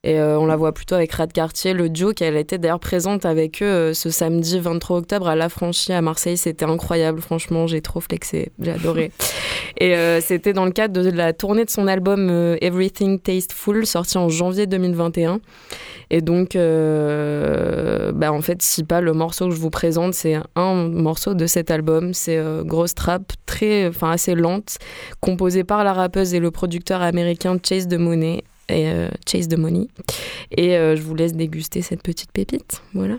Et 0.04 0.20
euh, 0.20 0.38
on 0.38 0.46
la 0.46 0.54
voit 0.54 0.72
plutôt 0.72 0.94
avec 0.94 1.10
Rad 1.10 1.32
Cartier, 1.32 1.72
le 1.72 1.88
duo 1.88 2.12
qui 2.12 2.22
a 2.22 2.28
été 2.38 2.56
d'ailleurs 2.56 2.78
présente 2.78 3.26
avec 3.26 3.60
eux 3.62 3.66
euh, 3.66 3.94
ce 3.94 4.10
samedi 4.10 4.60
23 4.60 4.98
octobre 4.98 5.26
à 5.26 5.34
La 5.34 5.48
Franchie 5.48 5.92
à 5.92 6.00
Marseille. 6.00 6.36
C'était 6.36 6.66
incroyable, 6.66 7.20
franchement, 7.20 7.66
j'ai 7.66 7.80
trop 7.80 7.98
flexé, 7.98 8.52
j'ai 8.60 8.70
adoré. 8.70 9.10
Et 9.80 9.96
euh, 9.96 10.20
c'était 10.20 10.52
dans 10.52 10.66
le 10.66 10.70
cadre 10.70 11.02
de 11.02 11.10
la 11.10 11.32
tournée 11.32 11.64
de 11.64 11.70
son 11.70 11.88
album 11.88 12.30
Everything 12.60 13.18
Tasteful, 13.18 13.86
sorti 13.86 14.18
en 14.18 14.28
janvier 14.28 14.68
2021. 14.68 15.40
Et 16.10 16.20
donc, 16.20 16.54
bah, 16.54 18.32
en 18.32 18.40
fait, 18.40 18.62
si 18.62 18.84
pas 18.84 19.00
le 19.00 19.12
morceau 19.12 19.48
que 19.48 19.54
je 19.54 19.60
vous 19.60 19.70
présente, 19.70 20.14
c'est 20.14 20.36
un 20.54 20.74
morceau 20.88 21.34
de 21.34 21.46
cet 21.46 21.70
album. 21.70 22.14
C'est 22.14 22.40
grosse 22.64 22.94
trap, 22.94 23.32
très, 23.46 23.88
enfin 23.88 24.12
assez 24.12 24.34
lente, 24.34 24.78
composée 25.20 25.64
par 25.64 25.84
la 25.84 25.92
rappeuse 25.92 26.34
et 26.34 26.40
le 26.40 26.50
producteur 26.50 27.02
américain 27.02 27.56
Chase 27.62 27.88
de 27.88 27.98
Monet 27.98 28.44
et 28.68 28.88
euh, 28.88 29.08
Chase 29.26 29.48
the 29.48 29.56
Money. 29.56 29.88
Et 30.50 30.76
euh, 30.76 30.96
je 30.96 31.02
vous 31.02 31.14
laisse 31.14 31.34
déguster 31.34 31.82
cette 31.82 32.02
petite 32.02 32.32
pépite. 32.32 32.82
Voilà. 32.94 33.16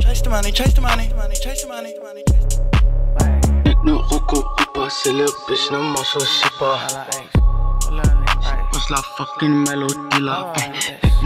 Chase 0.00 0.22
the 0.22 0.30
money, 0.30 0.52
chase 0.52 0.74
the 0.74 0.80
money, 0.80 1.08
money, 1.16 1.34
chase 1.34 1.62
the 1.62 1.68
money, 1.68 1.94
money, 2.02 2.22
chase 2.28 2.46
the 2.48 2.58
money. 2.58 3.74
Ne 3.84 3.92
recopie 3.92 4.64
pas, 4.74 4.88
c'est 4.90 5.12
le 5.12 5.24
bitch, 5.48 5.70
ne 5.70 6.58
pas. 6.58 6.78
La 8.90 9.02
fucking 9.02 9.68
mélodie 9.68 10.20
là. 10.22 10.50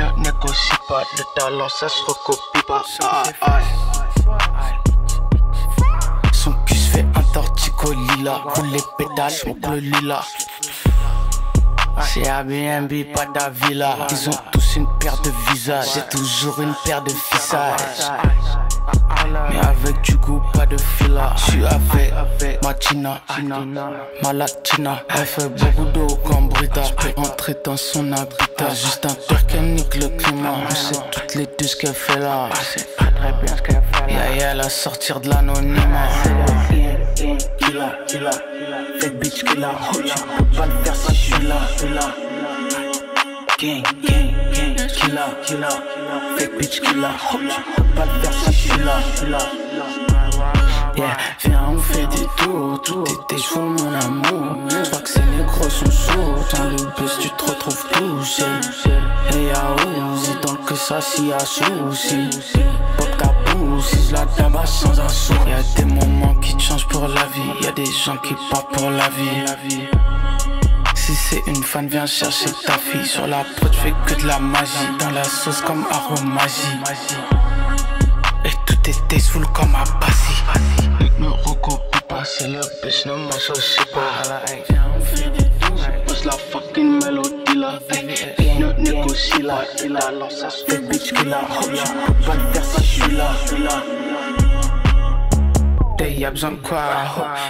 Ne 0.03 0.25
négocie 0.25 0.73
pas, 0.89 1.03
le 1.17 1.25
talent 1.37 1.69
ça 1.69 1.89
se 1.89 2.03
recopie 2.03 2.63
pas. 2.67 2.83
Son 6.33 6.53
cul 6.67 6.75
se 6.75 6.91
fait 6.91 7.07
un 7.15 7.23
tortico 7.33 7.93
lila. 7.93 8.41
Roule 8.55 8.71
les 8.71 8.83
pédales, 8.99 9.33
pour 9.45 9.71
le 9.71 9.79
lila. 9.79 10.23
C'est 12.01 12.23
Airbnb, 12.27 12.93
pas 13.15 13.27
d'Avila. 13.27 13.97
Ils 14.11 14.29
ont 14.29 14.39
tous 14.51 14.77
une 14.77 14.89
paire 14.99 15.19
de 15.23 15.31
visages. 15.53 15.87
J'ai 15.95 16.03
toujours 16.09 16.61
une 16.61 16.75
paire 16.85 17.03
de 17.03 17.11
fissages. 17.11 18.11
Mais 19.51 19.59
avec 19.59 20.01
du 20.03 20.17
goût, 20.17 20.43
pas 20.53 20.67
de 20.67 20.77
fila. 20.77 21.33
J'suis 21.37 21.65
avec 21.65 22.63
ma 22.63 22.75
China, 22.79 23.21
ma 24.23 24.33
latina. 24.33 25.03
Elle 25.09 25.27
fait 25.27 25.49
beaucoup 25.49 25.85
d'eau 25.93 26.07
comme 26.27 26.49
Brita. 26.49 26.83
J'peux 26.83 27.13
entrer 27.17 27.57
dans 27.65 27.77
son 27.77 28.13
habitat. 28.13 28.71
Juste 28.71 29.07
un 29.07 29.15
père 29.29 29.47
qui 29.47 29.59
nique 29.61 29.95
le 29.97 30.09
climat. 30.09 30.55
On 30.67 30.75
sait 30.75 31.01
toutes 31.11 31.35
les 31.35 31.47
deux 31.59 31.67
ce 31.67 31.77
qu'elle 31.77 31.95
fait 31.95 32.19
là. 32.19 32.49
pas 32.99 33.05
très 33.05 33.33
bien 33.33 33.57
ce 33.57 33.63
qu'elle 33.63 33.83
fait 33.93 34.15
là. 34.15 34.37
Yeah, 34.37 34.55
yeah, 34.55 34.69
sortir 34.69 35.21
de 35.21 35.29
l'anonymat. 35.31 36.09
Killa, 37.59 37.97
killa, 38.07 38.31
fake 39.01 39.19
bitch. 39.19 39.45
Oh, 39.45 39.97
tu 39.97 40.13
peux 40.37 40.45
pas 40.57 40.67
le 40.67 40.85
faire 40.85 40.97
si 40.97 41.15
j'suis 41.15 41.47
là, 41.47 41.57
là. 41.95 42.15
Gang, 43.59 43.83
gang, 44.03 44.32
killer, 45.03 45.35
killer, 45.45 45.69
fake 46.37 46.59
bitch. 46.59 46.81
Oh, 46.85 47.39
tu 47.49 47.73
peux 47.77 47.83
pas 47.95 48.07
le 48.07 48.21
faire 48.21 48.33
si 48.33 48.53
j'suis 48.53 48.79
là, 48.85 49.01
là. 49.29 49.39
Yeah, 50.97 51.17
viens, 51.41 51.65
on 51.71 51.79
fait 51.79 52.07
des 52.07 52.27
tours, 52.37 52.81
tout 52.83 53.05
T'es 53.27 53.39
chaud, 53.39 53.61
mon 53.61 53.95
amour. 53.95 54.69
J'crois 54.69 55.01
que 55.01 55.09
c'est 55.09 55.21
les 55.21 55.45
gros 55.45 55.71
sont 55.71 55.91
sourds. 55.91 56.45
Dans 56.53 56.65
le 56.65 56.77
bus, 56.97 57.19
tu 57.21 57.31
te 57.31 57.45
retrouves 57.51 57.85
touché. 57.93 58.45
Hey, 59.31 59.47
y'a 59.47 59.77
c'est 60.23 60.47
donc 60.47 60.65
que 60.67 60.75
ça, 60.75 61.01
si 61.01 61.29
y'a 61.29 61.39
souci. 61.39 62.29
Pop 62.99 63.09
capou, 63.17 63.81
si 63.81 64.09
je 64.09 64.13
la 64.13 64.27
tabasse 64.27 64.81
sans 64.81 65.01
un 65.01 65.09
sou. 65.09 65.35
Y'a 65.49 65.63
des 65.77 65.87
moments 65.87 66.35
qui 66.37 66.55
te 66.57 66.63
changent 66.63 66.89
pour 66.89 67.09
la 67.09 67.25
vie. 67.27 67.65
Y'a 67.65 67.73
des 67.73 67.87
gens 67.87 68.17
qui 68.19 68.35
partent 68.51 68.71
pour 68.73 68.91
la 68.91 69.09
vie. 69.09 69.89
Si 71.05 71.17
c'est 71.17 71.43
une 71.49 71.65
fan, 71.65 71.89
viens 71.89 72.07
chercher 72.07 72.51
ta 72.65 72.75
fille. 72.79 73.05
Sur 73.05 73.27
la 73.27 73.43
prod, 73.57 73.75
fais 73.75 73.93
que 74.07 74.23
de 74.23 74.27
la 74.29 74.39
magie. 74.39 74.71
Dans 75.01 75.11
la 75.11 75.25
sauce 75.25 75.61
comme 75.61 75.85
aromagie. 75.91 76.79
Et 78.45 78.51
tout 78.67 78.79
était 78.89 79.19
full 79.19 79.45
comme 79.49 79.75
un 79.75 79.99
passy. 79.99 80.33
Ne 81.19 81.27
recopie 81.27 82.01
pas, 82.09 82.25
c'est 82.25 82.47
le 82.47 82.61
bitch, 82.85 83.07
ne 83.07 83.15
m'associe 83.15 83.85
pas. 83.93 84.45
Viens, 84.71 84.85
on 84.97 85.01
fait 85.01 85.31
des 85.31 85.51
pose 86.07 86.25
la 86.25 86.33
fucking 86.33 87.05
mélodie 87.05 87.57
là. 87.57 87.81
Ne 88.61 88.73
négocie 88.81 89.43
là, 89.43 89.65
il 89.85 89.97
a 89.97 90.13
lancé 90.13 90.49
se 90.51 90.65
fait 90.71 90.79
bitch 90.89 91.13
qu'il 91.13 91.33
a. 91.33 91.41
Oh, 91.51 91.65
tu 91.65 91.93
peux 92.07 92.27
pas 92.27 92.35
le 92.35 92.53
faire 92.53 92.65
si 92.65 92.85
je 92.85 93.03
suis 93.03 93.17
là. 93.17 93.83
Y'a 96.11 96.31
besoin 96.31 96.53
de 96.53 96.57
quoi, 96.57 96.83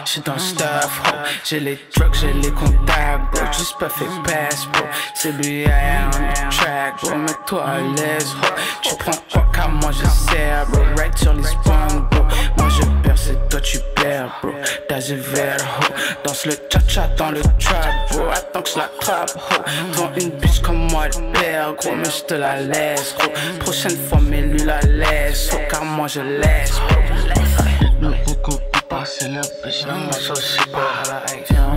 J'suis 0.05 0.21
dans 0.21 0.35
le 0.35 0.39
stuff, 0.39 1.03
J'ai 1.45 1.61
les 1.61 1.79
drugs, 1.95 2.15
j'ai 2.15 2.33
les 2.33 2.51
contacts, 2.51 3.33
bro. 3.33 3.45
Juste 3.53 3.79
pas 3.79 3.89
fait 3.89 4.05
pass, 4.25 4.67
bro. 4.73 4.83
C'est 5.15 5.33
lui, 5.33 5.65
on 5.67 6.51
track, 6.51 7.01
bro. 7.03 7.17
Mets-toi 7.17 7.65
à 7.65 7.79
l'aise, 7.81 8.35
Tu 8.83 8.95
prends 8.97 9.13
quoi 9.33 9.47
qu'à 9.53 9.69
moi, 9.69 9.91
je 9.91 10.07
sers, 10.07 10.67
bro. 10.69 10.83
Right 10.97 11.17
sur 11.17 11.35
les 11.35 11.43
spawns, 11.43 12.07
bro. 12.11 12.23
Moi 12.59 12.69
je 12.69 12.83
perds, 13.03 13.19
c'est 13.19 13.49
toi 13.49 13.61
tu 13.61 13.79
perds, 13.97 14.39
bro. 14.43 14.53
T'as 14.89 14.97
un 14.97 15.17
verre, 15.17 15.57
ho. 15.81 15.85
Danse 16.25 16.47
le 16.47 16.53
cha-cha 16.71 17.09
dans 17.17 17.31
le 17.31 17.43
trap, 17.59 18.13
bro. 18.13 18.29
Attends 18.31 18.63
que 18.63 18.71
je 18.71 18.79
la 18.79 18.91
trappe, 19.01 19.33
ho. 19.37 19.63
Prends 19.93 20.13
une 20.21 20.31
bitch 20.31 20.61
comme 20.61 20.89
moi, 20.91 21.07
elle 21.07 21.33
perd, 21.33 21.77
gros. 21.77 21.95
Mais 21.97 22.05
je 22.05 22.25
te 22.25 22.35
la 22.35 22.61
laisse, 22.61 23.15
gros. 23.19 23.33
Prochaine 23.61 23.97
fois, 24.09 24.21
mais 24.23 24.43
lui 24.43 24.63
la 24.65 24.81
laisse, 24.81 25.51
oh. 25.55 25.59
Car 25.71 25.85
moi 25.85 26.07
je 26.07 26.21
laisse, 26.21 26.79
bro. 26.89 26.99
On 28.93 29.05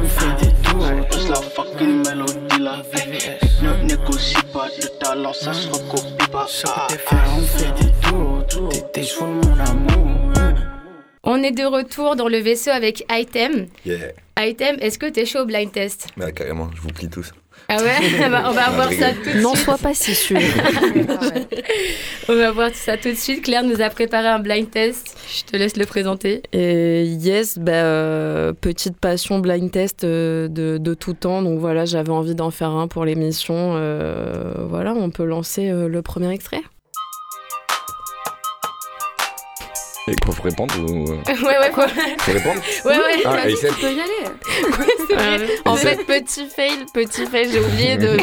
fait 0.08 0.46
des 0.46 0.54
tours, 0.64 0.86
juste 1.14 1.30
la 1.30 1.36
fucking 1.36 2.06
mélodie, 2.06 2.60
la 2.60 2.82
VVS. 2.92 3.62
Ne 3.62 3.72
négocie 3.88 4.36
pas 4.52 4.68
de 4.68 4.88
talent, 5.00 5.32
ça 5.32 5.54
se 5.54 5.68
recopie 5.70 6.30
pas. 6.30 6.46
Viens, 7.10 7.24
on 7.38 7.42
fait 7.42 7.72
des 7.82 7.92
tours, 8.02 8.46
t'es 8.92 9.04
chaud, 9.04 9.28
mon 9.28 9.60
amour. 9.60 10.34
On 11.24 11.42
est 11.42 11.52
de 11.52 11.64
retour 11.64 12.18
dans 12.18 12.28
le 12.28 12.40
vaisseau 12.40 12.72
avec 12.72 13.06
Item. 13.10 13.68
Yeah. 13.86 14.12
Item, 14.38 14.76
est-ce 14.82 15.00
que 15.00 15.06
t'es 15.06 15.26
chaud 15.26 15.40
au 15.40 15.46
blind 15.46 15.72
test? 15.72 16.08
Bah 16.18 16.34
carrément, 16.34 16.70
je 16.76 16.82
vous 16.82 16.90
plie 16.90 17.10
tous. 17.10 17.32
Ah 17.68 17.78
ouais 17.78 17.96
On 18.26 18.30
va, 18.30 18.50
on 18.50 18.54
va 18.54 18.70
voir 18.70 18.92
ça 18.94 19.12
tout 19.12 19.24
de 19.24 19.30
suite. 19.30 19.42
N'en 19.42 19.56
sois 19.56 19.78
pas 19.78 19.94
si 19.94 20.14
sûr. 20.14 20.40
On 22.30 22.36
va 22.36 22.52
voir 22.52 22.70
ça 22.74 22.98
tout 22.98 23.10
de 23.10 23.16
suite. 23.16 23.44
Claire 23.44 23.64
nous 23.64 23.82
a 23.82 23.90
préparé 23.90 24.28
un 24.28 24.40
blind 24.40 24.70
test. 24.70 25.18
Je 25.36 25.44
te 25.52 25.58
laisse 25.58 25.78
le 25.78 25.86
présenter. 25.86 26.44
Et 26.54 27.04
yes, 27.06 27.58
bah, 27.58 27.72
euh, 27.72 28.54
petite 28.54 28.98
passion 28.98 29.40
blind 29.40 29.72
test 29.72 30.04
euh, 30.04 30.48
de, 30.48 30.78
de 30.78 30.94
tout 30.94 31.14
temps. 31.14 31.42
Donc 31.42 31.60
voilà, 31.60 31.86
j'avais 31.86 32.12
envie 32.12 32.36
d'en 32.36 32.52
faire 32.52 32.70
un 32.70 32.88
pour 32.88 33.06
l'émission. 33.06 33.74
Euh, 33.76 34.54
voilà, 34.70 34.94
on 34.94 35.10
peut 35.10 35.26
lancer 35.26 35.70
euh, 35.70 35.88
le 35.88 36.02
premier 36.02 36.32
extrait. 36.32 36.62
Et 40.08 40.16
quoi, 40.18 40.36
faut 40.36 40.44
répondre 40.44 40.76
ou. 40.80 41.12
euh, 41.12 41.16
Ouais, 41.44 41.58
ouais, 41.60 41.72
quoi. 41.74 41.88
Faut 41.88 42.32
répondre 42.32 42.62
Ouais, 42.86 42.92
ouais. 42.92 43.22
Ah, 43.26 43.34
Aïssel 43.44 43.72
tu 43.74 43.82
peux 43.82 43.92
y 43.92 44.00
aller. 44.00 44.30
c'est 45.08 45.16
vrai. 45.16 45.48
En 45.66 45.76
fait, 45.76 45.96
petit 46.06 46.46
fail, 46.48 46.86
petit 46.94 47.26
fail, 47.26 47.50
j'ai 47.52 47.60
oublié 47.60 47.98
de 47.98 48.16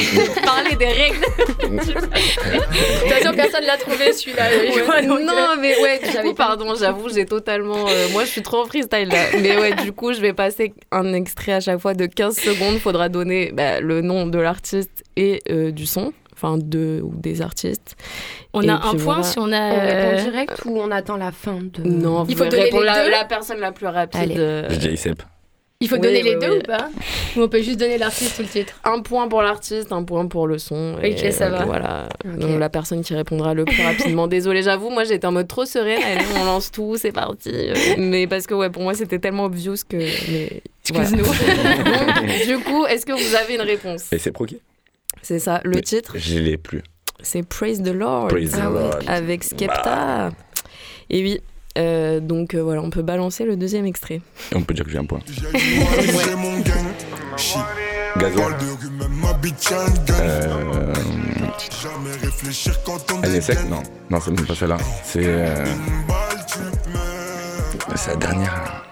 parler 0.45 0.77
des 0.77 0.87
règles. 0.87 1.19
De 1.59 1.79
toute 1.93 3.13
façon, 3.13 3.35
personne 3.35 3.65
l'a 3.65 3.77
trouvé 3.79 4.13
celui-là. 4.13 5.03
donc, 5.03 5.19
euh, 5.21 5.25
non, 5.25 5.57
mais 5.61 5.77
ouais, 5.81 6.01
du 6.09 6.19
coup, 6.29 6.35
pardon, 6.35 6.73
j'avoue, 6.79 7.09
j'ai 7.09 7.27
totalement. 7.27 7.89
euh, 7.89 8.09
moi, 8.13 8.25
je 8.25 8.31
suis 8.31 8.43
trop 8.43 8.63
en 8.63 8.67
freestyle 8.67 9.09
là. 9.09 9.25
Mais 9.41 9.57
ouais, 9.59 9.75
du 9.75 9.91
coup, 9.93 10.13
je 10.13 10.21
vais 10.21 10.33
passer 10.33 10.75
un 10.93 11.13
extrait 11.13 11.53
à 11.55 11.61
chaque 11.61 11.81
fois 11.81 11.95
de 11.95 12.07
15 12.07 12.37
secondes. 12.37 12.79
Faudra 12.79 13.09
donner 13.09 13.51
bah, 13.53 13.81
le 13.81 14.03
nom 14.03 14.27
de 14.27 14.39
l'artiste 14.39 15.03
et 15.17 15.41
euh, 15.51 15.73
du 15.73 15.87
son. 15.87 16.13
Enfin, 16.43 16.59
de 16.59 17.01
ou 17.05 17.13
des 17.17 17.41
artistes. 17.41 17.95
On 18.53 18.63
Et 18.63 18.69
a 18.69 18.75
un 18.75 18.95
point 18.97 18.99
voilà. 19.21 19.23
si 19.23 19.39
on 19.39 19.45
On 19.45 19.53
a. 19.53 19.71
répond 19.71 20.19
euh, 20.19 20.23
direct 20.31 20.63
ou 20.65 20.79
on 20.81 20.91
attend 20.91 21.17
la 21.17 21.31
fin 21.31 21.59
de. 21.63 21.83
Non, 21.89 22.25
Il 22.29 22.37
faut 22.37 22.45
donner 22.47 22.65
répondre 22.65 22.83
les 22.83 22.87
la, 22.89 23.05
deux 23.05 23.11
la 23.11 23.25
personne 23.25 23.61
la 23.61 23.71
plus 23.73 23.87
rapide. 23.87 24.33
Euh, 24.37 24.69
Aïssep. 24.69 25.23
Il 25.81 25.89
faut 25.89 25.97
Oui, 25.97 26.01
donner 26.03 26.23
les 26.23 26.35
oui, 26.37 26.41
deux 26.41 26.53
oui. 26.53 26.59
ou 26.59 26.63
pas? 26.63 26.89
Ou 27.37 27.41
on 27.43 27.49
peut 27.49 27.61
juste 27.61 27.79
donner 27.81 27.99
l'artiste 27.99 28.39
ou 28.39 28.43
le 28.43 28.49
titre? 28.49 28.73
Un 28.85 29.01
point 29.01 29.27
pour 29.27 29.43
l'artiste, 29.43 29.91
un 29.93 30.05
point 30.05 30.27
pour 30.27 30.47
le 30.47 30.59
son. 30.59 30.97
et 31.03 31.13
Ok, 31.13 31.33
ça 31.33 31.49
va. 31.49 31.65
Voilà. 31.65 32.09
Donc, 32.25 32.59
la 32.59 32.69
personne 32.69 33.03
qui 33.03 33.15
répondra 33.15 33.53
le 33.53 33.65
plus 33.65 33.83
rapidement. 33.83 34.27
Désolée, 34.29 34.63
j'avoue, 34.63 34.91
moi 34.91 35.03
j'étais 35.05 35.27
en 35.27 35.33
mode 35.33 35.49
trop 35.49 35.65
sereine. 35.65 36.01
Allez, 36.05 36.25
on 36.41 36.45
lance 36.45 36.71
tout, 36.71 36.97
c'est 36.97 37.11
parti. 37.13 37.53
Mais 37.99 38.27
parce 38.29 38.47
que 38.47 38.55
ouais, 38.55 38.71
pour 38.71 38.83
moi 38.83 38.95
c'était 38.95 39.19
tellement 39.19 39.45
obvious 39.47 39.75
que. 39.89 39.97
Mais 39.97 40.63
voilà. 40.91 41.09
Excuse-nous. 41.09 41.25
Donc, 41.85 42.47
du 42.47 42.59
coup, 42.65 42.87
est-ce 42.87 43.05
que 43.07 43.13
vous 43.13 43.35
avez 43.37 43.55
une 43.57 43.61
réponse? 43.63 44.13
Et 44.13 44.19
c'est 44.19 44.31
pro 44.33 44.45
qui 44.47 44.59
C'est 45.23 45.39
ça. 45.39 45.61
Le 45.65 45.77
Mais 45.77 45.83
titre, 45.83 46.15
Je 46.19 46.39
l'ai 46.39 46.57
plus. 46.59 46.83
c'est 47.23 47.43
Praise 47.43 47.83
the 47.83 47.89
Lord. 47.93 48.29
Praise 48.29 48.51
the 48.53 48.59
Ah 48.61 48.71
ouais. 48.71 48.91
Avec 49.07 49.45
Skepta. 49.45 50.31
Et 51.11 51.23
oui. 51.23 51.41
euh, 51.79 52.21
donc 52.21 52.55
euh, 52.55 52.63
voilà, 52.63 52.83
on 52.83 52.91
peut 52.91 53.03
balancer 53.03 53.45
le 53.45 53.57
deuxième 53.57 53.87
extrait. 53.87 54.21
Et 54.51 54.57
on 54.57 54.63
peut 54.63 54.75
dire 54.75 54.85
que 54.85 54.91
j'ai 54.91 54.99
un 54.99 55.05
point. 55.05 55.21
Gazo. 58.19 58.41
Euh. 60.21 60.93
Elle 63.23 63.35
est 63.37 63.41
sec. 63.41 63.59
Non. 63.69 63.83
Non, 64.11 64.19
c'est 64.21 64.31
même 64.33 64.47
pas 64.47 64.55
celle-là. 64.55 64.77
C'est. 65.05 65.21
euh. 65.25 65.65
C'est 67.97 68.11
la 68.11 68.17
dernière. 68.17 68.85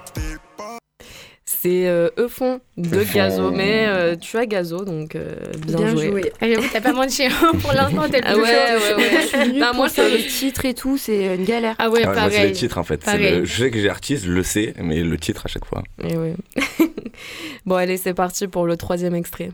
C'est 1.62 1.86
euh, 1.88 2.08
Eufon 2.18 2.60
de 2.78 3.00
Eufon. 3.02 3.14
Gazo, 3.18 3.50
mais 3.50 3.84
euh, 3.86 4.16
tu 4.16 4.38
as 4.38 4.46
Gazo, 4.46 4.82
donc 4.86 5.14
euh, 5.14 5.34
bien, 5.58 5.76
Bien 5.76 5.88
joué. 5.90 6.08
joué. 6.08 6.32
Ah, 6.40 6.46
J'avoue, 6.48 6.66
t'as 6.72 6.80
pas 6.80 6.94
hein. 7.26 7.52
Pour 7.60 7.72
l'instant, 7.74 8.08
t'es 8.10 8.20
le 8.20 8.26
Ah 8.26 8.32
plus 8.32 8.42
ouais, 8.42 8.48
chaud. 8.48 8.94
ouais, 8.96 9.04
ouais. 9.04 9.10
Je 9.20 9.26
suis 9.26 9.52
nulle 9.52 9.60
Bah, 9.60 9.72
moi, 9.74 9.88
c'est- 9.90 10.08
les 10.16 10.26
titres 10.26 10.64
et 10.64 10.72
tout, 10.72 10.96
c'est 10.96 11.34
une 11.34 11.44
galère. 11.44 11.74
Ah 11.78 11.90
ouais, 11.90 12.00
Ah 12.04 12.08
ouais, 12.08 12.14
moi, 12.14 12.24
c'est 12.30 12.30
pareil. 12.36 12.48
le 12.48 12.52
titre 12.56 12.78
en 12.78 12.84
fait. 12.84 13.00
C'est 13.04 13.10
Pareil. 13.12 13.38
le- 13.40 13.44
Je 13.44 13.62
sais 13.62 13.70
que 13.70 13.78
j'ai 13.78 13.90
artiste, 13.90 14.24
je 14.24 14.32
le 14.32 14.42
sais, 14.42 14.72
mais 14.78 15.02
le 15.02 15.18
titre 15.18 15.42
à 15.44 15.48
chaque 15.48 15.66
fois. 15.66 15.82
Et 16.02 16.16
ouais. 16.16 16.34
bon, 17.66 17.74
allez, 17.74 17.96
c'est 17.98 18.14
parti 18.14 18.46
pour 18.48 18.64
le 18.66 18.76
troisième 18.78 19.14
extrait. 19.14 19.50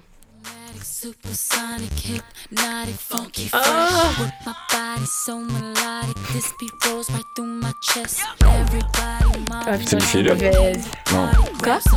Supersonic, 1.06 1.92
hypnotic, 2.02 2.96
funky 2.98 3.46
Ah. 3.52 4.10
fresh. 4.16 4.18
With 4.18 4.32
my 4.44 4.54
body 4.72 5.06
so 5.06 5.38
melodic, 5.38 6.16
this 6.32 6.52
beat 6.58 6.72
rolls 6.84 7.08
right 7.10 7.22
through 7.36 7.46
my 7.62 7.70
chest. 7.80 8.22
Everybody, 8.42 9.38
my 9.48 9.62
Ah 9.68 9.78
putain, 9.78 9.98
mauvaise. 10.24 10.84
Non, 11.12 11.28
Quoi? 11.62 11.78
C'est 11.80 11.90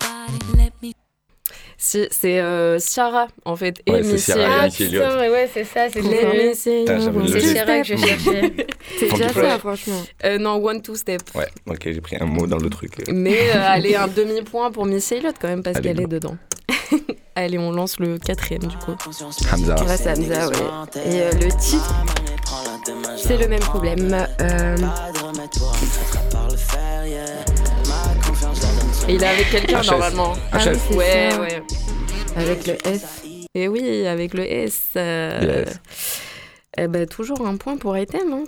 pas 0.00 0.26
let 0.56 0.72
me 0.82 0.90
Si, 1.78 2.08
c'est 2.10 2.40
euh, 2.40 2.80
Ciara, 2.80 3.28
en 3.44 3.54
fait, 3.54 3.80
et 3.86 3.92
Ouais, 3.92 4.02
c'est 4.02 4.12
Missy 4.14 4.32
Ciara. 4.32 4.62
Ah 4.62 4.68
putain, 4.68 5.16
mais 5.20 5.30
ouais, 5.30 5.48
c'est 5.54 5.62
ça, 5.64 5.88
c'est 5.88 6.02
Let. 6.02 6.54
C'est 6.54 6.84
Chirac 6.84 7.86
que 7.86 7.86
je 7.86 7.96
cherchais. 7.96 8.66
C'est 8.98 9.08
déjà 9.08 9.28
ça, 9.32 9.58
franchement. 9.60 10.02
Euh, 10.24 10.36
non, 10.38 10.54
one, 10.56 10.82
two 10.82 10.96
step. 10.96 11.22
Ouais, 11.36 11.46
ok, 11.66 11.78
j'ai 11.84 12.00
pris 12.00 12.16
un 12.20 12.26
mot 12.26 12.48
dans 12.48 12.58
le 12.58 12.68
truc. 12.70 13.04
Mais 13.08 13.50
euh, 13.54 13.54
allez, 13.68 13.94
un 13.94 14.08
demi-point 14.08 14.72
pour 14.72 14.84
Missy 14.84 15.14
Elliott 15.14 15.36
quand 15.40 15.46
même, 15.48 15.62
parce 15.62 15.80
qu'elle 15.80 16.00
est 16.00 16.08
dedans. 16.08 16.36
allez, 17.34 17.58
on 17.58 17.70
lance 17.72 17.98
le 17.98 18.18
quatrième 18.18 18.64
du 18.64 18.76
coup. 18.78 18.94
Hamza. 19.52 19.76
Hamza, 19.76 20.48
ouais. 20.48 20.56
Et 21.06 21.22
euh, 21.22 21.32
le 21.32 21.48
titre, 21.58 21.94
c'est 23.16 23.36
le 23.36 23.48
même 23.48 23.60
problème. 23.60 24.26
Euh, 24.40 24.76
Et 29.08 29.14
il 29.14 29.22
est 29.22 29.26
avec 29.26 29.50
quelqu'un 29.50 29.80
HS. 29.82 29.86
normalement. 29.90 30.32
Ah 30.52 30.58
HS. 30.58 30.94
Ouais, 30.94 31.28
ça. 31.30 31.40
ouais. 31.40 31.62
Avec 32.36 32.66
le 32.66 32.74
S. 32.86 33.04
Et 33.54 33.68
oui, 33.68 34.06
avec 34.06 34.34
le 34.34 34.50
S. 34.50 34.80
euh, 34.96 35.64
Yes. 35.66 35.78
Eh 36.78 36.88
ben, 36.88 37.06
toujours 37.06 37.46
un 37.46 37.56
point 37.56 37.76
pour 37.76 37.96
item. 37.98 38.32
Hein. 38.32 38.44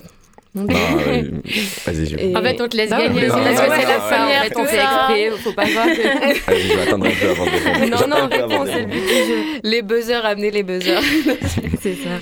Non, 0.55 0.67
euh, 0.71 1.23
Vas-y, 1.87 2.07
je 2.07 2.17
Et- 2.17 2.37
En 2.37 2.41
fait, 2.43 2.61
on 2.61 2.69
te 2.69 2.77
laisse 2.77 2.91
Bah 2.91 2.99
gagner. 2.99 3.23
ouais, 3.23 3.29
c'est 3.29 3.35
ouais, 3.35 3.43
la 3.45 3.51
ouais, 3.51 3.97
en 3.97 4.01
première 4.01 4.43
fait, 4.45 4.53
on 4.57 4.65
fait 4.65 4.77
exprès, 4.77 5.31
faut 5.43 5.53
pas 5.53 5.67
croire 5.67 5.87
que... 5.87 6.47
Vas-y, 6.47 6.61
je 6.69 6.75
vais 6.77 6.83
attendre 6.83 7.07
un 7.07 7.11
peu 7.11 7.29
avant 7.31 7.45
de 7.45 7.51
répondre. 7.51 7.91
Non, 7.91 8.07
non, 8.09 8.27
de 8.29 8.67
c'est 8.71 8.81
le 8.81 8.87
but 8.87 9.01
du 9.01 9.09
jeu. 9.09 9.39
Les 9.65 9.83
buzzers, 9.83 10.25
amenez 10.25 10.51
les 10.53 10.63
buzzers. 10.63 11.01
C'est 11.83 11.95
ça. 11.95 12.21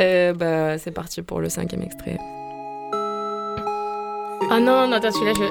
Euh, 0.00 0.32
bah, 0.34 0.78
c'est 0.78 0.90
parti 0.92 1.22
pour 1.22 1.40
le 1.40 1.48
cinquième 1.48 1.82
extrait. 1.82 2.18
Ah 4.50 4.60
non, 4.60 4.86
non, 4.86 4.92
attends, 4.96 5.10
celui-là, 5.10 5.32
je. 5.34 5.42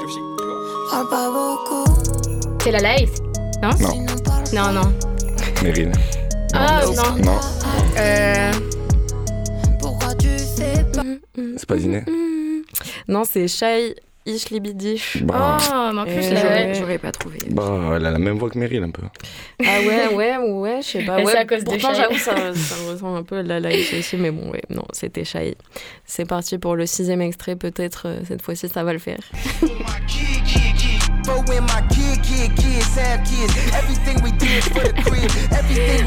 C'est 2.64 2.72
la 2.72 2.96
live 2.96 3.10
Non 3.64 3.70
parle 3.72 4.04
Non, 4.54 4.72
non. 4.72 4.94
Meryl. 5.64 5.92
Ah 6.54 6.82
non. 6.86 6.94
non. 6.94 7.24
Non, 7.26 7.40
Euh. 7.98 8.52
Tu 10.20 10.28
fais 10.58 10.84
pas 10.94 11.02
c'est 11.58 11.66
pas 11.68 11.78
Ziné. 11.78 12.04
Non, 13.08 13.24
c'est 13.24 13.48
Shai 13.48 13.96
Ishlibidish. 14.26 15.24
Bah, 15.24 15.58
Oh, 15.74 15.90
mais 15.94 16.02
en 16.02 16.04
plus, 16.06 16.14
Euh, 16.14 16.32
ouais. 16.34 16.44
ouais. 16.44 16.74
J'aurais 16.76 16.98
pas 17.00 17.12
trouvé. 17.12 17.40
bah, 17.50 17.94
elle 17.96 18.06
a 18.06 18.12
la 18.12 18.20
même 18.20 18.38
voix 18.38 18.50
que 18.50 18.60
Meryl 18.60 18.84
un 18.84 18.92
peu. 18.92 19.02
Ah 19.66 19.80
ouais, 19.86 20.14
ouais, 20.16 20.38
ouais, 20.38 20.80
je 20.82 20.88
sais 20.88 21.04
pas. 21.06 21.20
Et 21.20 21.24
Ouais, 21.26 21.32
c'est 21.32 21.38
à 21.40 21.46
cause 21.46 21.64
de 21.64 21.70
pourtant, 21.70 21.94
Shai. 21.94 22.02
j'avoue, 22.02 22.18
ça, 22.18 22.54
ça 22.54 22.76
ressemble 22.92 23.18
un 23.18 23.24
peu 23.24 23.38
à 23.38 23.44
la 23.44 23.60
live 23.60 23.88
aussi, 23.98 24.18
mais 24.18 24.30
bon, 24.32 24.52
ouais, 24.52 24.62
non, 24.70 24.84
c'était 24.94 25.24
Shai. 25.26 25.56
C'est 26.06 26.26
parti 26.28 26.58
pour 26.60 26.76
le 26.76 26.86
sixième 26.86 27.22
extrait, 27.22 27.56
peut-être 27.56 28.04
euh, 28.08 28.20
cette 28.28 28.42
fois-ci 28.44 28.70
ça 28.70 28.84
va 28.84 28.94
le 28.94 29.00
faire. 29.00 29.20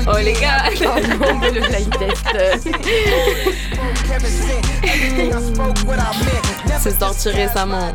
Oh 0.07 0.19
les 0.19 0.33
gars 0.33 0.71
le 1.51 1.61
blind 1.61 1.99
test. 1.99 2.25
C'est 6.81 6.99
sorti 6.99 7.29
récemment. 7.31 7.93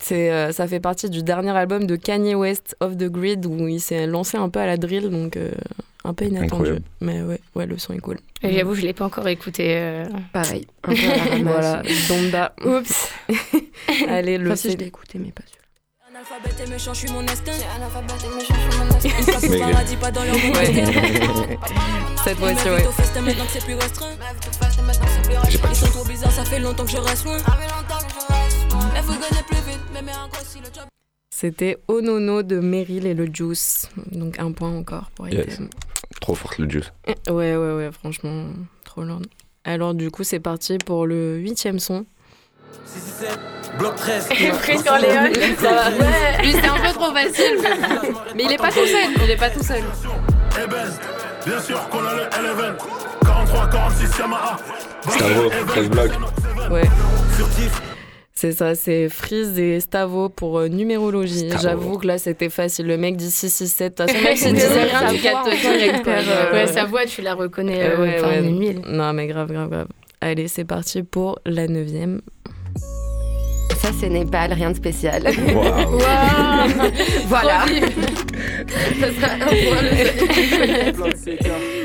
C'est, 0.00 0.30
euh, 0.30 0.52
ça 0.52 0.66
fait 0.66 0.80
partie 0.80 1.10
du 1.10 1.22
dernier 1.22 1.50
album 1.50 1.86
de 1.86 1.96
Kanye 1.96 2.34
West, 2.34 2.76
Off 2.80 2.96
the 2.96 3.10
Grid, 3.10 3.44
où 3.44 3.68
il 3.68 3.80
s'est 3.80 4.06
lancé 4.06 4.38
un 4.38 4.48
peu 4.48 4.60
à 4.60 4.66
la 4.66 4.76
drill, 4.76 5.10
donc 5.10 5.36
euh, 5.36 5.50
un 6.04 6.14
peu 6.14 6.24
inattendu. 6.26 6.52
Incroyable. 6.54 6.82
Mais 7.00 7.22
ouais, 7.22 7.40
ouais, 7.54 7.66
le 7.66 7.78
son 7.78 7.92
est 7.92 7.98
cool. 7.98 8.18
Et 8.42 8.52
J'avoue, 8.54 8.74
je 8.74 8.82
l'ai 8.82 8.92
pas 8.94 9.04
encore 9.04 9.28
écouté. 9.28 9.76
euh. 9.76 10.06
Pareil. 10.32 10.66
Un 10.84 10.94
peu 10.94 10.98
à 11.10 11.16
la 11.16 11.24
ramasse. 11.24 11.42
Voilà, 11.42 11.82
Donda. 12.08 12.54
Oups. 12.64 13.08
Allez, 14.08 14.38
le 14.38 14.46
Enfin, 14.46 14.56
si 14.56 14.70
je 14.72 14.76
l'ai 14.78 14.86
écouté, 14.86 15.18
mais 15.18 15.30
pas 15.32 15.42
sûr. 15.46 15.56
Analphabète 16.08 16.66
et 16.66 16.70
méchant, 16.70 16.92
je 16.94 16.98
suis 17.00 17.10
mon 17.12 17.20
instinct. 17.20 17.52
Analphabète 17.76 18.24
et 18.24 18.34
méchant, 18.34 18.54
je 18.54 18.70
suis 18.70 18.80
mon 18.80 18.94
instinct. 18.94 19.18
Une 19.18 19.24
place 19.26 19.44
au 19.44 19.48
Mais- 19.50 19.58
paradis, 19.58 19.96
pas 19.96 20.10
dans 20.10 20.24
leur 20.24 20.34
monde. 20.38 20.56
Ouais. 20.56 21.58
Cette 22.24 22.38
fois-ci, 22.38 22.68
ouais. 22.68 22.86
au 22.86 22.90
festin, 22.92 23.20
maintenant 23.22 23.44
que 23.46 23.50
c'est 23.52 23.64
plus 23.64 23.74
restreint. 23.74 24.16
J'ai 25.48 25.58
pas 25.58 25.68
Ils 25.70 25.76
sont 25.76 25.86
trop 25.86 26.04
bizarres, 26.04 26.32
ça 26.32 26.44
fait 26.44 26.58
longtemps 26.58 26.84
que 26.84 26.90
je 26.90 26.96
reste 26.98 27.24
loin. 27.24 27.36
Elle 28.96 29.02
vous 29.02 29.12
gagner 29.12 29.42
plus 29.46 29.56
vite, 29.70 29.80
mais 29.94 30.02
mais 30.02 30.12
encore 30.12 30.42
si 30.44 30.58
le 30.58 30.64
job. 30.66 30.84
C'était 31.40 31.78
Onono 31.88 32.42
de 32.42 32.60
Meryl 32.60 33.06
et 33.06 33.14
le 33.14 33.24
Juice. 33.32 33.88
Donc 34.12 34.38
un 34.38 34.52
point 34.52 34.76
encore 34.76 35.10
pour 35.14 35.26
Yes. 35.26 35.58
Trop 36.20 36.34
forte 36.34 36.58
le 36.58 36.68
juice. 36.68 36.92
Ouais, 37.06 37.56
ouais, 37.56 37.56
ouais, 37.56 37.90
franchement, 37.92 38.44
trop 38.84 39.04
lourd. 39.04 39.22
Alors 39.64 39.94
du 39.94 40.10
coup, 40.10 40.22
c'est 40.22 40.38
parti 40.38 40.76
pour 40.76 41.06
le 41.06 41.38
huitième 41.38 41.78
son. 41.78 42.04
Bloc 43.78 43.96
13. 43.96 44.28
Prise 44.60 44.82
Corléone. 44.82 45.32
Ça 45.58 45.72
va. 45.72 45.90
Lui, 46.42 46.52
c'est 46.52 46.66
un 46.68 46.78
peu 46.78 46.92
trop 46.92 47.10
facile. 47.14 47.56
Mais, 47.62 48.10
mais 48.36 48.44
il 48.44 48.52
est 48.52 48.58
pas 48.58 48.68
tout 48.70 48.86
seul. 48.86 49.10
Il 49.24 49.30
est 49.30 49.36
pas 49.36 49.48
tout 49.48 49.62
seul. 49.62 49.82
Eh 50.62 51.48
bien 51.48 51.60
sûr 51.62 51.88
qu'on 51.88 52.04
a 52.04 52.16
le 52.16 52.22
Eleven. 52.38 52.74
43, 53.22 53.66
46 53.70 54.18
Yamaha. 54.18 54.56
Stavro, 55.08 55.50
13 55.68 55.88
blocs. 55.88 56.12
Ouais. 56.70 56.84
Furtif. 57.30 57.80
C'est 58.40 58.52
ça, 58.52 58.74
c'est 58.74 59.10
Freeze 59.10 59.58
et 59.58 59.80
Stavo 59.80 60.30
pour 60.30 60.60
euh, 60.60 60.68
numérologie. 60.68 61.50
Stavo. 61.50 61.62
J'avoue 61.62 61.98
que 61.98 62.06
là, 62.06 62.16
c'était 62.16 62.48
facile. 62.48 62.86
Le 62.86 62.96
mec 62.96 63.18
dit 63.18 63.30
667. 63.30 63.98
De 63.98 64.06
toute 64.06 64.16
façon, 64.16 64.52
disait 64.54 64.84
rien, 64.84 65.18
captes 65.18 65.46
en 65.46 65.50
direct, 65.50 66.02
quoi. 66.02 66.12
Euh, 66.14 66.52
ouais, 66.54 66.66
sa 66.66 66.86
voix, 66.86 67.04
tu 67.04 67.20
la 67.20 67.34
reconnais 67.34 67.82
euh, 67.82 68.00
ouais, 68.00 68.18
ouais. 68.22 68.40
mille. 68.40 68.80
Non, 68.86 69.12
mais 69.12 69.26
grave, 69.26 69.52
grave, 69.52 69.68
grave. 69.68 69.88
Allez, 70.22 70.48
c'est 70.48 70.64
parti 70.64 71.02
pour 71.02 71.38
la 71.44 71.68
neuvième. 71.68 72.22
Ça, 73.82 73.90
c'est 74.00 74.08
Népal, 74.08 74.54
rien 74.54 74.70
de 74.70 74.76
spécial. 74.76 75.22
Waouh. 75.22 75.98
voilà. 77.26 77.66
Ça 79.00 79.08
sera 79.20 79.32
un 79.34 79.48
point, 80.94 81.10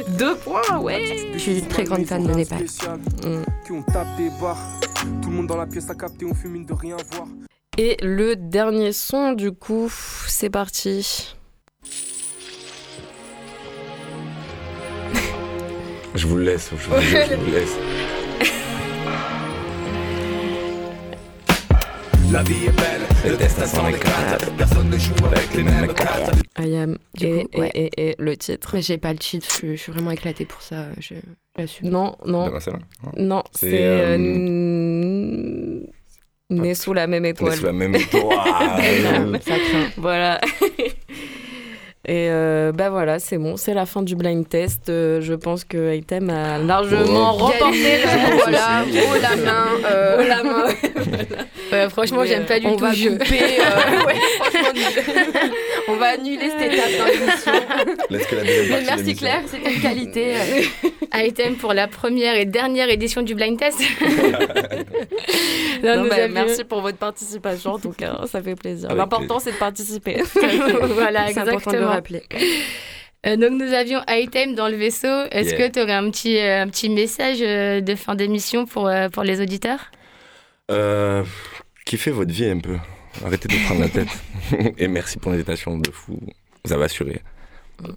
Deux 0.17 0.35
points, 0.35 0.79
ouais. 0.79 1.17
Je 1.33 1.37
suis 1.37 1.59
une 1.59 1.67
très 1.67 1.83
grande 1.83 2.05
fan 2.05 2.25
de 2.25 2.33
Népal. 2.33 2.61
Mm. 2.61 3.43
Qui 3.65 3.71
ont 3.73 3.81
tapé 3.81 4.23
des 4.23 4.29
barres. 4.39 4.79
Tout 4.81 4.84
le 5.35 5.41
monde 5.41 5.47
dans 5.47 5.57
la 5.57 5.67
pièce 5.67 5.89
a 5.89 5.95
capté, 5.95 6.25
on 6.25 6.33
fume 6.33 6.51
mine 6.51 6.65
de 6.65 6.73
rien 6.73 6.95
voir. 7.11 7.27
Et 7.77 7.97
le 8.01 8.37
dernier 8.37 8.93
son, 8.93 9.33
du 9.33 9.51
coup, 9.51 9.91
c'est 10.27 10.49
parti. 10.49 11.35
Je 16.13 16.27
vous 16.27 16.37
le 16.37 16.43
laisse, 16.43 16.69
je 16.71 16.89
vous, 16.89 17.01
je 17.01 17.35
vous 17.35 17.51
laisse. 17.51 17.75
La 22.31 22.43
vie 22.43 22.65
est 22.65 22.71
belle, 22.75 23.01
le 23.31 23.37
destin 23.37 23.65
s'en 23.65 23.87
éclate. 23.87 24.51
Personne 24.57 24.89
ne 24.89 24.97
joue 24.97 25.13
avec 25.25 25.53
les 25.55 25.63
mêmes 25.63 25.93
cartes. 25.93 26.31
Ayam. 26.55 26.97
Du 27.13 27.25
Et, 27.27 27.43
coup, 27.45 27.59
ouais. 27.61 27.71
et, 27.73 27.85
et, 27.97 28.09
et 28.09 28.15
le 28.17 28.35
titre. 28.35 28.71
Mais 28.73 28.81
j'ai 28.81 28.97
pas 28.97 29.13
le 29.13 29.19
cheat, 29.21 29.45
je, 29.45 29.49
suis- 29.55 29.77
je 29.77 29.81
suis 29.81 29.91
vraiment 29.91 30.11
éclatée 30.11 30.45
pour 30.45 30.61
ça. 30.61 30.85
Je, 30.99 31.13
j'assume. 31.57 31.89
Non, 31.89 32.15
non, 32.25 32.51
non, 33.17 33.43
C'est, 33.53 33.69
c'est. 33.71 33.83
euh, 33.83 34.17
euh, 34.17 35.79
Né 36.51 36.75
sous 36.75 36.93
la 36.93 37.07
même 37.07 37.25
étoile. 37.25 37.55
sur 37.55 37.65
la 37.67 37.73
même 37.73 37.95
étoile. 37.95 39.39
Ça 39.41 39.55
craint. 39.57 39.89
Voilà. 39.97 40.39
Et 42.07 42.29
euh, 42.29 42.71
bah 42.71 42.91
voilà, 42.91 43.17
c'est 43.17 43.39
bon, 43.39 43.57
c'est 43.57 43.73
la 43.73 43.87
fin 43.87 44.03
du 44.03 44.15
blind 44.15 44.47
test. 44.47 44.89
Euh, 44.89 45.21
je 45.21 45.33
pense 45.33 45.63
que 45.63 45.95
Item 45.95 46.29
a 46.29 46.59
largement 46.59 47.31
Oh. 47.33 47.45
remporté 47.45 47.97
le 47.97 48.37
voilà, 48.43 48.83
haut 48.85 49.19
la 49.19 49.35
main. 49.37 49.65
euh, 49.89 50.21
haut 50.23 50.27
la 50.27 50.43
main. 50.43 50.65
Ouais, 51.83 51.89
franchement, 51.89 52.21
Mais, 52.21 52.27
j'aime 52.27 52.45
pas 52.45 52.59
du 52.59 52.67
on 52.67 52.75
tout 52.75 52.83
va 52.83 52.89
le 52.91 52.95
jeu. 52.95 53.11
couper. 53.11 53.39
euh, 53.59 54.05
ouais, 54.05 54.15
franchement, 54.39 55.41
on 55.89 55.95
va 55.95 56.05
annuler 56.07 56.49
cette 56.57 56.73
étape 56.73 56.91
dans 56.99 57.05
l'émission. 57.05 57.51
Mais 58.69 58.81
merci. 58.85 59.15
Claire, 59.15 59.41
c'était 59.47 59.73
une 59.73 59.81
qualité. 59.81 60.33
Item 61.13 61.55
pour 61.55 61.73
la 61.73 61.87
première 61.87 62.35
et 62.35 62.45
dernière 62.45 62.89
édition 62.89 63.21
du 63.21 63.35
blind 63.35 63.57
test. 63.59 63.79
Non, 65.83 66.07
bah, 66.07 66.15
avions- 66.15 66.33
Merci 66.33 66.63
pour 66.63 66.81
votre 66.81 66.97
participation, 66.97 67.71
en 67.73 67.79
tout 67.79 67.91
cas, 67.91 68.21
ça 68.27 68.41
fait 68.41 68.55
plaisir. 68.55 68.89
Avec 68.89 68.97
L'important, 68.97 69.39
c'est 69.39 69.51
de 69.51 69.57
participer. 69.57 70.21
voilà, 70.33 71.27
C'est 71.27 71.39
important 71.39 71.71
de 71.71 71.77
le 71.77 71.83
exactement. 71.83 71.87
rappeler. 71.87 72.23
Euh, 73.27 73.35
donc 73.37 73.51
nous 73.51 73.73
avions 73.73 74.01
Item 74.07 74.55
dans 74.55 74.67
le 74.67 74.75
vaisseau. 74.75 75.07
Est-ce 75.31 75.55
Yeah. 75.55 75.67
que 75.69 75.73
tu 75.73 75.81
aurais 75.81 75.93
un 75.93 76.09
petit, 76.11 76.37
euh, 76.37 76.61
un 76.63 76.67
petit 76.67 76.89
message 76.89 77.37
euh, 77.41 77.81
de 77.81 77.95
fin 77.95 78.13
d'émission 78.15 78.65
pour, 78.65 78.87
euh, 78.87 79.09
pour 79.09 79.23
les 79.23 79.41
auditeurs? 79.41 79.91
Euh, 80.71 81.23
kiffez 81.85 82.11
votre 82.11 82.31
vie 82.33 82.45
un 82.49 82.59
peu. 82.59 82.77
Arrêtez 83.23 83.47
de 83.47 83.55
prendre 83.65 83.81
la 83.81 83.89
tête. 83.89 84.09
Et 84.77 84.87
merci 84.87 85.17
pour 85.17 85.31
l'invitation 85.31 85.77
de 85.77 85.89
fou. 85.91 86.19
Vous 86.65 86.73
avez 86.73 86.83
assuré. 86.85 87.21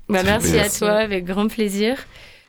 bah, 0.09 0.22
Merci 0.22 0.59
à 0.59 0.68
toi, 0.68 0.93
avec 0.93 1.24
grand 1.24 1.49
plaisir. 1.49 1.97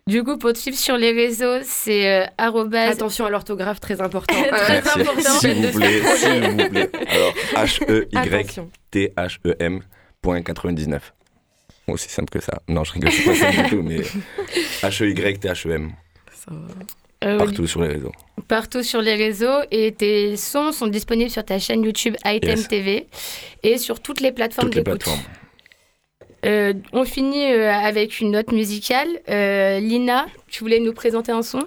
Du 0.08 0.24
coup, 0.24 0.38
pour 0.38 0.54
te 0.54 0.58
suivre 0.58 0.78
sur 0.78 0.98
les 0.98 1.12
réseaux, 1.12 1.60
c'est 1.64 2.08
euh, 2.10 2.26
arrobase- 2.40 2.90
Attention 2.92 3.26
à 3.26 3.30
l'orthographe, 3.30 3.80
très 3.80 4.02
important. 4.02 4.34
Très 4.52 4.82
Merci. 4.82 5.02
important, 5.02 5.40
S'il 5.40 5.66
vous 5.68 5.80
plaît, 5.80 6.02
s'il 6.18 6.50
vous 6.50 6.70
plaît. 6.70 6.90
Alors, 7.08 7.34
attention. 7.56 7.86
H-E-Y-T-H-E-M 8.92 9.82
point 10.22 10.42
99. 10.42 11.14
Aussi 11.88 12.10
simple 12.10 12.30
que 12.30 12.40
ça. 12.44 12.62
Non, 12.68 12.84
je 12.84 12.94
rigole, 12.94 13.12
c'est 13.12 13.24
pas 13.24 13.36
simple 13.36 13.64
du 13.64 13.70
tout, 13.70 13.82
mais 13.84 14.02
H-E-Y-T-H-E-M. 14.82 15.92
Euh, 17.24 17.38
Partout 17.38 17.68
sur 17.68 17.82
les 17.82 17.90
réseaux. 17.90 18.12
partout 18.48 18.82
sur 18.84 19.02
les 19.02 19.16
réseaux 19.16 19.60
et 19.72 19.92
tes 19.92 20.38
sons 20.38 20.72
sont 20.72 20.88
disponibles 20.88 21.30
sur 21.30 21.44
ta 21.44 21.60
chaîne 21.60 21.84
YouTube 21.84 22.16
Item 22.26 22.58
Yes. 22.58 22.68
TV 22.70 23.08
et 23.64 23.78
sur 23.78 24.00
toutes 24.00 24.22
les 24.22 24.32
plateformes 24.32 24.68
Toutes 24.70 24.76
les 24.76 24.84
d'écoute. 24.84 25.04
plateformes. 25.04 25.26
Euh, 26.46 26.74
on 26.94 27.04
finit 27.04 27.52
euh, 27.52 27.70
avec 27.74 28.22
une 28.22 28.32
note 28.32 28.52
musicale. 28.54 29.10
Euh, 29.30 29.80
Lina, 29.82 30.28
tu 30.48 30.62
voulais 30.64 30.80
nous 30.80 30.94
présenter 30.94 31.34
un 31.34 31.42
son? 31.42 31.60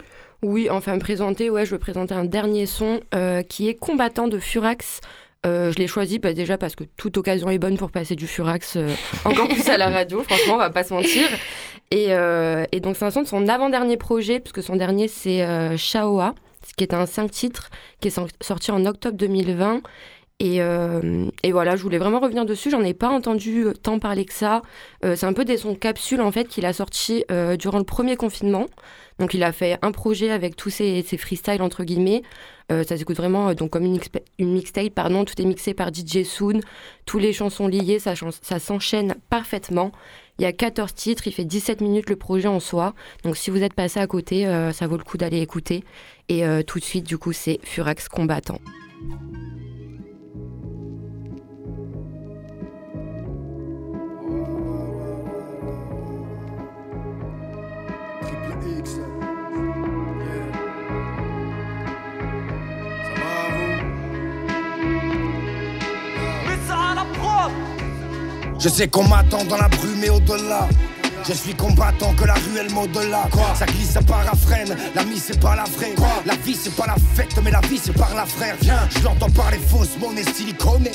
Oui, 0.42 0.70
enfin 0.70 0.94
me 0.94 1.00
présenter, 1.00 1.50
ouais, 1.50 1.66
je 1.66 1.72
vais 1.72 1.78
présenter 1.78 2.14
un 2.14 2.24
dernier 2.24 2.64
son 2.66 3.00
euh, 3.14 3.42
qui 3.42 3.68
est 3.68 3.74
Combattant 3.74 4.28
de 4.28 4.38
Furax. 4.38 5.00
Euh, 5.44 5.70
je 5.72 5.76
l'ai 5.78 5.86
choisi 5.88 6.18
bah, 6.18 6.32
déjà 6.32 6.56
parce 6.56 6.74
que 6.74 6.84
toute 6.96 7.16
occasion 7.18 7.50
est 7.50 7.58
bonne 7.58 7.76
pour 7.76 7.90
passer 7.90 8.14
du 8.16 8.26
Furax 8.26 8.76
euh, 8.76 8.88
encore 9.24 9.48
plus 9.48 9.68
à 9.68 9.76
la 9.76 9.90
radio, 9.90 10.22
franchement, 10.22 10.54
on 10.54 10.58
va 10.58 10.70
pas 10.70 10.84
se 10.84 10.94
mentir. 10.94 11.28
Et, 11.92 12.06
euh, 12.14 12.64
et 12.72 12.80
donc 12.80 12.96
c'est 12.96 13.04
un 13.04 13.10
son 13.10 13.20
de 13.20 13.26
son 13.28 13.46
avant-dernier 13.48 13.98
projet, 13.98 14.40
puisque 14.40 14.62
son 14.62 14.76
dernier 14.76 15.08
c'est 15.08 15.42
euh, 15.42 15.76
Shaoa, 15.76 16.34
ce 16.66 16.72
qui 16.72 16.84
est 16.84 16.94
un 16.94 17.04
5 17.04 17.30
titres 17.30 17.68
qui 18.00 18.08
est 18.08 18.10
sor- 18.10 18.28
sorti 18.40 18.70
en 18.70 18.86
octobre 18.86 19.16
2020. 19.18 19.82
Et, 20.40 20.62
euh, 20.62 21.26
et 21.44 21.52
voilà, 21.52 21.76
je 21.76 21.82
voulais 21.82 21.98
vraiment 21.98 22.18
revenir 22.18 22.46
dessus. 22.46 22.70
J'en 22.70 22.82
ai 22.82 22.94
pas 22.94 23.10
entendu 23.10 23.66
euh, 23.66 23.74
tant 23.74 23.98
parler 23.98 24.24
que 24.24 24.32
ça. 24.32 24.62
Euh, 25.04 25.14
c'est 25.16 25.26
un 25.26 25.34
peu 25.34 25.44
des 25.44 25.58
sons 25.58 25.74
capsules 25.76 26.22
en 26.22 26.32
fait 26.32 26.46
qu'il 26.46 26.64
a 26.64 26.72
sorti 26.72 27.24
euh, 27.30 27.56
durant 27.56 27.78
le 27.78 27.84
premier 27.84 28.16
confinement. 28.16 28.66
Donc 29.18 29.34
il 29.34 29.42
a 29.44 29.52
fait 29.52 29.78
un 29.82 29.92
projet 29.92 30.30
avec 30.30 30.56
tous 30.56 30.70
ses, 30.70 31.02
freestyles 31.18 31.60
entre 31.62 31.84
guillemets. 31.84 32.22
Euh, 32.72 32.82
ça 32.84 32.96
s'écoute 32.96 33.18
vraiment 33.18 33.50
euh, 33.50 33.54
donc 33.54 33.70
comme 33.70 33.84
une, 33.84 34.00
une 34.38 34.52
mixtape, 34.54 34.94
pardon. 34.94 35.24
Tout 35.26 35.40
est 35.40 35.44
mixé 35.44 35.74
par 35.74 35.90
DJ 35.92 36.24
Soon. 36.24 36.60
Tous 37.06 37.18
les 37.18 37.32
chansons 37.34 37.68
liées, 37.68 37.98
ça 38.00 38.14
s'enchaîne 38.58 39.14
parfaitement. 39.28 39.92
Il 40.38 40.42
y 40.42 40.46
a 40.46 40.52
14 40.52 40.94
titres, 40.94 41.26
il 41.26 41.32
fait 41.32 41.44
17 41.44 41.80
minutes 41.80 42.10
le 42.10 42.16
projet 42.16 42.48
en 42.48 42.60
soi. 42.60 42.94
Donc 43.22 43.36
si 43.36 43.50
vous 43.50 43.62
êtes 43.62 43.74
passé 43.74 44.00
à 44.00 44.06
côté, 44.06 44.46
euh, 44.46 44.72
ça 44.72 44.86
vaut 44.86 44.96
le 44.96 45.04
coup 45.04 45.18
d'aller 45.18 45.40
écouter. 45.40 45.84
Et 46.28 46.44
euh, 46.46 46.62
tout 46.62 46.78
de 46.78 46.84
suite, 46.84 47.06
du 47.06 47.18
coup, 47.18 47.32
c'est 47.32 47.60
Furax 47.62 48.08
Combattant. 48.08 48.58
Je 68.62 68.68
sais 68.68 68.86
qu'on 68.86 69.08
m'attend 69.08 69.44
dans 69.44 69.56
la 69.56 69.66
brume 69.66 70.04
et 70.04 70.10
au-delà. 70.10 70.68
Je 71.24 71.34
suis 71.34 71.54
combattant 71.54 72.12
que 72.14 72.24
la 72.24 72.34
ruelle 72.34 72.70
m'au-delà. 72.72 73.28
Ça 73.54 73.64
glisse, 73.66 73.90
ça 73.90 74.02
parafrène. 74.02 74.76
La 74.94 75.04
mise, 75.04 75.24
c'est 75.28 75.40
pas 75.40 75.54
la 75.54 75.64
vraie. 75.64 75.94
Quoi 75.96 76.22
La 76.26 76.34
vie, 76.34 76.56
c'est 76.60 76.74
pas 76.74 76.86
la 76.86 76.96
fête, 77.14 77.32
mais 77.44 77.50
la 77.50 77.60
vie, 77.60 77.78
c'est 77.82 77.92
par 77.92 78.12
la 78.14 78.26
frère. 78.26 78.56
Viens, 78.60 78.88
je 78.90 79.04
l'entends 79.04 79.30
parler 79.30 79.58
fausse 79.58 79.96
monnaie 80.00 80.24
silicone. 80.34 80.88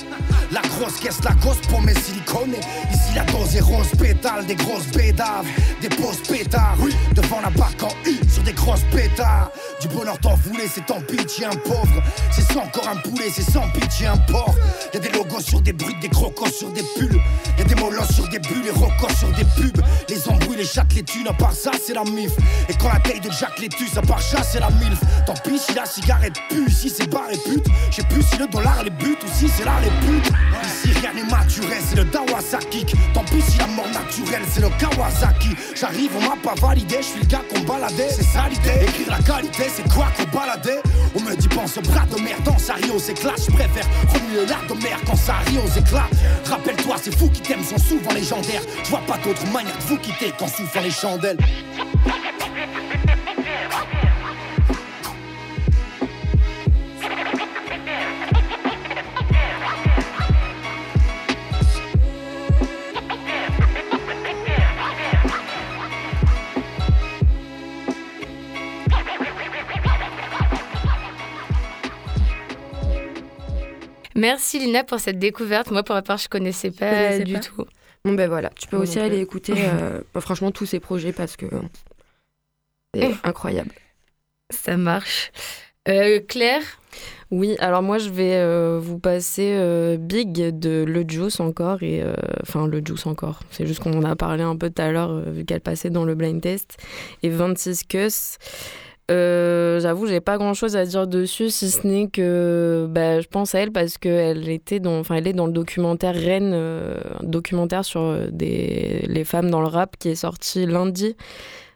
La 0.52 0.62
grosse 0.62 1.00
caisse, 1.00 1.24
la 1.24 1.32
gosse 1.32 1.62
pour 1.70 1.82
mes 1.82 1.94
silicones. 1.94 2.56
Ici, 2.92 3.16
la 3.16 3.24
dose 3.24 3.56
est 3.56 3.62
rose 3.62 3.90
pétale, 3.98 4.46
des 4.46 4.56
grosses 4.56 4.88
bédaves, 4.88 5.46
des 5.82 5.90
pauses 5.90 6.22
pétards. 6.28 6.76
Oui, 6.80 6.94
devant 7.14 7.40
la 7.42 7.50
barque 7.50 7.84
en 7.84 8.10
U, 8.10 8.18
sur 8.30 8.44
des 8.44 8.54
grosses 8.54 8.86
pétards. 8.92 9.52
Du 9.82 9.88
bonheur 9.88 10.18
t'en 10.20 10.36
voulais, 10.36 10.68
c'est 10.74 10.86
tant 10.86 11.02
pitié, 11.02 11.46
un 11.46 11.56
pauvre. 11.56 12.04
C'est 12.32 12.52
sans 12.52 12.62
encore 12.62 12.90
un 12.90 12.98
poulet, 12.98 13.32
c'est 13.34 13.50
sans 13.50 13.68
pitié, 13.70 14.08
un 14.08 14.18
porc. 14.18 14.56
Y'a 14.94 15.00
des 15.00 15.10
logos 15.10 15.42
sur 15.42 15.62
des 15.62 15.74
brutes, 15.74 16.00
des 16.02 16.10
crocos 16.10 16.52
sur 16.52 16.70
des 16.72 16.84
pulls. 16.98 17.22
Y'a 17.58 17.64
des 17.64 17.76
molosses 17.76 18.14
sur 18.14 18.28
des 18.28 18.40
bulles, 18.40 18.64
les 18.64 18.72
rocos 18.72 19.16
sur 19.18 19.30
des 19.30 19.46
pubs. 19.56 19.82
Embrouilles, 20.28 20.58
les 20.58 20.66
chattes, 20.66 20.94
les 20.96 21.04
thunes, 21.04 21.28
à 21.28 21.34
part 21.34 21.54
ça, 21.54 21.72
c'est 21.86 21.94
la 21.94 22.04
mif. 22.04 22.32
Et 22.70 22.74
quand 22.74 22.92
la 22.92 23.00
taille 23.00 23.20
de 23.20 23.32
Jack 23.32 23.60
les 23.60 23.70
tue, 23.70 23.88
à 23.96 24.02
part 24.02 24.22
ça, 24.22 24.44
c'est 24.44 24.60
la 24.60 24.70
milf. 24.70 25.00
Tant 25.26 25.34
pis 25.44 25.60
si 25.60 25.74
la 25.74 25.86
cigarette 25.86 26.38
pue, 26.50 26.70
si 26.72 26.90
c'est 26.90 27.08
bar 27.08 27.28
et 27.32 27.38
pute. 27.38 27.66
Je 27.92 28.02
plus 28.04 28.24
si 28.24 28.38
le 28.38 28.48
dollar 28.48 28.84
les 28.84 28.90
bute 28.90 29.24
ou 29.24 29.28
si 29.34 29.48
c'est 29.50 29.66
là 29.66 29.74
les 29.82 30.08
putes. 30.08 30.32
Ici 30.64 30.98
rien 31.00 31.14
n'est 31.14 31.30
maturé, 31.30 31.78
c'est 31.88 31.98
le 31.98 32.06
Dawasaki. 32.06 32.86
Tant 33.14 33.24
pis 33.26 33.42
si 33.42 33.58
la 33.58 33.68
mort 33.68 33.88
naturelle, 33.88 34.44
c'est 34.52 34.62
le 34.62 34.70
Kawasaki. 34.80 35.50
J'arrive, 35.76 36.12
on 36.18 36.22
m'a 36.22 36.36
pas 36.44 36.56
validé, 36.60 36.98
je 37.00 37.08
suis 37.08 37.20
le 37.20 37.26
gars 37.26 37.42
qu'on 37.50 37.60
baladait. 37.62 38.10
C'est 38.10 38.24
ça 38.24 38.48
l'idée, 38.50 38.84
écrire 38.84 39.10
la 39.10 39.20
qualité, 39.20 39.66
c'est 39.76 39.88
quoi 39.94 40.08
qu'on 40.18 40.38
baladait? 40.38 40.82
On 41.16 41.22
me 41.22 41.36
dit 41.36 41.48
pense 41.48 41.78
bras 41.80 42.06
de 42.06 42.22
mer 42.22 42.38
dans 42.44 42.58
sa 42.58 42.74
rio, 42.76 43.00
c'est 43.00 43.14
classe. 43.14 43.46
Je 43.48 43.52
préfère 43.52 43.86
remuer 44.14 44.46
l'art 44.48 44.66
de 44.68 44.74
mer 44.82 45.00
quand 45.06 45.16
ça 45.16 45.36
rit 45.48 45.58
aux 45.58 45.80
éclats. 45.80 46.10
Rappelle-toi, 46.46 46.96
ces 47.02 47.12
fous 47.12 47.30
qui 47.30 47.42
t'aiment 47.42 47.64
sont 47.64 47.78
souvent 47.78 48.14
légendaires. 48.14 48.62
Je 48.84 48.90
vois 48.90 49.02
pas 49.08 49.18
d'autre 49.18 49.46
manière 49.52 49.78
de 49.78 49.84
vous 49.84 49.98
quitter 50.08 50.32
qu'en 50.32 50.48
les 50.82 50.92
chandelles. 50.92 51.38
Merci 74.16 74.60
Lina 74.60 74.84
pour 74.84 75.00
cette 75.00 75.20
découverte. 75.20 75.70
Moi, 75.70 75.84
pour 75.84 75.96
ma 75.96 76.02
part, 76.02 76.18
je 76.18 76.28
connaissais 76.28 76.72
pas, 76.72 77.20
du 77.20 77.40
tout. 77.40 77.66
Bon 78.08 78.14
ben 78.14 78.30
voilà, 78.30 78.50
tu 78.56 78.68
peux 78.68 78.78
aussi 78.78 79.00
aller 79.00 79.20
écouter 79.20 79.54
euh, 79.58 80.02
bah, 80.14 80.22
franchement 80.22 80.52
tous 80.52 80.66
ces 80.66 80.80
projets 80.80 81.12
parce 81.12 81.36
que 81.36 81.46
c'est 82.96 83.12
incroyable. 83.24 83.72
Ça 84.50 84.78
marche. 84.78 85.32
Euh, 85.90 86.20
Claire, 86.28 86.64
Oui, 87.32 87.56
alors 87.60 87.82
moi 87.82 87.98
je 87.98 88.10
vais 88.10 88.36
euh, 88.36 88.80
vous 88.82 89.00
passer 89.00 89.56
euh, 89.58 89.98
Big 89.98 90.34
de 90.60 90.84
Le 90.88 91.06
Juice 91.08 91.40
encore 91.40 91.82
et 91.84 92.02
euh, 92.02 92.14
enfin 92.42 92.68
Le 92.68 92.82
Juice 92.86 93.06
encore. 93.06 93.40
C'est 93.52 93.66
juste 93.66 93.82
qu'on 93.82 93.94
en 93.94 94.04
a 94.04 94.16
parlé 94.16 94.44
un 94.44 94.58
peu 94.58 94.70
tout 94.70 94.82
à 94.82 94.92
l'heure 94.92 95.12
euh, 95.12 95.32
vu 95.32 95.46
qu'elle 95.46 95.62
passait 95.62 95.90
dans 95.90 96.06
le 96.06 96.16
blind 96.16 96.42
test 96.42 96.78
et 97.24 97.30
26 97.30 97.84
Cuss. 97.86 98.38
Euh, 99.10 99.80
J'avoue, 99.80 100.06
j'ai 100.08 100.20
pas 100.20 100.38
grand 100.38 100.54
chose 100.54 100.76
à 100.76 100.86
dire 100.86 101.08
dessus, 101.08 101.50
si 101.50 101.70
ce 101.70 101.88
n'est 101.88 102.08
que 102.08 102.88
bah, 102.90 103.22
je 103.22 103.28
pense 103.28 103.56
à 103.56 103.60
elle 103.60 103.72
parce 103.72 103.98
qu'elle 103.98 104.50
était 104.50 104.80
dans, 104.80 105.00
enfin, 105.00 105.16
elle 105.16 105.28
est 105.28 105.34
dans 105.34 105.46
le 105.46 105.54
documentaire 105.54 106.14
Rennes, 106.14 106.52
euh, 106.54 107.00
un 107.22 107.26
documentaire 107.26 107.86
sur 107.86 108.02
euh, 108.02 108.28
des, 108.32 109.06
les 109.08 109.24
femmes 109.24 109.50
dans 109.50 109.62
le 109.62 109.68
rap 109.68 109.96
qui 109.98 110.10
est 110.10 110.16
sorti 110.16 110.66
lundi. 110.66 111.16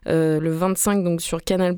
Euh, 0.08 0.40
le 0.40 0.52
25 0.52 1.04
donc 1.04 1.22
sur 1.22 1.44
Canal 1.44 1.76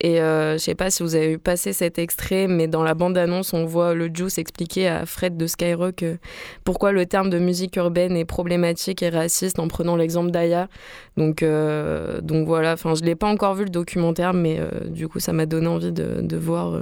et 0.00 0.20
euh, 0.20 0.54
je 0.54 0.58
sais 0.58 0.74
pas 0.74 0.90
si 0.90 1.02
vous 1.02 1.14
avez 1.14 1.28
vu 1.28 1.38
passer 1.38 1.72
cet 1.72 1.98
extrait 1.98 2.48
mais 2.48 2.68
dans 2.68 2.82
la 2.82 2.92
bande 2.92 3.16
annonce 3.16 3.54
on 3.54 3.64
voit 3.64 3.94
le 3.94 4.10
Juice 4.12 4.36
expliquer 4.36 4.88
à 4.88 5.06
Fred 5.06 5.38
de 5.38 5.46
Skyrock 5.46 6.02
euh, 6.02 6.16
pourquoi 6.64 6.92
le 6.92 7.06
terme 7.06 7.30
de 7.30 7.38
musique 7.38 7.76
urbaine 7.76 8.14
est 8.14 8.26
problématique 8.26 9.02
et 9.02 9.08
raciste 9.08 9.58
en 9.58 9.68
prenant 9.68 9.96
l'exemple 9.96 10.30
d'Aya. 10.30 10.68
Donc 11.16 11.42
euh, 11.42 12.20
donc 12.20 12.46
voilà. 12.46 12.74
Enfin 12.74 12.94
je 12.94 13.02
l'ai 13.04 13.14
pas 13.14 13.28
encore 13.28 13.54
vu 13.54 13.64
le 13.64 13.70
documentaire 13.70 14.34
mais 14.34 14.60
du 14.86 15.08
coup 15.08 15.18
ça 15.18 15.32
m'a 15.32 15.46
donné 15.46 15.66
envie 15.66 15.92
de, 15.92 16.36
voir 16.36 16.78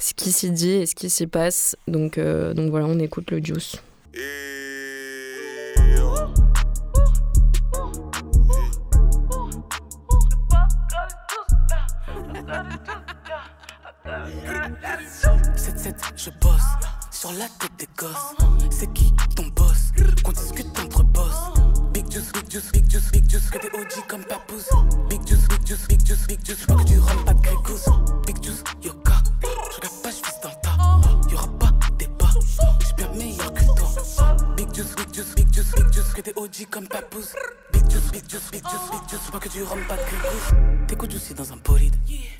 ce 0.00 0.14
qui 0.14 0.32
s'y 0.32 0.50
dit 0.50 0.70
et 0.70 0.86
ce 0.86 0.94
qui 0.94 1.10
s'y 1.10 1.26
passe. 1.26 1.76
Donc 1.88 2.18
donc 2.18 2.70
voilà 2.70 2.86
on 2.86 2.98
écoute 2.98 3.30
le 3.30 3.44
Juice 3.44 3.76
7 15.56 15.96
je 16.16 16.30
bosse 16.40 16.60
sur 17.10 17.32
la 17.32 17.46
tête 17.58 17.72
des 17.78 17.88
gosses. 17.96 18.34
C'est 18.70 18.92
qui 18.92 19.12
ton 19.34 19.46
boss? 19.56 19.92
Qu'on 20.22 20.32
discute 20.32 20.66
entre 20.78 21.02
boss. 21.04 21.34
Big 21.92 22.10
juice, 22.10 22.32
big 22.32 22.50
juice, 22.50 22.70
big 22.72 22.90
juice, 22.90 23.10
big 23.12 23.30
juice, 23.30 23.50
que 23.50 23.58
des 23.58 23.68
OG 23.68 24.06
comme 24.08 24.24
papouze. 24.24 24.68
Big 25.08 25.26
juice, 25.26 25.48
big 25.48 25.66
juice, 25.66 25.86
big 25.88 26.06
juice, 26.06 26.26
big 26.26 26.44
juice, 26.44 26.66
pas 26.66 26.74
que 26.74 26.84
du 26.84 26.98
rhum, 26.98 27.24
pas 27.24 27.34
de 27.34 27.40
grégousse. 27.40 27.88
Juice, 35.14 35.34
big 35.36 35.52
juice, 35.52 35.72
big 35.76 35.92
juice, 35.92 36.12
que 36.12 36.22
des 36.22 36.32
OG 36.34 36.66
comme 36.70 36.88
papouze. 36.88 37.34
Big 37.72 37.88
juice, 37.88 38.10
big 38.10 38.28
juice, 38.28 38.50
big 38.50 38.62
juice, 38.62 38.90
big 38.90 39.08
juice, 39.08 39.30
pas 39.30 39.38
que 39.38 39.48
du 39.48 39.62
rhum, 39.62 39.78
pas 39.86 39.96
de. 39.96 40.86
T'écoutes 40.88 41.14
aussi 41.14 41.34
dans 41.34 41.52
un 41.52 41.56
bolide? 41.56 41.94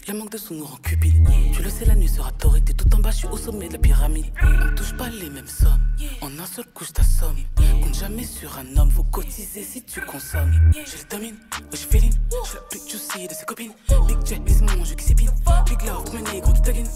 Le 0.09 0.15
manque 0.15 0.31
de 0.31 0.39
sous 0.39 0.55
nous 0.55 0.65
rend 0.65 0.77
cupide. 0.79 1.15
Tu 1.53 1.63
le 1.63 1.71
sais, 1.71 1.85
la 1.85 1.95
nuit 1.95 2.09
sera 2.09 2.33
torride. 2.33 2.65
T'es 2.65 2.73
tout 2.73 2.93
en 2.95 2.99
bas, 2.99 3.11
je 3.13 3.19
suis 3.19 3.29
au 3.29 3.37
sommet 3.37 3.69
de 3.69 3.75
la 3.75 3.79
pyramide. 3.79 4.27
On 4.43 4.75
touche 4.75 4.97
pas 4.97 5.09
les 5.09 5.31
mêmes 5.31 5.47
sommes. 5.47 5.81
En 6.21 6.37
un 6.39 6.47
seul 6.47 6.65
coup, 6.75 6.85
je 6.85 6.93
t'assomme. 6.93 7.37
Compte 7.81 7.95
jamais 7.95 8.25
sur 8.25 8.59
un 8.59 8.77
homme, 8.77 8.91
faut 8.91 9.05
cotiser 9.05 9.63
si 9.63 9.83
tu 9.85 10.01
consommes. 10.01 10.53
Je 10.73 10.97
le 10.97 11.09
domine, 11.11 11.37
je 11.73 11.79
féline. 11.79 12.13
Je 12.31 12.55
la 12.55 12.61
plus 12.63 12.81
juicy 12.89 13.29
de 13.29 13.35
ses 13.35 13.45
copines. 13.45 13.73
Big 14.09 14.27
Jet, 14.27 14.41
c'est 14.49 14.77
mon 14.77 14.85
jeu 14.85 14.97
qui 14.97 15.05
s'épine. 15.05 15.31
Big 15.67 15.81
Love, 15.83 16.13
mon 16.13 16.33
négro 16.33 16.53
qui 16.53 16.63
taguine. 16.63 16.89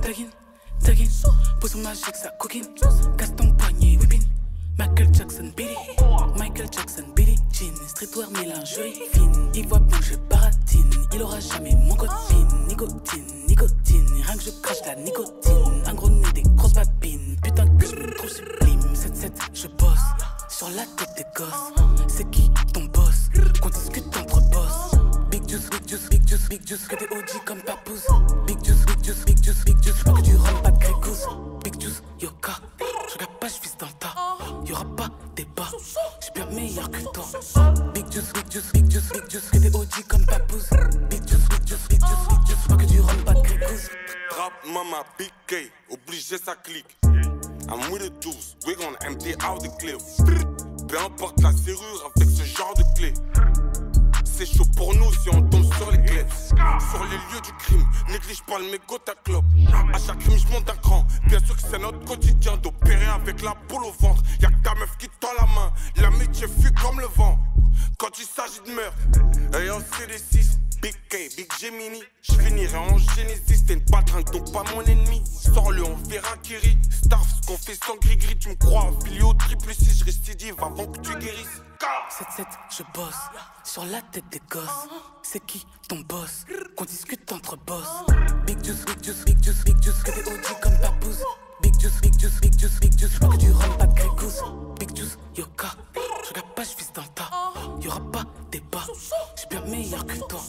Taguine, 0.00 0.30
taguine. 0.82 1.10
Poisson 1.60 1.78
magique, 1.78 2.16
ça 2.16 2.30
coquine. 2.38 2.66
Casse 3.18 3.36
ton 3.36 3.52
poignet, 3.52 3.98
whipping. 3.98 4.22
Michael 4.78 5.08
Jackson, 5.12 5.52
Billy. 5.56 5.76
Michael 6.36 6.68
Jackson, 6.70 7.04
Billy 7.14 7.36
Jean. 7.52 7.74
Streetwear, 7.86 8.30
mélangerie 8.30 8.92
fine. 9.12 9.50
Il 9.54 9.66
voit 9.68 9.78
bien 9.78 9.98
baratine. 10.28 10.90
Il 11.14 11.22
aura 11.22 11.40
jamais 11.40 11.74
mon 11.74 11.94
code 11.94 12.10
PIN. 12.28 12.46
Nicotine, 12.68 13.24
nicotine. 13.48 14.06
Rien 14.22 14.36
que 14.36 14.42
je 14.42 14.50
crache 14.62 14.84
la 14.84 14.94
nicotine. 14.96 15.82
Un 15.86 15.94
gros 15.94 16.10
nez, 16.10 16.32
des 16.34 16.42
grosses 16.42 16.74
babines. 16.74 17.36
Putain 17.42 17.66
que 17.78 17.86
je 17.86 17.96
me 17.96 18.28
sublime. 18.28 18.80
7-7, 18.94 19.32
je 19.54 19.68
bosse. 19.68 19.98
Sur 20.48 20.68
la 20.70 20.84
tête 20.96 21.14
des 21.16 21.24
gosses. 21.34 21.72
C'est 22.08 22.30
qui 22.30 22.50
ton 22.74 22.84
boss? 22.84 23.30
Qu'on 23.62 23.70
discute 23.70 24.16
entre 24.16 24.40
boss. 24.50 24.94
Big 25.30 25.48
juice, 25.48 25.70
big 25.70 25.88
juice, 25.88 26.08
big 26.10 26.28
juice, 26.28 26.48
big 26.50 26.66
juice. 26.66 26.86
Que 26.86 26.96
des 26.96 27.06
OG 27.06 27.44
comme 27.46 27.62
papouze. 27.62 28.06
Big 28.46 28.62
juice, 28.64 28.84
big 28.86 29.04
juice, 29.04 29.24
big 29.24 29.42
juice, 29.42 29.64
big 29.64 29.82
juice. 29.82 30.02
Pas 30.04 30.12
que 30.12 30.20
du 30.20 30.36
rhum, 30.36 30.62
pas 30.62 30.70
de 30.70 30.78
grégousse. 30.78 31.26
Big 31.64 31.80
juice, 31.80 32.02
yoka. 32.20 32.52
Je 33.08 33.14
regarde 33.14 33.38
pas, 33.40 33.48
je 33.48 33.62
vis 33.62 33.76
dans 33.78 33.86
le 33.86 33.92
tas. 33.98 34.15
Débat. 35.36 35.68
J'suis 36.20 36.32
bien 36.34 36.46
meilleur 36.46 36.90
que 36.90 37.02
toi. 37.12 37.24
Big 37.92 38.10
juice, 38.10 38.32
big 38.32 38.50
juice, 38.50 38.72
big 38.72 38.90
juice, 38.90 39.12
big 39.12 39.30
juice. 39.30 39.50
Que 39.52 39.58
des 39.58 39.76
OG 39.76 40.06
comme 40.08 40.24
papouze. 40.24 40.70
Big 41.10 41.28
juice, 41.28 41.48
big 41.50 41.68
juice, 41.68 41.88
big 41.90 42.00
juice, 42.00 42.28
big 42.30 42.46
juice. 42.46 42.68
Pas 42.68 42.76
que 42.76 42.86
du 42.86 43.00
rhum, 43.00 43.24
pas 43.24 43.34
de. 43.34 43.40
Rap 44.34 44.52
mama 44.72 45.04
big 45.18 45.30
K, 45.46 45.70
obligé 45.90 46.38
ça 46.38 46.54
clique. 46.56 46.96
I'm 47.68 47.90
with 47.92 48.02
the 48.02 48.22
juice, 48.22 48.56
we 48.66 48.74
gonna 48.76 48.96
empty 49.06 49.34
out 49.44 49.62
the 49.62 49.68
clip. 49.78 50.00
Peu 50.88 50.98
importe 50.98 51.42
la 51.42 51.52
serrure 51.52 52.12
avec 52.14 52.30
ce 52.30 52.44
genre 52.44 52.74
de 52.74 52.84
clé. 52.96 53.12
C'est 54.36 54.44
chaud 54.44 54.66
pour 54.76 54.94
nous 54.94 55.10
si 55.14 55.30
on 55.32 55.40
tombe 55.48 55.72
sur 55.76 55.90
les 55.90 56.02
clés. 56.02 56.26
Sur 56.28 57.02
les 57.04 57.16
lieux 57.16 57.40
du 57.42 57.52
crime, 57.58 57.86
néglige 58.10 58.42
pas 58.42 58.58
le 58.58 58.66
mégot 58.66 58.98
à 59.08 59.14
clope. 59.24 59.46
À 59.94 59.98
chaque 59.98 60.18
crime, 60.18 60.36
je 60.36 60.52
monte 60.52 60.66
d'un 60.66 60.76
cran. 60.76 61.06
Bien 61.26 61.38
sûr 61.40 61.56
que 61.56 61.62
c'est 61.62 61.78
notre 61.78 62.04
quotidien 62.04 62.54
d'opérer 62.58 63.06
avec 63.06 63.40
la 63.40 63.54
boule 63.66 63.84
au 63.84 63.92
ventre. 63.92 64.22
Y'a 64.40 64.50
que 64.50 64.62
ta 64.62 64.74
meuf 64.74 64.94
qui 64.98 65.08
tend 65.20 65.32
la 65.38 65.46
main. 65.46 65.72
L'amitié 65.96 66.48
fuit 66.48 66.72
comme 66.74 67.00
le 67.00 67.06
vent. 67.16 67.38
Quand 67.98 68.10
il 68.18 68.26
s'agit 68.26 68.60
de 68.66 68.74
meurtre, 68.74 69.58
et 69.58 69.70
on 69.70 69.80
sait 69.80 70.06
des 70.06 70.18
6. 70.18 70.60
Big 70.82 70.92
K, 71.08 71.34
Big 71.34 71.50
Gemini, 71.58 72.02
je 72.20 72.34
finirai 72.34 72.76
en 72.76 72.98
Genesis, 72.98 73.64
t'es 73.66 73.72
une 73.72 73.84
patringue 73.86 74.30
donc 74.30 74.52
pas 74.52 74.62
mon 74.74 74.82
ennemi. 74.82 75.22
Sors-le, 75.24 75.82
on 75.82 75.96
verra 76.08 76.36
qui 76.42 76.56
rit. 76.58 76.76
Starf, 76.90 77.26
ce 77.40 77.46
qu'on 77.46 77.56
fait 77.56 77.78
sans 77.82 77.96
gris-gris, 77.96 78.36
tu 78.38 78.50
me 78.50 78.54
crois. 78.56 78.92
Filio 79.02 79.32
triple 79.32 79.72
si 79.72 79.98
je 79.98 80.04
récidive 80.04 80.56
avant 80.58 80.86
que 80.86 81.00
tu 81.00 81.16
guérisses. 81.16 81.62
7-7, 81.78 82.46
je 82.70 82.82
bosse 82.94 83.14
sur 83.64 83.84
la 83.84 84.00
tête 84.00 84.24
des 84.30 84.40
gosses. 84.50 84.88
C'est 85.22 85.44
qui 85.44 85.66
ton 85.88 86.00
boss 86.08 86.44
Qu'on 86.76 86.84
discute 86.84 87.30
entre 87.32 87.56
boss. 87.56 87.86
Big 88.46 88.64
juice, 88.64 88.84
big 88.86 89.04
juice, 89.04 89.24
big 89.24 89.42
juice, 89.42 89.64
big 89.64 89.82
juice, 89.82 90.02
que 90.02 90.10
des 90.12 90.30
OG 90.30 90.60
comme 90.62 90.78
papouze. 90.80 91.22
Big 91.62 91.78
juice, 91.78 92.00
big 92.00 92.18
juice, 92.18 92.40
big 92.40 92.58
juice, 92.58 92.80
big 92.80 92.98
juice, 92.98 93.18
pas 93.18 93.28
que 93.28 93.36
du 93.36 93.52
rhum, 93.52 93.76
pas 93.78 93.86
de 93.86 93.94
grégousse. 93.94 94.42
Big 94.78 94.96
juice, 94.96 95.18
yoka. 95.36 95.68
Je 95.94 96.28
regarde 96.30 96.54
pas, 96.54 96.62
je 96.62 96.76
vis 96.76 96.92
dans 96.94 97.02
le 97.02 97.08
tas. 97.08 97.30
Y'aura 97.82 98.00
pas 98.12 98.24
débat. 98.50 98.84
J'suis 99.36 99.48
bien 99.50 99.60
meilleur 99.62 100.06
que 100.06 100.18
toi. 100.28 100.40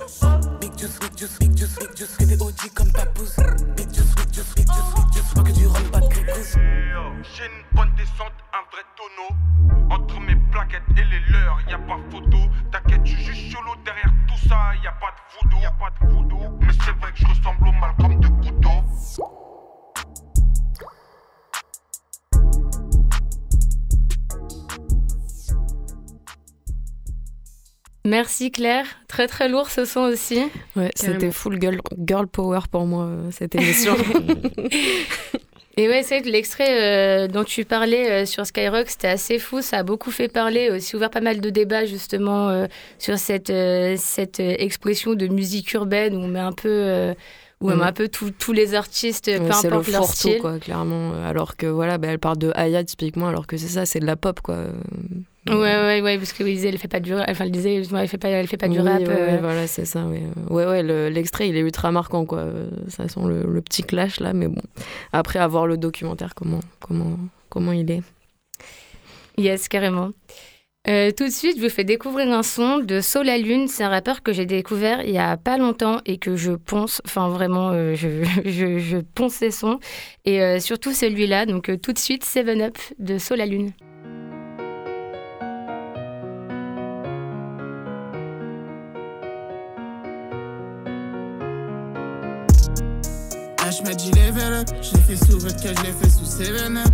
Big 0.62 0.78
juice, 0.78 1.00
big 1.00 1.18
juice, 1.18 1.40
big 1.40 1.58
juice, 1.58 1.76
big 1.80 1.98
juice, 1.98 2.16
que 2.18 2.24
des 2.24 2.42
OG 2.42 2.74
comme 2.74 2.92
papouze. 2.94 3.36
Big 3.76 3.94
juice, 3.94 4.16
big 4.16 4.34
juice, 4.34 4.54
big 4.56 4.68
juice, 4.68 4.94
big 4.96 5.14
juice, 5.14 5.34
pas 5.36 5.44
que 5.44 5.52
du 5.52 5.68
rhum, 5.68 5.92
pas 5.92 6.00
de 6.00 6.08
grégousse. 6.08 6.54
J'ai 7.36 7.46
une 7.46 7.76
bonne 7.76 7.94
descente, 7.96 8.34
vrai 8.72 8.84
tonneau. 8.96 9.32
Entre 9.90 10.20
mes 10.20 10.36
plaquettes 10.52 10.84
et 10.98 11.06
les 11.06 11.20
leurs, 11.32 11.60
y 11.70 11.74
a 11.74 11.80
pas 11.80 11.98
photo. 12.12 12.38
T'inquiète, 12.72 13.02
je 13.06 13.16
suis 13.16 13.24
juste 13.24 13.54
solo 13.54 13.72
derrière 13.86 14.12
tout 14.28 14.50
ça. 14.50 14.74
Y 14.84 14.88
a 14.88 14.92
pas 14.92 15.12
de 15.12 15.50
voodoo, 15.50 15.62
y 15.62 15.66
a 15.66 15.72
pas 15.72 15.92
de 16.02 16.14
voodoo. 16.14 16.58
Mais 16.60 16.74
c'est 16.74 16.92
vrai 17.00 17.12
que 17.12 17.18
je 17.18 17.28
ressemble 17.28 17.68
au 17.68 17.72
mal 17.74 17.96
comme 18.00 18.20
de 18.20 18.28
couteau. 18.28 18.70
merci 28.08 28.52
Claire. 28.52 28.86
Très 29.08 29.28
très 29.28 29.48
lourd 29.48 29.70
ce 29.70 29.86
son 29.86 30.02
aussi. 30.02 30.42
Ouais, 30.76 30.92
c'était 30.96 31.32
full 31.32 31.62
girl, 31.62 31.80
girl 32.00 32.26
power 32.28 32.62
pour 32.72 32.86
moi 32.86 33.04
euh, 33.04 33.32
cette 33.32 33.54
émission. 33.54 33.96
Et 35.80 35.88
ouais, 35.88 36.02
c'est 36.04 36.22
que 36.24 36.28
l'extrait 36.30 37.26
euh, 37.26 37.28
dont 37.28 37.44
tu 37.44 37.64
parlais 37.64 38.10
euh, 38.10 38.26
sur 38.26 38.46
Skyrock, 38.48 38.90
c'était 38.90 39.08
assez 39.10 39.38
fou. 39.38 39.62
Ça 39.62 39.78
a 39.78 39.84
beaucoup 39.84 40.10
fait 40.12 40.28
parler, 40.28 40.72
aussi 40.72 40.96
ouvert 40.96 41.12
pas 41.12 41.22
mal 41.22 41.40
de 41.40 41.50
débats 41.52 41.86
justement 41.86 42.50
euh, 42.50 42.66
sur 42.98 43.18
cette, 43.20 43.54
cette 43.98 44.40
expression 44.40 45.14
de 45.14 45.28
musique 45.28 45.72
urbaine 45.74 46.16
où 46.16 46.20
on 46.22 46.28
met 46.28 46.40
un 46.40 46.52
peu, 46.52 47.14
où 47.62 47.70
on 47.72 47.76
Mm. 47.76 47.80
met 47.80 47.86
un 47.86 47.92
peu 47.94 48.08
tous 48.08 48.32
tous 48.32 48.54
les 48.54 48.74
artistes, 48.74 49.26
peu 49.26 49.32
Ouais, 49.44 49.52
c'est 49.54 49.70
le 49.70 49.74
importe 49.76 49.88
leur 49.92 50.02
fourre-tout, 50.02 50.16
style. 50.16 50.40
quoi, 50.40 50.58
clairement. 50.60 51.14
Alors 51.24 51.56
que 51.58 51.68
voilà, 51.68 51.98
bah, 52.00 52.08
elle 52.12 52.20
parle 52.20 52.38
de 52.40 52.52
Aya 52.56 52.84
typiquement, 52.84 53.28
alors 53.28 53.46
que 53.48 53.58
c'est 53.58 53.68
ça, 53.68 53.86
c'est 53.86 54.00
de 54.00 54.06
la 54.06 54.16
pop, 54.16 54.40
quoi. 54.42 54.58
Ouais, 55.50 55.56
ouais, 55.56 56.02
ouais, 56.02 56.18
parce 56.18 56.34
que 56.34 56.44
il 56.44 56.56
disait, 56.56 56.70
elle 56.70 56.78
fait 56.78 56.88
pas 56.88 57.00
du, 57.00 57.14
enfin, 57.14 57.46
elle 57.46 57.52
disait, 57.52 57.76
elle 57.76 58.08
fait 58.08 58.18
pas, 58.18 58.30
elle 58.30 58.48
fait 58.48 58.58
pas 58.58 58.68
du 58.68 58.80
Oui, 58.80 58.88
rap. 58.88 59.00
ouais, 59.02 59.08
euh, 59.10 59.38
voilà, 59.42 59.68
c'est 59.68 59.86
ça. 59.86 60.06
Ouais, 60.06 60.24
ouais, 60.50 60.66
ouais 60.66 60.84
le- 60.84 61.10
l'extrait, 61.10 61.48
il 61.50 61.56
est 61.56 61.62
ultra 61.62 61.92
marquant, 61.92 62.26
quoi. 62.26 62.40
Euh, 62.40 62.70
Ça 62.90 63.08
sent 63.08 63.20
le, 63.26 63.44
le 63.44 63.62
petit 63.62 63.84
clash, 63.84 64.20
là, 64.20 64.34
mais 64.34 64.48
bon. 64.48 64.62
Après, 65.14 65.40
à 65.40 65.48
voir 65.48 65.68
le 65.68 65.78
documentaire, 65.78 66.36
comment, 66.36 66.60
comment, 66.80 67.18
comment 67.50 67.72
il 67.72 67.90
est. 67.92 68.02
Yes, 69.38 69.68
carrément. 69.68 70.12
Euh, 70.90 71.12
tout 71.12 71.26
de 71.26 71.32
suite, 71.32 71.58
je 71.58 71.64
vous 71.64 71.70
fais 71.70 71.84
découvrir 71.84 72.32
un 72.32 72.44
son 72.44 72.80
de 72.80 73.02
Sol 73.02 73.28
à 73.28 73.38
Lune. 73.38 73.68
C'est 73.68 73.84
un 73.84 73.90
rappeur 73.90 74.24
que 74.24 74.32
j'ai 74.32 74.46
découvert 74.46 75.02
il 75.04 75.12
y 75.12 75.18
a 75.18 75.36
pas 75.36 75.58
longtemps 75.58 76.00
et 76.06 76.18
que 76.18 76.38
je 76.38 76.54
ponce. 76.54 77.02
Enfin, 77.06 77.28
vraiment, 77.28 77.72
euh, 77.72 77.94
je, 77.94 78.08
je, 78.46 78.80
je 78.80 78.98
ponce 78.98 79.34
ses 79.34 79.52
sons. 79.52 79.80
Et 80.24 80.42
euh, 80.42 80.60
surtout 80.62 80.94
celui-là. 80.94 81.46
Donc, 81.46 81.68
euh, 81.70 81.76
tout 81.78 81.92
de 81.92 82.00
suite, 82.00 82.24
Seven 82.24 82.62
Up 82.62 82.78
de 83.00 83.18
Sol 83.18 83.42
à 83.42 83.46
Lune. 83.46 83.72
M'a 93.88 93.96
dit 93.96 94.12
level 94.12 94.54
up, 94.54 94.68
je 94.82 94.98
l'ai 94.98 95.02
fait 95.04 95.26
sous 95.26 95.40
vodka, 95.40 95.70
je 95.74 95.84
l'ai 95.84 95.94
fait 95.94 96.10
sous 96.10 96.26
7 96.26 96.50
up. 96.50 96.94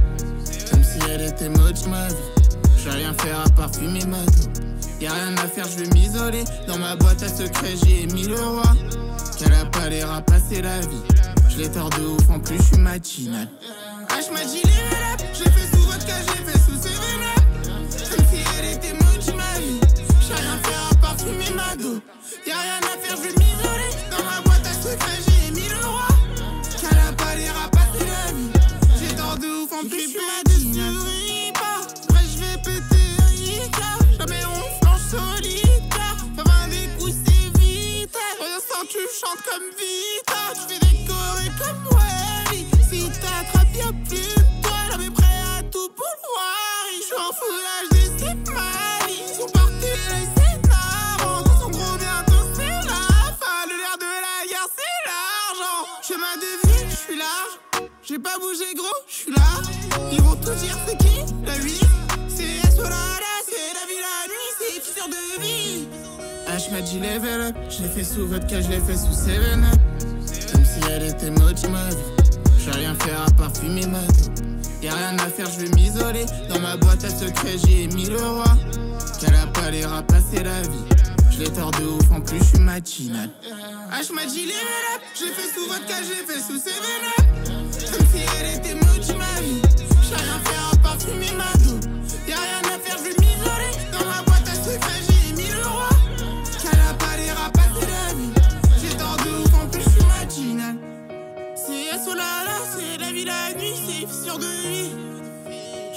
Comme 0.70 0.84
si 0.84 1.00
elle 1.10 1.22
était 1.22 1.50
maudite 1.50 1.88
ma 1.88 2.08
vie. 2.08 2.16
Je 2.78 2.90
vais 2.90 2.96
rien 2.98 3.14
faire 3.16 3.40
à 3.40 3.50
part 3.50 3.74
fumer 3.74 4.06
ma. 4.06 4.18
Y'a 5.02 5.14
rien 5.14 5.36
à 5.38 5.48
faire, 5.48 5.66
je 5.68 5.84
vais 5.84 5.90
m'isoler. 5.90 6.44
Dans 6.68 6.78
ma 6.78 6.96
boîte 6.96 7.24
à 7.24 7.30
secret, 7.30 7.74
j'ai 7.84 8.06
mis 8.08 8.28
le 8.28 8.36
roi. 8.36 8.76
Qu'elle 9.38 9.54
a 9.54 9.66
pas 9.66 9.90
l'air 9.90 10.12
à 10.12 10.22
passer 10.22 10.62
la 10.62 10.80
vie. 10.82 11.02
Je 11.50 11.58
l'ai 11.58 11.72
tort 11.72 11.90
de 11.90 12.04
ouf, 12.04 12.30
en 12.30 12.40
plus 12.40 12.58
je 12.58 12.64
suis 12.64 12.78
matinal. 12.78 13.48
H 14.10 14.32
m'a 14.32 14.44
dit 14.46 14.62
level 14.62 15.04
up, 15.14 15.22
je 15.34 15.44
l'ai 15.44 15.52
fait 15.52 15.76
sous 15.76 15.84
vodka, 15.84 16.14
je 16.28 16.32
l'ai 16.32 16.52
fait 16.52 16.60
sous 16.60 16.80
7 16.80 16.92
up. 16.92 17.76
Comme 18.12 18.26
si 18.28 18.38
elle 18.60 18.72
était 18.76 18.94
maudite 18.94 19.36
ma 19.36 19.60
vie. 19.60 19.80
Je 20.22 20.28
vais 20.28 20.42
rien 20.42 20.58
faire 20.64 20.90
à 20.92 20.96
part 20.96 21.18
fumer 21.18 21.56
ma 21.56 21.76
de 29.84 29.88
en 29.88 29.90
plus 29.90 30.02
je 30.02 30.08
suis 30.08 30.20
matinal. 30.20 30.96
Après 32.10 32.24
je 32.24 32.38
vais 32.40 32.58
péter 32.58 33.06
un 33.20 33.34
Ika. 33.34 33.92
Jamais 34.18 34.44
on 34.46 34.86
flanche 34.86 35.08
solitaire. 35.12 36.18
Fais 36.36 36.44
20 36.44 36.68
des 36.70 36.88
coups, 36.98 37.16
c'est 37.26 37.60
vite. 37.60 38.18
Regarde 38.40 38.88
tu 38.90 39.00
chantes 39.20 39.44
comme 39.44 39.68
Vita. 39.78 40.44
Tu 40.68 40.76
fais 40.76 41.06
chorés 41.06 41.52
comme 41.60 41.98
Wally. 41.98 42.66
Si 42.90 43.10
t'attrapes, 43.20 43.76
y'a 43.76 43.92
plus 44.08 44.18
de 44.18 44.62
toi. 44.62 44.80
Là, 44.90 44.98
mais 44.98 45.10
prêt 45.10 45.42
à 45.58 45.64
tout 45.64 45.90
pour 45.90 46.16
voir. 46.28 46.86
Je 46.98 47.04
suis 47.04 47.16
en 47.16 47.34
foulage 47.34 47.90
des 47.92 48.52
Mali. 48.52 49.22
Ils 49.30 49.36
sont 49.36 49.50
partis, 49.50 49.98
les 50.10 50.28
scénars. 50.36 51.44
Ils 51.46 51.62
sont 51.62 51.70
gros 51.70 51.98
bientôt, 51.98 52.44
c'est 52.56 52.88
la 52.88 53.34
fin. 53.40 53.66
Le 53.68 53.76
l'air 53.78 53.98
de 54.00 54.06
la 54.06 54.48
guerre, 54.48 54.70
c'est 54.76 55.00
l'argent. 55.08 55.82
Chemin 56.02 56.36
de 56.38 56.68
vie, 56.68 56.90
je 56.90 56.96
suis 56.96 57.18
large. 57.18 57.90
J'ai 58.06 58.20
pas 58.20 58.38
bougé 58.38 58.74
gros, 58.76 59.00
tout 60.44 60.54
dire, 60.56 60.78
c'est 60.88 60.98
qui 60.98 61.34
La 61.46 61.58
vie, 61.60 61.80
c'est 62.28 62.68
Esmeralda, 62.68 63.34
c'est 63.48 63.74
la 63.74 63.86
vie, 63.88 64.02
la 64.02 64.28
nuit, 64.28 64.52
c'est 64.60 64.82
fissure 64.82 65.08
de 65.08 65.42
vie. 65.42 65.88
H 66.48 66.72
m'a 66.72 66.82
dit 66.82 67.00
level 67.00 67.42
up, 67.42 67.56
je 67.70 67.84
l'ai 67.84 67.90
fait 67.90 68.04
sous 68.04 68.28
vodka, 68.28 68.62
je 68.62 68.70
l'ai 68.70 68.80
fait 68.80 68.98
sous 68.98 69.14
7 69.14 69.38
up. 69.38 69.80
Comme 70.52 70.66
si 70.66 70.80
elle 70.92 71.04
était 71.04 71.32
maudite 71.32 71.70
ma 71.70 71.90
vie. 71.90 71.96
Je 72.60 72.66
vais 72.66 72.78
rien 72.78 72.96
faire 72.96 73.22
à 73.26 73.32
part 73.32 73.56
fumer 73.56 73.86
ma 73.88 74.00
dos. 74.00 74.44
Y'a 74.82 74.94
rien 74.94 75.18
à 75.18 75.30
faire, 75.30 75.48
je 75.50 75.66
vais 75.66 75.76
m'isoler. 75.76 76.26
Dans 76.50 76.60
ma 76.60 76.76
boîte 76.78 77.04
à 77.06 77.10
secret, 77.10 77.56
j'ai 77.66 77.88
mis 77.88 78.06
le 78.06 78.18
roi. 78.18 78.58
Qu'elle 79.20 79.36
a 79.36 79.48
pas 79.48 79.72
l'air 79.72 79.94
à 79.94 80.04
passer 80.04 80.44
la 80.44 80.62
vie. 80.62 80.86
Je 81.32 81.40
l'ai 81.40 81.50
tort 81.50 81.72
de 81.72 81.86
ouf, 81.86 82.12
en 82.12 82.22
plus 82.22 82.40
je 82.40 82.44
suis 82.44 82.60
matinal. 82.60 83.30
H 83.92 84.14
m'a 84.14 84.26
dit 84.26 84.46
level 84.46 84.86
up, 84.96 85.02
j'ai 85.18 85.32
fait 85.32 85.50
sous 85.54 85.68
vodka, 85.68 85.96
j'ai 86.02 86.34
fait 86.34 86.40
sous 86.40 86.60
7 86.60 86.74
up. 87.18 87.26
Comme 87.92 88.08
si 88.08 88.22
elle 88.40 88.58
était 88.58 88.76
maudite 88.76 89.18
ma 89.18 89.42
vie. 89.42 89.63
J'ai 90.14 90.24
rien 90.24 90.40
faire 90.40 90.70
à 90.72 90.76
part 90.78 90.98
fumer 91.02 91.32
ma 91.32 91.52
dos. 91.64 91.80
Y'a 92.28 92.36
rien 92.36 92.62
à 92.74 92.80
faire, 92.80 92.98
je 93.00 93.04
vais 93.04 93.16
m'isoler. 93.20 93.72
Dans 93.92 94.06
ma 94.06 94.22
boîte 94.24 94.48
à 94.48 94.56
secret, 94.56 95.02
j'ai 95.08 95.34
mis 95.34 95.50
le 95.50 95.68
roi. 95.68 95.90
Qu'elle 96.62 96.80
a 96.80 96.94
pas 96.94 97.18
l'air 97.18 97.36
à 97.44 97.50
passer 97.50 97.88
la 97.88 98.14
vie. 98.14 98.34
J'ai 98.82 98.96
tort 98.98 99.18
de 99.18 99.30
ouf, 99.42 99.54
en 99.56 99.68
plus 99.68 99.82
je 99.82 99.90
suis 99.90 100.06
matinal. 100.06 100.76
C'est 101.56 101.98
Solala, 102.04 102.58
c'est 102.76 102.98
la 103.00 103.12
vie, 103.12 103.26
la 103.26 103.54
nuit, 103.54 103.74
c'est 103.76 104.08
fissure 104.08 104.38
de 104.38 104.46
vie. 104.68 104.92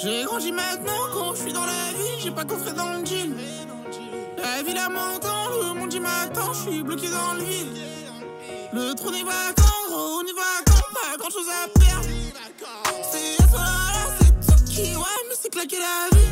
J'ai 0.02 0.24
grandi 0.24 0.52
maintenant 0.52 1.08
quand 1.12 1.34
je 1.34 1.42
suis 1.42 1.52
dans 1.52 1.66
la 1.66 1.92
vie, 1.98 2.20
j'ai 2.22 2.30
pas 2.30 2.44
coffré 2.44 2.72
dans 2.72 2.92
le 2.94 3.04
jean. 3.04 3.34
La 4.38 4.62
ville 4.62 4.78
à 4.78 4.88
m'entend, 4.88 5.48
le 5.60 5.78
monde 5.78 5.92
y 5.92 6.00
m'attend, 6.00 6.52
je 6.54 6.70
suis 6.70 6.82
bloqué 6.82 7.08
dans 7.10 7.34
le 7.34 7.42
vide. 7.42 7.76
Le 8.72 8.94
trou 8.94 9.10
n'est 9.10 9.24
vacant, 9.24 9.62
gros, 9.88 10.20
on 10.20 10.22
y 10.22 10.32
va 10.32 10.62
quand 10.66 10.86
pas 10.94 11.16
grand 11.18 11.30
chose 11.30 11.48
à 11.48 11.68
perdre. 11.78 11.95
Solala, 13.56 14.08
c'est 14.40 14.64
qui, 14.64 14.96
ouais, 14.96 15.22
mais 15.28 15.34
c'est 15.40 15.50
claqué 15.50 15.76
la 15.78 16.16
vie. 16.16 16.26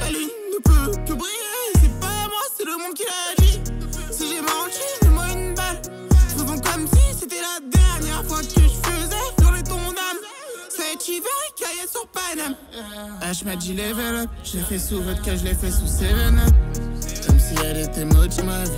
La 0.00 0.10
lune 0.10 0.28
ne 0.52 0.58
peut 0.62 0.92
que 1.06 1.12
briller, 1.12 1.72
c'est 1.80 2.00
pas 2.00 2.28
moi, 2.28 2.44
c'est 2.56 2.64
le 2.64 2.72
monde 2.72 2.94
qui 2.94 3.04
l'a 3.04 3.44
dit. 3.44 3.60
Si 4.12 4.28
j'ai 4.28 4.40
menti, 4.40 4.80
mets-moi 5.02 5.26
une 5.32 5.54
balle. 5.54 5.80
Faisons 6.28 6.46
comme 6.46 6.86
si 6.86 7.18
c'était 7.18 7.40
la 7.40 7.60
dernière 7.68 8.24
fois 8.24 8.40
que 8.40 8.60
je 8.60 8.68
faisais 8.88 9.42
hurler 9.42 9.62
ton 9.62 9.78
âme. 9.78 10.20
Cet 10.68 11.08
hiver, 11.08 11.30
il 11.48 11.54
caillait 11.60 11.88
sur 11.90 12.06
Paname. 12.08 12.54
H 13.22 13.44
m'a 13.44 13.56
dit 13.56 13.74
level 13.74 14.16
up, 14.16 14.30
j'ai 14.44 14.60
fait 14.60 14.78
sous 14.78 15.02
vodka, 15.02 15.36
je 15.36 15.44
l'ai 15.44 15.54
fait 15.54 15.70
sous 15.70 15.86
7 15.86 16.12
up. 16.12 16.54
Comme 17.26 17.40
si 17.40 17.54
elle 17.64 17.78
était 17.78 18.04
maudite 18.04 18.44
ma 18.44 18.64
vie. 18.64 18.70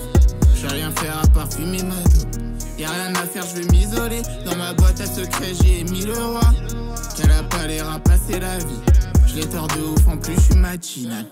Je 0.54 0.62
vais 0.66 0.74
rien 0.74 0.90
faire 0.92 1.18
à 1.22 1.26
part 1.28 1.52
fumer 1.52 1.82
ma 1.82 1.94
dos. 1.94 2.47
Y'a 2.78 2.90
rien 2.90 3.12
à 3.16 3.26
faire, 3.26 3.44
je 3.44 3.60
vais 3.60 3.66
m'isoler. 3.72 4.22
Dans 4.44 4.54
ma 4.54 4.72
boîte 4.72 5.00
à 5.00 5.06
secret, 5.06 5.52
j'ai 5.60 5.82
mis 5.82 6.04
le 6.04 6.14
roi. 6.14 6.40
Qu'elle 7.16 7.32
a 7.32 7.42
pas 7.42 7.66
l'air 7.66 7.90
à 7.90 7.98
passer 7.98 8.38
la 8.38 8.58
vie. 8.58 8.80
Je 9.26 9.34
l'ai 9.34 9.46
tort 9.46 9.66
de 9.66 9.80
ouf, 9.80 10.06
en 10.06 10.16
plus 10.16 10.34
je 10.34 10.40
suis 10.40 10.54
matinal. 10.54 11.26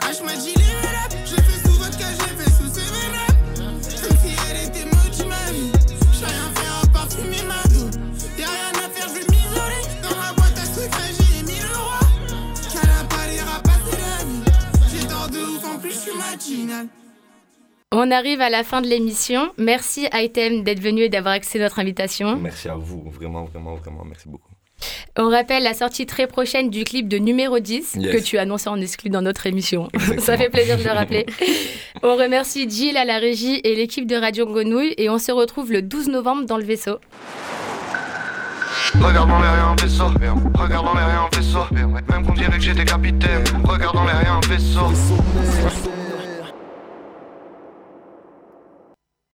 H 0.00 0.22
m'a 0.22 0.36
dit 0.36 0.52
level 0.52 0.96
up, 1.06 1.12
j'ai 1.24 1.36
fait 1.36 1.66
sous 1.66 1.78
vodka, 1.78 2.06
j'ai 2.10 2.36
fait 2.36 2.50
sous 2.50 2.74
7 2.74 2.84
up. 2.84 3.36
Comme 3.56 4.16
si 4.18 4.34
elle 4.50 4.68
était 4.68 4.84
maudite 4.84 5.26
ma 5.26 5.52
vie. 5.52 5.72
Je 6.12 6.26
rien 6.26 6.50
faire 6.56 6.80
à 6.82 6.86
part 6.88 7.08
fumer 7.10 7.42
ma 7.48 7.62
dos. 7.72 7.88
Y'a 8.38 8.48
rien 8.48 8.84
à 8.84 8.90
faire, 8.90 9.08
je 9.08 9.14
vais 9.14 9.26
m'isoler. 9.30 9.82
Dans 10.02 10.16
ma 10.16 10.32
boîte 10.34 10.58
à 10.58 10.66
secret, 10.66 11.10
j'ai 11.18 11.42
mis 11.44 11.58
le 11.58 11.74
roi. 11.74 12.00
Qu'elle 12.70 12.90
a 12.90 13.04
pas 13.04 13.26
l'air 13.28 13.46
à 13.48 13.60
passer 13.62 13.96
la 13.96 14.24
vie. 14.24 14.44
J'ai 14.92 15.06
tort 15.06 15.30
de 15.30 15.38
ouf, 15.38 15.64
en 15.64 15.78
plus 15.78 15.92
je 15.92 15.98
suis 15.98 16.18
matinal. 16.18 16.86
On 17.94 18.10
arrive 18.10 18.40
à 18.40 18.48
la 18.48 18.64
fin 18.64 18.80
de 18.80 18.86
l'émission. 18.86 19.50
Merci 19.58 20.08
Item 20.14 20.62
d'être 20.64 20.80
venu 20.80 21.02
et 21.02 21.08
d'avoir 21.10 21.34
accepté 21.34 21.58
notre 21.58 21.78
invitation. 21.78 22.36
Merci 22.36 22.68
à 22.68 22.74
vous, 22.74 23.02
vraiment, 23.10 23.44
vraiment, 23.44 23.74
vraiment, 23.74 24.02
merci 24.06 24.28
beaucoup. 24.28 24.48
On 25.18 25.28
rappelle 25.28 25.62
la 25.62 25.74
sortie 25.74 26.06
très 26.06 26.26
prochaine 26.26 26.70
du 26.70 26.84
clip 26.84 27.06
de 27.06 27.18
numéro 27.18 27.58
10 27.60 27.96
Yes. 27.98 28.12
que 28.16 28.18
tu 28.22 28.38
as 28.38 28.42
annoncé 28.42 28.68
en 28.70 28.80
exclu 28.80 29.10
dans 29.10 29.20
notre 29.20 29.46
émission. 29.46 29.88
Exactement. 29.92 30.22
Ça 30.22 30.36
fait 30.38 30.48
plaisir 30.48 30.78
de 30.78 30.82
le 30.84 30.90
rappeler. 30.90 31.26
on 32.02 32.16
remercie 32.16 32.68
Jill 32.68 32.96
à 32.96 33.04
la 33.04 33.18
régie 33.18 33.60
et 33.62 33.76
l'équipe 33.76 34.06
de 34.06 34.16
Radio 34.16 34.46
Grenouille 34.46 34.94
et 34.96 35.10
on 35.10 35.18
se 35.18 35.30
retrouve 35.30 35.70
le 35.70 35.82
12 35.82 36.08
novembre 36.08 36.46
dans 36.46 36.56
le 36.56 36.64
vaisseau. 36.64 36.98
Regarde 39.00 39.28
dans 39.28 39.38
les 39.40 39.48
rien 39.48 39.76
vaisseau, 39.80 40.06
regarde 40.54 40.84
dans 40.86 40.94
les 40.94 41.04
rien 41.04 41.28
vaisseau. 41.36 41.64
Même 42.10 42.26
qu'on 42.26 42.32
dirait 42.32 42.56
que 42.56 42.64
j'étais 42.64 42.84
capitaine, 42.86 43.44
regarde 43.64 43.94
dans 43.94 44.04
les 44.04 44.12
rien 44.12 44.40
vaisseau. 44.48 44.90